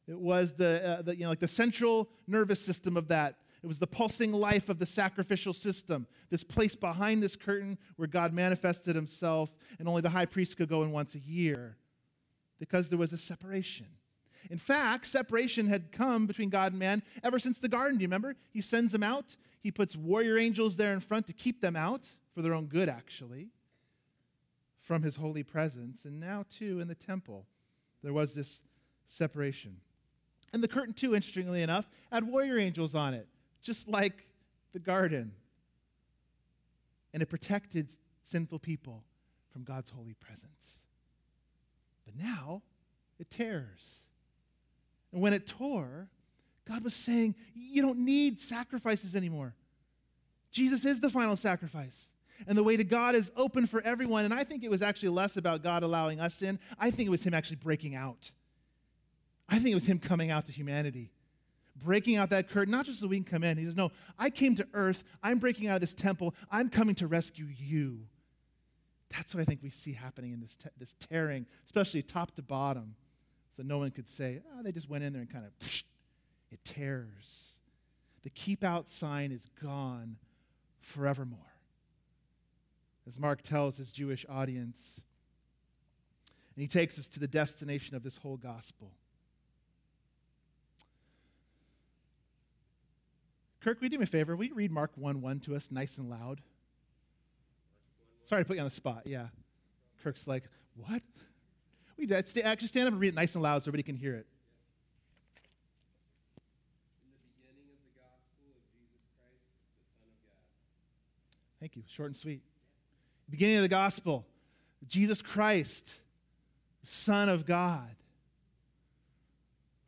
It 0.06 0.18
was 0.18 0.54
the, 0.54 0.84
uh, 0.84 1.02
the, 1.02 1.16
you 1.16 1.24
know, 1.24 1.28
like 1.28 1.38
the 1.38 1.48
central 1.48 2.08
nervous 2.26 2.60
system 2.60 2.96
of 2.96 3.08
that. 3.08 3.36
It 3.62 3.66
was 3.66 3.78
the 3.78 3.86
pulsing 3.86 4.32
life 4.32 4.68
of 4.68 4.78
the 4.78 4.86
sacrificial 4.86 5.52
system. 5.52 6.06
This 6.30 6.44
place 6.44 6.74
behind 6.74 7.22
this 7.22 7.36
curtain 7.36 7.76
where 7.96 8.08
God 8.08 8.32
manifested 8.32 8.94
himself, 8.94 9.50
and 9.78 9.88
only 9.88 10.00
the 10.00 10.08
high 10.08 10.26
priest 10.26 10.56
could 10.56 10.68
go 10.68 10.82
in 10.82 10.92
once 10.92 11.14
a 11.14 11.20
year 11.20 11.76
because 12.58 12.88
there 12.88 12.98
was 12.98 13.12
a 13.12 13.18
separation. 13.18 13.86
In 14.50 14.58
fact, 14.58 15.06
separation 15.06 15.66
had 15.66 15.92
come 15.92 16.26
between 16.26 16.48
God 16.48 16.72
and 16.72 16.78
man 16.78 17.02
ever 17.22 17.38
since 17.38 17.58
the 17.58 17.68
garden. 17.68 17.98
Do 17.98 18.02
you 18.02 18.08
remember? 18.08 18.36
He 18.52 18.60
sends 18.60 18.92
them 18.92 19.02
out. 19.02 19.36
He 19.60 19.70
puts 19.70 19.96
warrior 19.96 20.38
angels 20.38 20.76
there 20.76 20.92
in 20.92 21.00
front 21.00 21.26
to 21.26 21.32
keep 21.32 21.60
them 21.60 21.76
out 21.76 22.06
for 22.34 22.42
their 22.42 22.54
own 22.54 22.66
good, 22.66 22.88
actually, 22.88 23.48
from 24.88 25.02
his 25.02 25.14
holy 25.14 25.42
presence. 25.42 26.06
And 26.06 26.18
now, 26.18 26.46
too, 26.50 26.80
in 26.80 26.88
the 26.88 26.94
temple, 26.94 27.44
there 28.02 28.14
was 28.14 28.32
this 28.32 28.62
separation. 29.06 29.76
And 30.54 30.64
the 30.64 30.66
curtain, 30.66 30.94
too, 30.94 31.14
interestingly 31.14 31.62
enough, 31.62 31.86
had 32.10 32.24
warrior 32.24 32.58
angels 32.58 32.94
on 32.94 33.12
it, 33.12 33.28
just 33.62 33.86
like 33.86 34.26
the 34.72 34.78
garden. 34.78 35.30
And 37.12 37.22
it 37.22 37.26
protected 37.26 37.92
sinful 38.22 38.60
people 38.60 39.04
from 39.52 39.62
God's 39.62 39.90
holy 39.90 40.14
presence. 40.14 40.80
But 42.06 42.16
now 42.16 42.62
it 43.20 43.30
tears. 43.30 44.04
And 45.12 45.20
when 45.20 45.34
it 45.34 45.46
tore, 45.46 46.08
God 46.66 46.82
was 46.82 46.94
saying, 46.94 47.34
You 47.54 47.82
don't 47.82 47.98
need 47.98 48.40
sacrifices 48.40 49.14
anymore. 49.14 49.54
Jesus 50.50 50.86
is 50.86 50.98
the 50.98 51.10
final 51.10 51.36
sacrifice. 51.36 52.06
And 52.46 52.56
the 52.56 52.62
way 52.62 52.76
to 52.76 52.84
God 52.84 53.14
is 53.14 53.30
open 53.36 53.66
for 53.66 53.80
everyone. 53.82 54.24
And 54.24 54.32
I 54.32 54.44
think 54.44 54.62
it 54.62 54.70
was 54.70 54.82
actually 54.82 55.10
less 55.10 55.36
about 55.36 55.62
God 55.62 55.82
allowing 55.82 56.20
us 56.20 56.42
in. 56.42 56.58
I 56.78 56.90
think 56.90 57.06
it 57.06 57.10
was 57.10 57.22
Him 57.22 57.34
actually 57.34 57.56
breaking 57.56 57.94
out. 57.94 58.30
I 59.48 59.56
think 59.58 59.70
it 59.70 59.74
was 59.74 59.86
Him 59.86 59.98
coming 59.98 60.30
out 60.30 60.46
to 60.46 60.52
humanity, 60.52 61.10
breaking 61.82 62.16
out 62.16 62.30
that 62.30 62.48
curtain, 62.48 62.72
not 62.72 62.86
just 62.86 63.00
so 63.00 63.06
we 63.06 63.16
can 63.16 63.24
come 63.24 63.44
in. 63.44 63.56
He 63.56 63.64
says, 63.64 63.76
No, 63.76 63.90
I 64.18 64.30
came 64.30 64.54
to 64.56 64.66
earth. 64.74 65.04
I'm 65.22 65.38
breaking 65.38 65.68
out 65.68 65.76
of 65.76 65.80
this 65.80 65.94
temple. 65.94 66.34
I'm 66.50 66.68
coming 66.68 66.94
to 66.96 67.06
rescue 67.06 67.46
you. 67.46 68.00
That's 69.10 69.34
what 69.34 69.40
I 69.40 69.44
think 69.44 69.62
we 69.62 69.70
see 69.70 69.92
happening 69.92 70.32
in 70.32 70.40
this, 70.40 70.56
te- 70.56 70.68
this 70.78 70.94
tearing, 71.00 71.46
especially 71.66 72.02
top 72.02 72.34
to 72.36 72.42
bottom. 72.42 72.94
So 73.56 73.62
no 73.62 73.78
one 73.78 73.90
could 73.90 74.08
say, 74.08 74.40
oh, 74.54 74.62
they 74.62 74.70
just 74.70 74.88
went 74.88 75.02
in 75.02 75.12
there 75.12 75.22
and 75.22 75.32
kind 75.32 75.44
of, 75.44 75.58
psh, 75.66 75.82
it 76.50 76.64
tears. 76.64 77.54
The 78.22 78.30
keep 78.30 78.64
out 78.64 78.88
sign 78.88 79.32
is 79.32 79.48
gone 79.62 80.16
forevermore. 80.80 81.38
As 83.08 83.18
Mark 83.18 83.40
tells 83.40 83.78
his 83.78 83.90
Jewish 83.90 84.26
audience, 84.28 85.00
and 86.54 86.60
he 86.60 86.68
takes 86.68 86.98
us 86.98 87.08
to 87.08 87.20
the 87.20 87.26
destination 87.26 87.96
of 87.96 88.02
this 88.02 88.18
whole 88.18 88.36
gospel. 88.36 88.92
Kirk, 93.62 93.80
will 93.80 93.86
you 93.86 93.90
do 93.90 93.98
me 93.98 94.04
a 94.04 94.06
favor? 94.06 94.36
Will 94.36 94.44
you 94.44 94.54
read 94.54 94.70
Mark 94.70 94.90
1 94.96 95.22
1 95.22 95.40
to 95.40 95.56
us 95.56 95.70
nice 95.70 95.96
and 95.96 96.10
loud? 96.10 96.42
Sorry 98.26 98.42
to 98.42 98.46
put 98.46 98.56
you 98.56 98.60
on 98.60 98.68
the 98.68 98.74
spot. 98.74 99.02
Yeah. 99.06 99.28
Kirk's 100.04 100.26
like, 100.26 100.44
what? 100.76 101.02
We 101.96 102.12
actually 102.12 102.42
stand 102.68 102.86
up 102.86 102.92
and 102.92 103.00
read 103.00 103.08
it 103.08 103.14
nice 103.14 103.34
and 103.34 103.42
loud 103.42 103.62
so 103.62 103.70
everybody 103.70 103.84
can 103.84 103.96
hear 103.96 104.14
it. 104.14 104.26
Thank 111.58 111.74
you. 111.74 111.82
Short 111.88 112.08
and 112.08 112.16
sweet. 112.16 112.42
Beginning 113.30 113.56
of 113.56 113.62
the 113.62 113.68
gospel, 113.68 114.24
Jesus 114.88 115.20
Christ, 115.20 116.00
Son 116.82 117.28
of 117.28 117.46
God. 117.46 117.94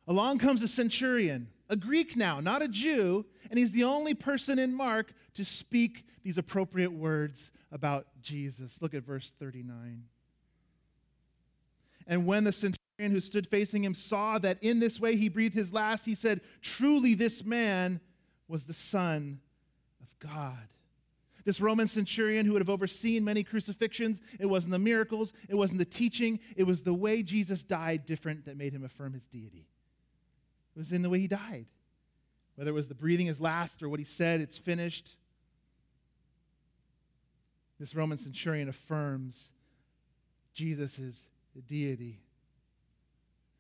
Along 0.06 0.38
comes 0.38 0.62
a 0.62 0.68
centurion, 0.68 1.48
a 1.68 1.76
Greek 1.76 2.16
now, 2.16 2.40
not 2.40 2.62
a 2.62 2.68
Jew, 2.68 3.24
and 3.48 3.58
he's 3.58 3.70
the 3.70 3.84
only 3.84 4.14
person 4.14 4.58
in 4.58 4.74
Mark 4.74 5.12
to 5.34 5.44
speak 5.44 6.04
these 6.22 6.36
appropriate 6.36 6.92
words 6.92 7.50
about 7.72 8.06
Jesus. 8.20 8.76
Look 8.80 8.94
at 8.94 9.04
verse 9.04 9.32
39. 9.38 10.02
And 12.06 12.26
when 12.26 12.44
the 12.44 12.52
centurion 12.52 13.12
who 13.12 13.20
stood 13.20 13.46
facing 13.46 13.84
him 13.84 13.94
saw 13.94 14.38
that 14.38 14.58
in 14.62 14.80
this 14.80 14.98
way 14.98 15.16
he 15.16 15.28
breathed 15.28 15.54
his 15.54 15.72
last, 15.72 16.04
he 16.04 16.14
said, 16.14 16.40
Truly, 16.60 17.14
this 17.14 17.44
man 17.44 18.00
was 18.48 18.64
the 18.64 18.74
Son 18.74 19.40
of 20.00 20.08
God. 20.18 20.68
This 21.44 21.60
Roman 21.60 21.88
centurion 21.88 22.46
who 22.46 22.52
would 22.52 22.62
have 22.62 22.70
overseen 22.70 23.24
many 23.24 23.42
crucifixions, 23.42 24.20
it 24.38 24.46
wasn't 24.46 24.72
the 24.72 24.78
miracles, 24.78 25.32
it 25.48 25.54
wasn't 25.54 25.78
the 25.78 25.84
teaching, 25.84 26.40
it 26.56 26.64
was 26.64 26.82
the 26.82 26.94
way 26.94 27.22
Jesus 27.22 27.62
died 27.62 28.06
different 28.06 28.46
that 28.46 28.56
made 28.56 28.72
him 28.72 28.84
affirm 28.84 29.12
his 29.12 29.26
deity. 29.26 29.66
It 30.76 30.78
was 30.78 30.92
in 30.92 31.02
the 31.02 31.10
way 31.10 31.20
he 31.20 31.28
died. 31.28 31.66
Whether 32.56 32.70
it 32.70 32.74
was 32.74 32.88
the 32.88 32.94
breathing 32.94 33.26
his 33.26 33.40
last 33.40 33.82
or 33.82 33.88
what 33.88 34.00
he 34.00 34.04
said, 34.04 34.40
it's 34.40 34.58
finished. 34.58 35.16
This 37.78 37.94
Roman 37.94 38.18
centurion 38.18 38.68
affirms 38.68 39.48
Jesus' 40.52 41.24
deity. 41.66 42.20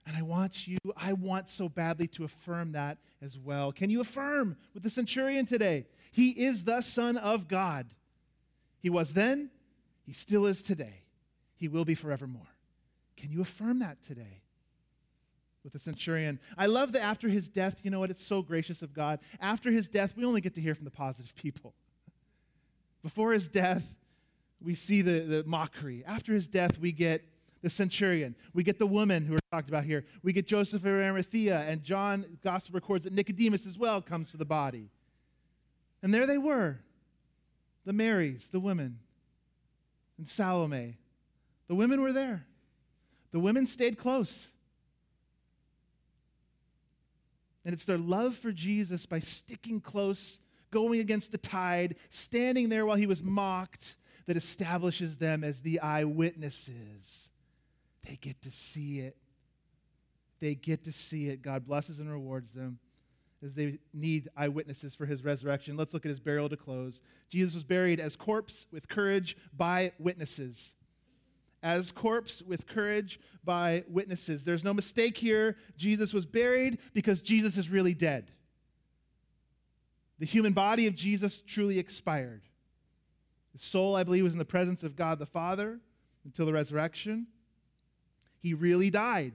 And 0.06 0.16
I 0.16 0.22
want 0.22 0.66
you, 0.66 0.78
I 0.96 1.12
want 1.12 1.48
so 1.48 1.68
badly 1.68 2.06
to 2.08 2.24
affirm 2.24 2.72
that 2.72 2.98
as 3.22 3.38
well. 3.38 3.70
Can 3.72 3.90
you 3.90 4.00
affirm 4.00 4.56
with 4.74 4.82
the 4.82 4.90
centurion 4.90 5.46
today? 5.46 5.86
He 6.10 6.30
is 6.30 6.64
the 6.64 6.80
Son 6.80 7.16
of 7.16 7.48
God. 7.48 7.86
He 8.80 8.90
was 8.90 9.12
then, 9.12 9.50
he 10.06 10.12
still 10.12 10.46
is 10.46 10.62
today. 10.62 11.04
He 11.56 11.68
will 11.68 11.84
be 11.84 11.94
forevermore. 11.94 12.48
Can 13.16 13.30
you 13.30 13.42
affirm 13.42 13.80
that 13.80 14.02
today? 14.02 14.40
With 15.62 15.74
the 15.74 15.78
centurion. 15.78 16.40
I 16.56 16.66
love 16.66 16.92
that 16.92 17.04
after 17.04 17.28
his 17.28 17.48
death, 17.48 17.76
you 17.82 17.90
know 17.90 18.00
what? 18.00 18.08
It's 18.08 18.24
so 18.24 18.40
gracious 18.40 18.80
of 18.80 18.94
God. 18.94 19.20
After 19.40 19.70
his 19.70 19.88
death, 19.88 20.14
we 20.16 20.24
only 20.24 20.40
get 20.40 20.54
to 20.54 20.60
hear 20.62 20.74
from 20.74 20.86
the 20.86 20.90
positive 20.90 21.34
people. 21.34 21.74
Before 23.02 23.32
his 23.32 23.46
death, 23.46 23.84
we 24.62 24.74
see 24.74 25.02
the, 25.02 25.20
the 25.20 25.44
mockery. 25.44 26.02
After 26.06 26.32
his 26.32 26.48
death, 26.48 26.78
we 26.78 26.92
get 26.92 27.22
the 27.62 27.70
centurion. 27.70 28.34
We 28.54 28.62
get 28.62 28.78
the 28.78 28.86
woman 28.86 29.26
who 29.26 29.34
are 29.34 29.40
talked 29.52 29.68
about 29.68 29.84
here. 29.84 30.04
We 30.22 30.32
get 30.32 30.46
Joseph 30.46 30.82
of 30.82 30.86
Arimathea, 30.86 31.60
and 31.60 31.82
John 31.82 32.38
Gospel 32.42 32.74
records 32.74 33.04
that 33.04 33.12
Nicodemus 33.12 33.66
as 33.66 33.78
well 33.78 34.00
comes 34.00 34.30
for 34.30 34.36
the 34.36 34.44
body. 34.44 34.90
And 36.02 36.12
there 36.14 36.26
they 36.26 36.38
were, 36.38 36.78
the 37.84 37.92
Marys, 37.92 38.48
the 38.50 38.60
women, 38.60 38.98
and 40.18 40.28
Salome. 40.28 40.96
The 41.68 41.74
women 41.74 42.00
were 42.00 42.12
there. 42.12 42.46
The 43.32 43.40
women 43.40 43.66
stayed 43.66 43.98
close. 43.98 44.46
And 47.64 47.74
it's 47.74 47.84
their 47.84 47.98
love 47.98 48.36
for 48.36 48.52
Jesus 48.52 49.04
by 49.04 49.18
sticking 49.18 49.80
close, 49.80 50.38
going 50.70 51.00
against 51.00 51.30
the 51.30 51.38
tide, 51.38 51.96
standing 52.08 52.70
there 52.70 52.86
while 52.86 52.96
he 52.96 53.06
was 53.06 53.22
mocked, 53.22 53.96
that 54.26 54.36
establishes 54.36 55.18
them 55.18 55.42
as 55.42 55.60
the 55.60 55.80
eyewitnesses. 55.80 57.29
They 58.04 58.16
get 58.16 58.40
to 58.42 58.50
see 58.50 59.00
it. 59.00 59.16
They 60.40 60.54
get 60.54 60.84
to 60.84 60.92
see 60.92 61.28
it. 61.28 61.42
God 61.42 61.66
blesses 61.66 62.00
and 62.00 62.10
rewards 62.10 62.52
them 62.52 62.78
as 63.44 63.54
they 63.54 63.78
need 63.94 64.28
eyewitnesses 64.36 64.94
for 64.94 65.06
his 65.06 65.24
resurrection. 65.24 65.76
Let's 65.76 65.94
look 65.94 66.04
at 66.04 66.10
his 66.10 66.20
burial 66.20 66.48
to 66.48 66.56
close. 66.56 67.00
Jesus 67.30 67.54
was 67.54 67.64
buried 67.64 68.00
as 68.00 68.16
corpse 68.16 68.66
with 68.70 68.88
courage 68.88 69.36
by 69.56 69.92
witnesses. 69.98 70.74
As 71.62 71.90
corpse 71.90 72.42
with 72.42 72.66
courage 72.66 73.20
by 73.44 73.84
witnesses. 73.88 74.44
There's 74.44 74.64
no 74.64 74.74
mistake 74.74 75.16
here. 75.16 75.56
Jesus 75.76 76.12
was 76.12 76.26
buried 76.26 76.78
because 76.94 77.20
Jesus 77.22 77.56
is 77.56 77.68
really 77.68 77.94
dead. 77.94 78.30
The 80.18 80.26
human 80.26 80.52
body 80.52 80.86
of 80.86 80.94
Jesus 80.94 81.42
truly 81.46 81.78
expired. 81.78 82.42
The 83.52 83.58
soul, 83.58 83.96
I 83.96 84.04
believe, 84.04 84.24
was 84.24 84.32
in 84.34 84.38
the 84.38 84.44
presence 84.44 84.82
of 84.82 84.96
God 84.96 85.18
the 85.18 85.26
Father 85.26 85.80
until 86.24 86.46
the 86.46 86.52
resurrection. 86.52 87.26
He 88.40 88.54
really 88.54 88.90
died. 88.90 89.34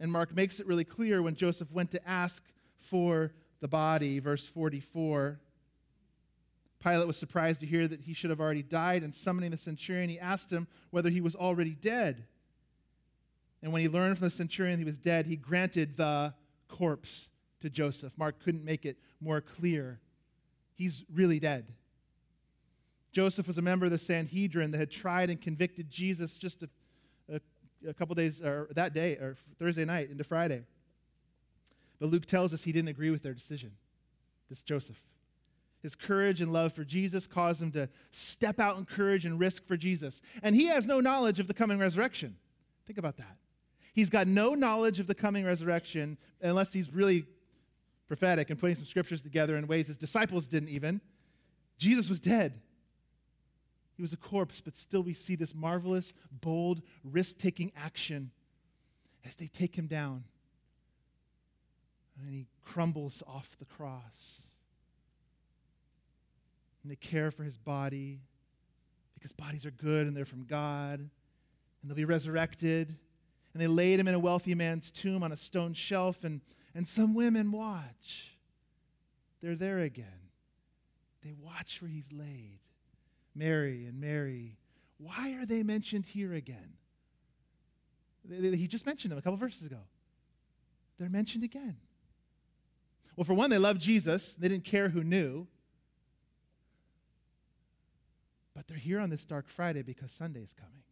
And 0.00 0.10
Mark 0.10 0.34
makes 0.34 0.60
it 0.60 0.66
really 0.66 0.84
clear 0.84 1.22
when 1.22 1.34
Joseph 1.34 1.70
went 1.70 1.90
to 1.92 2.08
ask 2.08 2.42
for 2.80 3.32
the 3.60 3.68
body, 3.68 4.18
verse 4.18 4.46
44. 4.46 5.38
Pilate 6.82 7.06
was 7.06 7.16
surprised 7.16 7.60
to 7.60 7.66
hear 7.66 7.86
that 7.86 8.00
he 8.00 8.12
should 8.12 8.30
have 8.30 8.40
already 8.40 8.62
died, 8.62 9.04
and 9.04 9.14
summoning 9.14 9.52
the 9.52 9.58
centurion, 9.58 10.10
he 10.10 10.18
asked 10.18 10.50
him 10.50 10.66
whether 10.90 11.10
he 11.10 11.20
was 11.20 11.36
already 11.36 11.76
dead. 11.76 12.24
And 13.62 13.72
when 13.72 13.82
he 13.82 13.88
learned 13.88 14.18
from 14.18 14.26
the 14.26 14.34
centurion 14.34 14.78
he 14.78 14.84
was 14.84 14.98
dead, 14.98 15.26
he 15.26 15.36
granted 15.36 15.96
the 15.96 16.34
corpse 16.66 17.28
to 17.60 17.70
Joseph. 17.70 18.12
Mark 18.16 18.42
couldn't 18.42 18.64
make 18.64 18.84
it 18.84 18.98
more 19.20 19.40
clear. 19.40 20.00
He's 20.74 21.04
really 21.14 21.38
dead. 21.38 21.66
Joseph 23.12 23.46
was 23.46 23.58
a 23.58 23.62
member 23.62 23.84
of 23.84 23.92
the 23.92 23.98
Sanhedrin 23.98 24.72
that 24.72 24.78
had 24.78 24.90
tried 24.90 25.30
and 25.30 25.40
convicted 25.40 25.90
Jesus 25.90 26.36
just 26.36 26.64
a, 26.64 26.68
a, 27.88 27.94
couple 27.94 28.14
days, 28.14 28.40
or 28.40 28.68
that 28.74 28.94
day, 28.94 29.14
or 29.14 29.36
Thursday 29.58 29.84
night 29.84 30.10
into 30.10 30.24
Friday. 30.24 30.62
But 31.98 32.10
Luke 32.10 32.26
tells 32.26 32.52
us 32.52 32.62
he 32.62 32.72
didn't 32.72 32.88
agree 32.88 33.10
with 33.10 33.22
their 33.22 33.34
decision. 33.34 33.72
This 34.48 34.62
Joseph. 34.62 35.00
His 35.82 35.94
courage 35.96 36.40
and 36.40 36.52
love 36.52 36.72
for 36.72 36.84
Jesus 36.84 37.26
caused 37.26 37.60
him 37.60 37.72
to 37.72 37.88
step 38.10 38.60
out 38.60 38.76
in 38.76 38.84
courage 38.84 39.26
and 39.26 39.38
risk 39.38 39.66
for 39.66 39.76
Jesus. 39.76 40.20
And 40.42 40.54
he 40.54 40.66
has 40.66 40.86
no 40.86 41.00
knowledge 41.00 41.40
of 41.40 41.48
the 41.48 41.54
coming 41.54 41.78
resurrection. 41.78 42.36
Think 42.86 42.98
about 42.98 43.16
that. 43.16 43.36
He's 43.92 44.08
got 44.08 44.26
no 44.26 44.54
knowledge 44.54 45.00
of 45.00 45.06
the 45.06 45.14
coming 45.14 45.44
resurrection 45.44 46.18
unless 46.40 46.72
he's 46.72 46.92
really 46.92 47.26
prophetic 48.06 48.50
and 48.50 48.58
putting 48.58 48.76
some 48.76 48.86
scriptures 48.86 49.22
together 49.22 49.56
in 49.56 49.66
ways 49.66 49.88
his 49.88 49.96
disciples 49.96 50.46
didn't 50.46 50.68
even. 50.68 51.00
Jesus 51.78 52.08
was 52.08 52.20
dead. 52.20 52.60
He 54.02 54.04
was 54.04 54.12
a 54.12 54.16
corpse, 54.16 54.60
but 54.60 54.74
still 54.74 55.04
we 55.04 55.14
see 55.14 55.36
this 55.36 55.54
marvelous, 55.54 56.12
bold, 56.40 56.82
risk 57.04 57.38
taking 57.38 57.70
action 57.76 58.32
as 59.24 59.36
they 59.36 59.46
take 59.46 59.76
him 59.76 59.86
down. 59.86 60.24
And 62.18 62.28
he 62.28 62.48
crumbles 62.64 63.22
off 63.28 63.56
the 63.60 63.64
cross. 63.64 64.42
And 66.82 66.90
they 66.90 66.96
care 66.96 67.30
for 67.30 67.44
his 67.44 67.56
body 67.56 68.18
because 69.14 69.30
bodies 69.30 69.64
are 69.64 69.70
good 69.70 70.08
and 70.08 70.16
they're 70.16 70.24
from 70.24 70.46
God. 70.46 70.98
And 70.98 71.08
they'll 71.84 71.94
be 71.94 72.04
resurrected. 72.04 72.88
And 73.52 73.62
they 73.62 73.68
laid 73.68 74.00
him 74.00 74.08
in 74.08 74.14
a 74.14 74.18
wealthy 74.18 74.56
man's 74.56 74.90
tomb 74.90 75.22
on 75.22 75.30
a 75.30 75.36
stone 75.36 75.74
shelf, 75.74 76.24
and, 76.24 76.40
and 76.74 76.88
some 76.88 77.14
women 77.14 77.52
watch. 77.52 78.36
They're 79.40 79.54
there 79.54 79.78
again. 79.78 80.06
They 81.22 81.34
watch 81.40 81.80
where 81.80 81.88
he's 81.88 82.10
laid. 82.10 82.58
Mary 83.34 83.86
and 83.86 84.00
Mary. 84.00 84.56
Why 84.98 85.36
are 85.40 85.46
they 85.46 85.62
mentioned 85.62 86.04
here 86.04 86.32
again? 86.34 86.74
He 88.28 88.66
just 88.68 88.86
mentioned 88.86 89.10
them 89.10 89.18
a 89.18 89.22
couple 89.22 89.36
verses 89.36 89.64
ago. 89.64 89.80
They're 90.98 91.08
mentioned 91.08 91.44
again. 91.44 91.76
Well, 93.16 93.24
for 93.24 93.34
one, 93.34 93.50
they 93.50 93.58
loved 93.58 93.80
Jesus. 93.80 94.34
They 94.38 94.48
didn't 94.48 94.64
care 94.64 94.88
who 94.88 95.02
knew. 95.02 95.46
But 98.54 98.68
they're 98.68 98.76
here 98.76 99.00
on 99.00 99.10
this 99.10 99.24
Dark 99.24 99.48
Friday 99.48 99.82
because 99.82 100.12
Sunday 100.12 100.40
is 100.40 100.52
coming. 100.52 100.82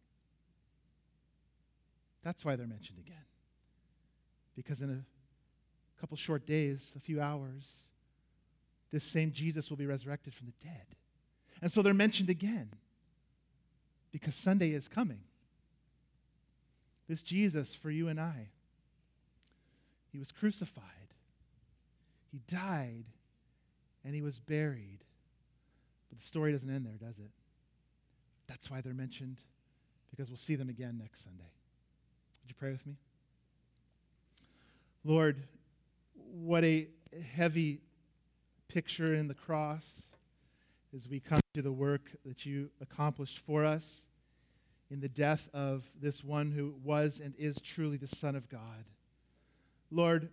That's 2.23 2.43
why 2.43 2.55
they're 2.55 2.67
mentioned 2.67 2.99
again. 2.99 3.25
Because 4.55 4.81
in 4.81 4.89
a 4.89 6.01
couple 6.01 6.17
short 6.17 6.45
days, 6.45 6.91
a 6.95 6.99
few 6.99 7.21
hours, 7.21 7.85
this 8.91 9.03
same 9.03 9.31
Jesus 9.31 9.69
will 9.69 9.77
be 9.77 9.85
resurrected 9.85 10.33
from 10.33 10.47
the 10.47 10.67
dead. 10.67 10.85
And 11.61 11.71
so 11.71 11.81
they're 11.81 11.93
mentioned 11.93 12.29
again 12.29 12.69
because 14.11 14.35
Sunday 14.35 14.71
is 14.71 14.87
coming. 14.87 15.19
This 17.07 17.23
Jesus 17.23 17.73
for 17.73 17.91
you 17.91 18.07
and 18.07 18.19
I, 18.19 18.47
he 20.11 20.17
was 20.17 20.31
crucified, 20.31 20.83
he 22.31 22.39
died, 22.47 23.05
and 24.03 24.15
he 24.15 24.21
was 24.21 24.39
buried. 24.39 24.99
But 26.09 26.19
the 26.19 26.25
story 26.25 26.51
doesn't 26.51 26.69
end 26.69 26.85
there, 26.85 27.07
does 27.07 27.17
it? 27.19 27.31
That's 28.47 28.69
why 28.69 28.81
they're 28.81 28.93
mentioned, 28.93 29.37
because 30.09 30.29
we'll 30.29 30.37
see 30.37 30.55
them 30.55 30.69
again 30.69 30.97
next 31.01 31.23
Sunday. 31.23 31.39
Would 32.41 32.49
you 32.49 32.55
pray 32.59 32.71
with 32.71 32.85
me? 32.85 32.95
Lord, 35.03 35.37
what 36.33 36.63
a 36.63 36.87
heavy 37.33 37.81
picture 38.67 39.13
in 39.15 39.27
the 39.27 39.33
cross 39.33 40.03
as 40.95 41.07
we 41.07 41.19
come 41.19 41.39
to 41.53 41.61
the 41.61 41.71
work 41.71 42.11
that 42.25 42.45
you 42.45 42.69
accomplished 42.81 43.39
for 43.39 43.63
us 43.63 44.01
in 44.89 44.99
the 44.99 45.07
death 45.07 45.49
of 45.53 45.89
this 46.01 46.23
one 46.23 46.51
who 46.51 46.73
was 46.83 47.21
and 47.23 47.33
is 47.37 47.57
truly 47.61 47.95
the 47.95 48.07
Son 48.07 48.35
of 48.35 48.49
God. 48.49 48.83
Lord, 49.89 50.29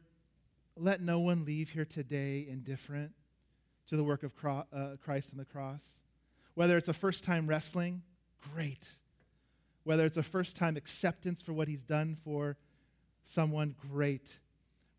let 0.76 1.00
no 1.00 1.20
one 1.20 1.44
leave 1.44 1.70
here 1.70 1.84
today 1.84 2.46
indifferent 2.48 3.12
to 3.88 3.96
the 3.96 4.02
work 4.02 4.24
of 4.24 4.32
uh, 4.44 4.96
Christ 5.02 5.32
on 5.32 5.38
the 5.38 5.44
cross. 5.44 5.84
Whether 6.54 6.76
it's 6.76 6.88
a 6.88 6.92
first 6.94 7.22
time 7.22 7.46
wrestling, 7.46 8.02
great. 8.52 8.84
Whether 9.84 10.06
it's 10.06 10.16
a 10.16 10.22
first 10.22 10.56
time 10.56 10.76
acceptance 10.76 11.40
for 11.40 11.52
what 11.52 11.68
he's 11.68 11.84
done 11.84 12.16
for 12.24 12.56
someone, 13.24 13.76
great. 13.90 14.38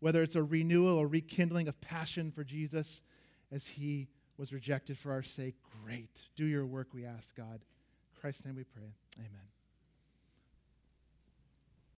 Whether 0.00 0.22
it's 0.22 0.36
a 0.36 0.42
renewal 0.42 0.96
or 0.96 1.06
rekindling 1.06 1.68
of 1.68 1.78
passion 1.82 2.32
for 2.32 2.44
Jesus 2.44 3.02
as 3.52 3.66
he 3.66 4.08
was 4.40 4.54
rejected 4.54 4.96
for 4.96 5.12
our 5.12 5.22
sake, 5.22 5.54
great. 5.84 6.24
Do 6.34 6.46
your 6.46 6.64
work, 6.64 6.88
we 6.94 7.04
ask, 7.04 7.36
God. 7.36 7.60
In 7.60 8.20
Christ's 8.20 8.46
name 8.46 8.56
we 8.56 8.64
pray. 8.64 8.94
Amen. 9.18 9.59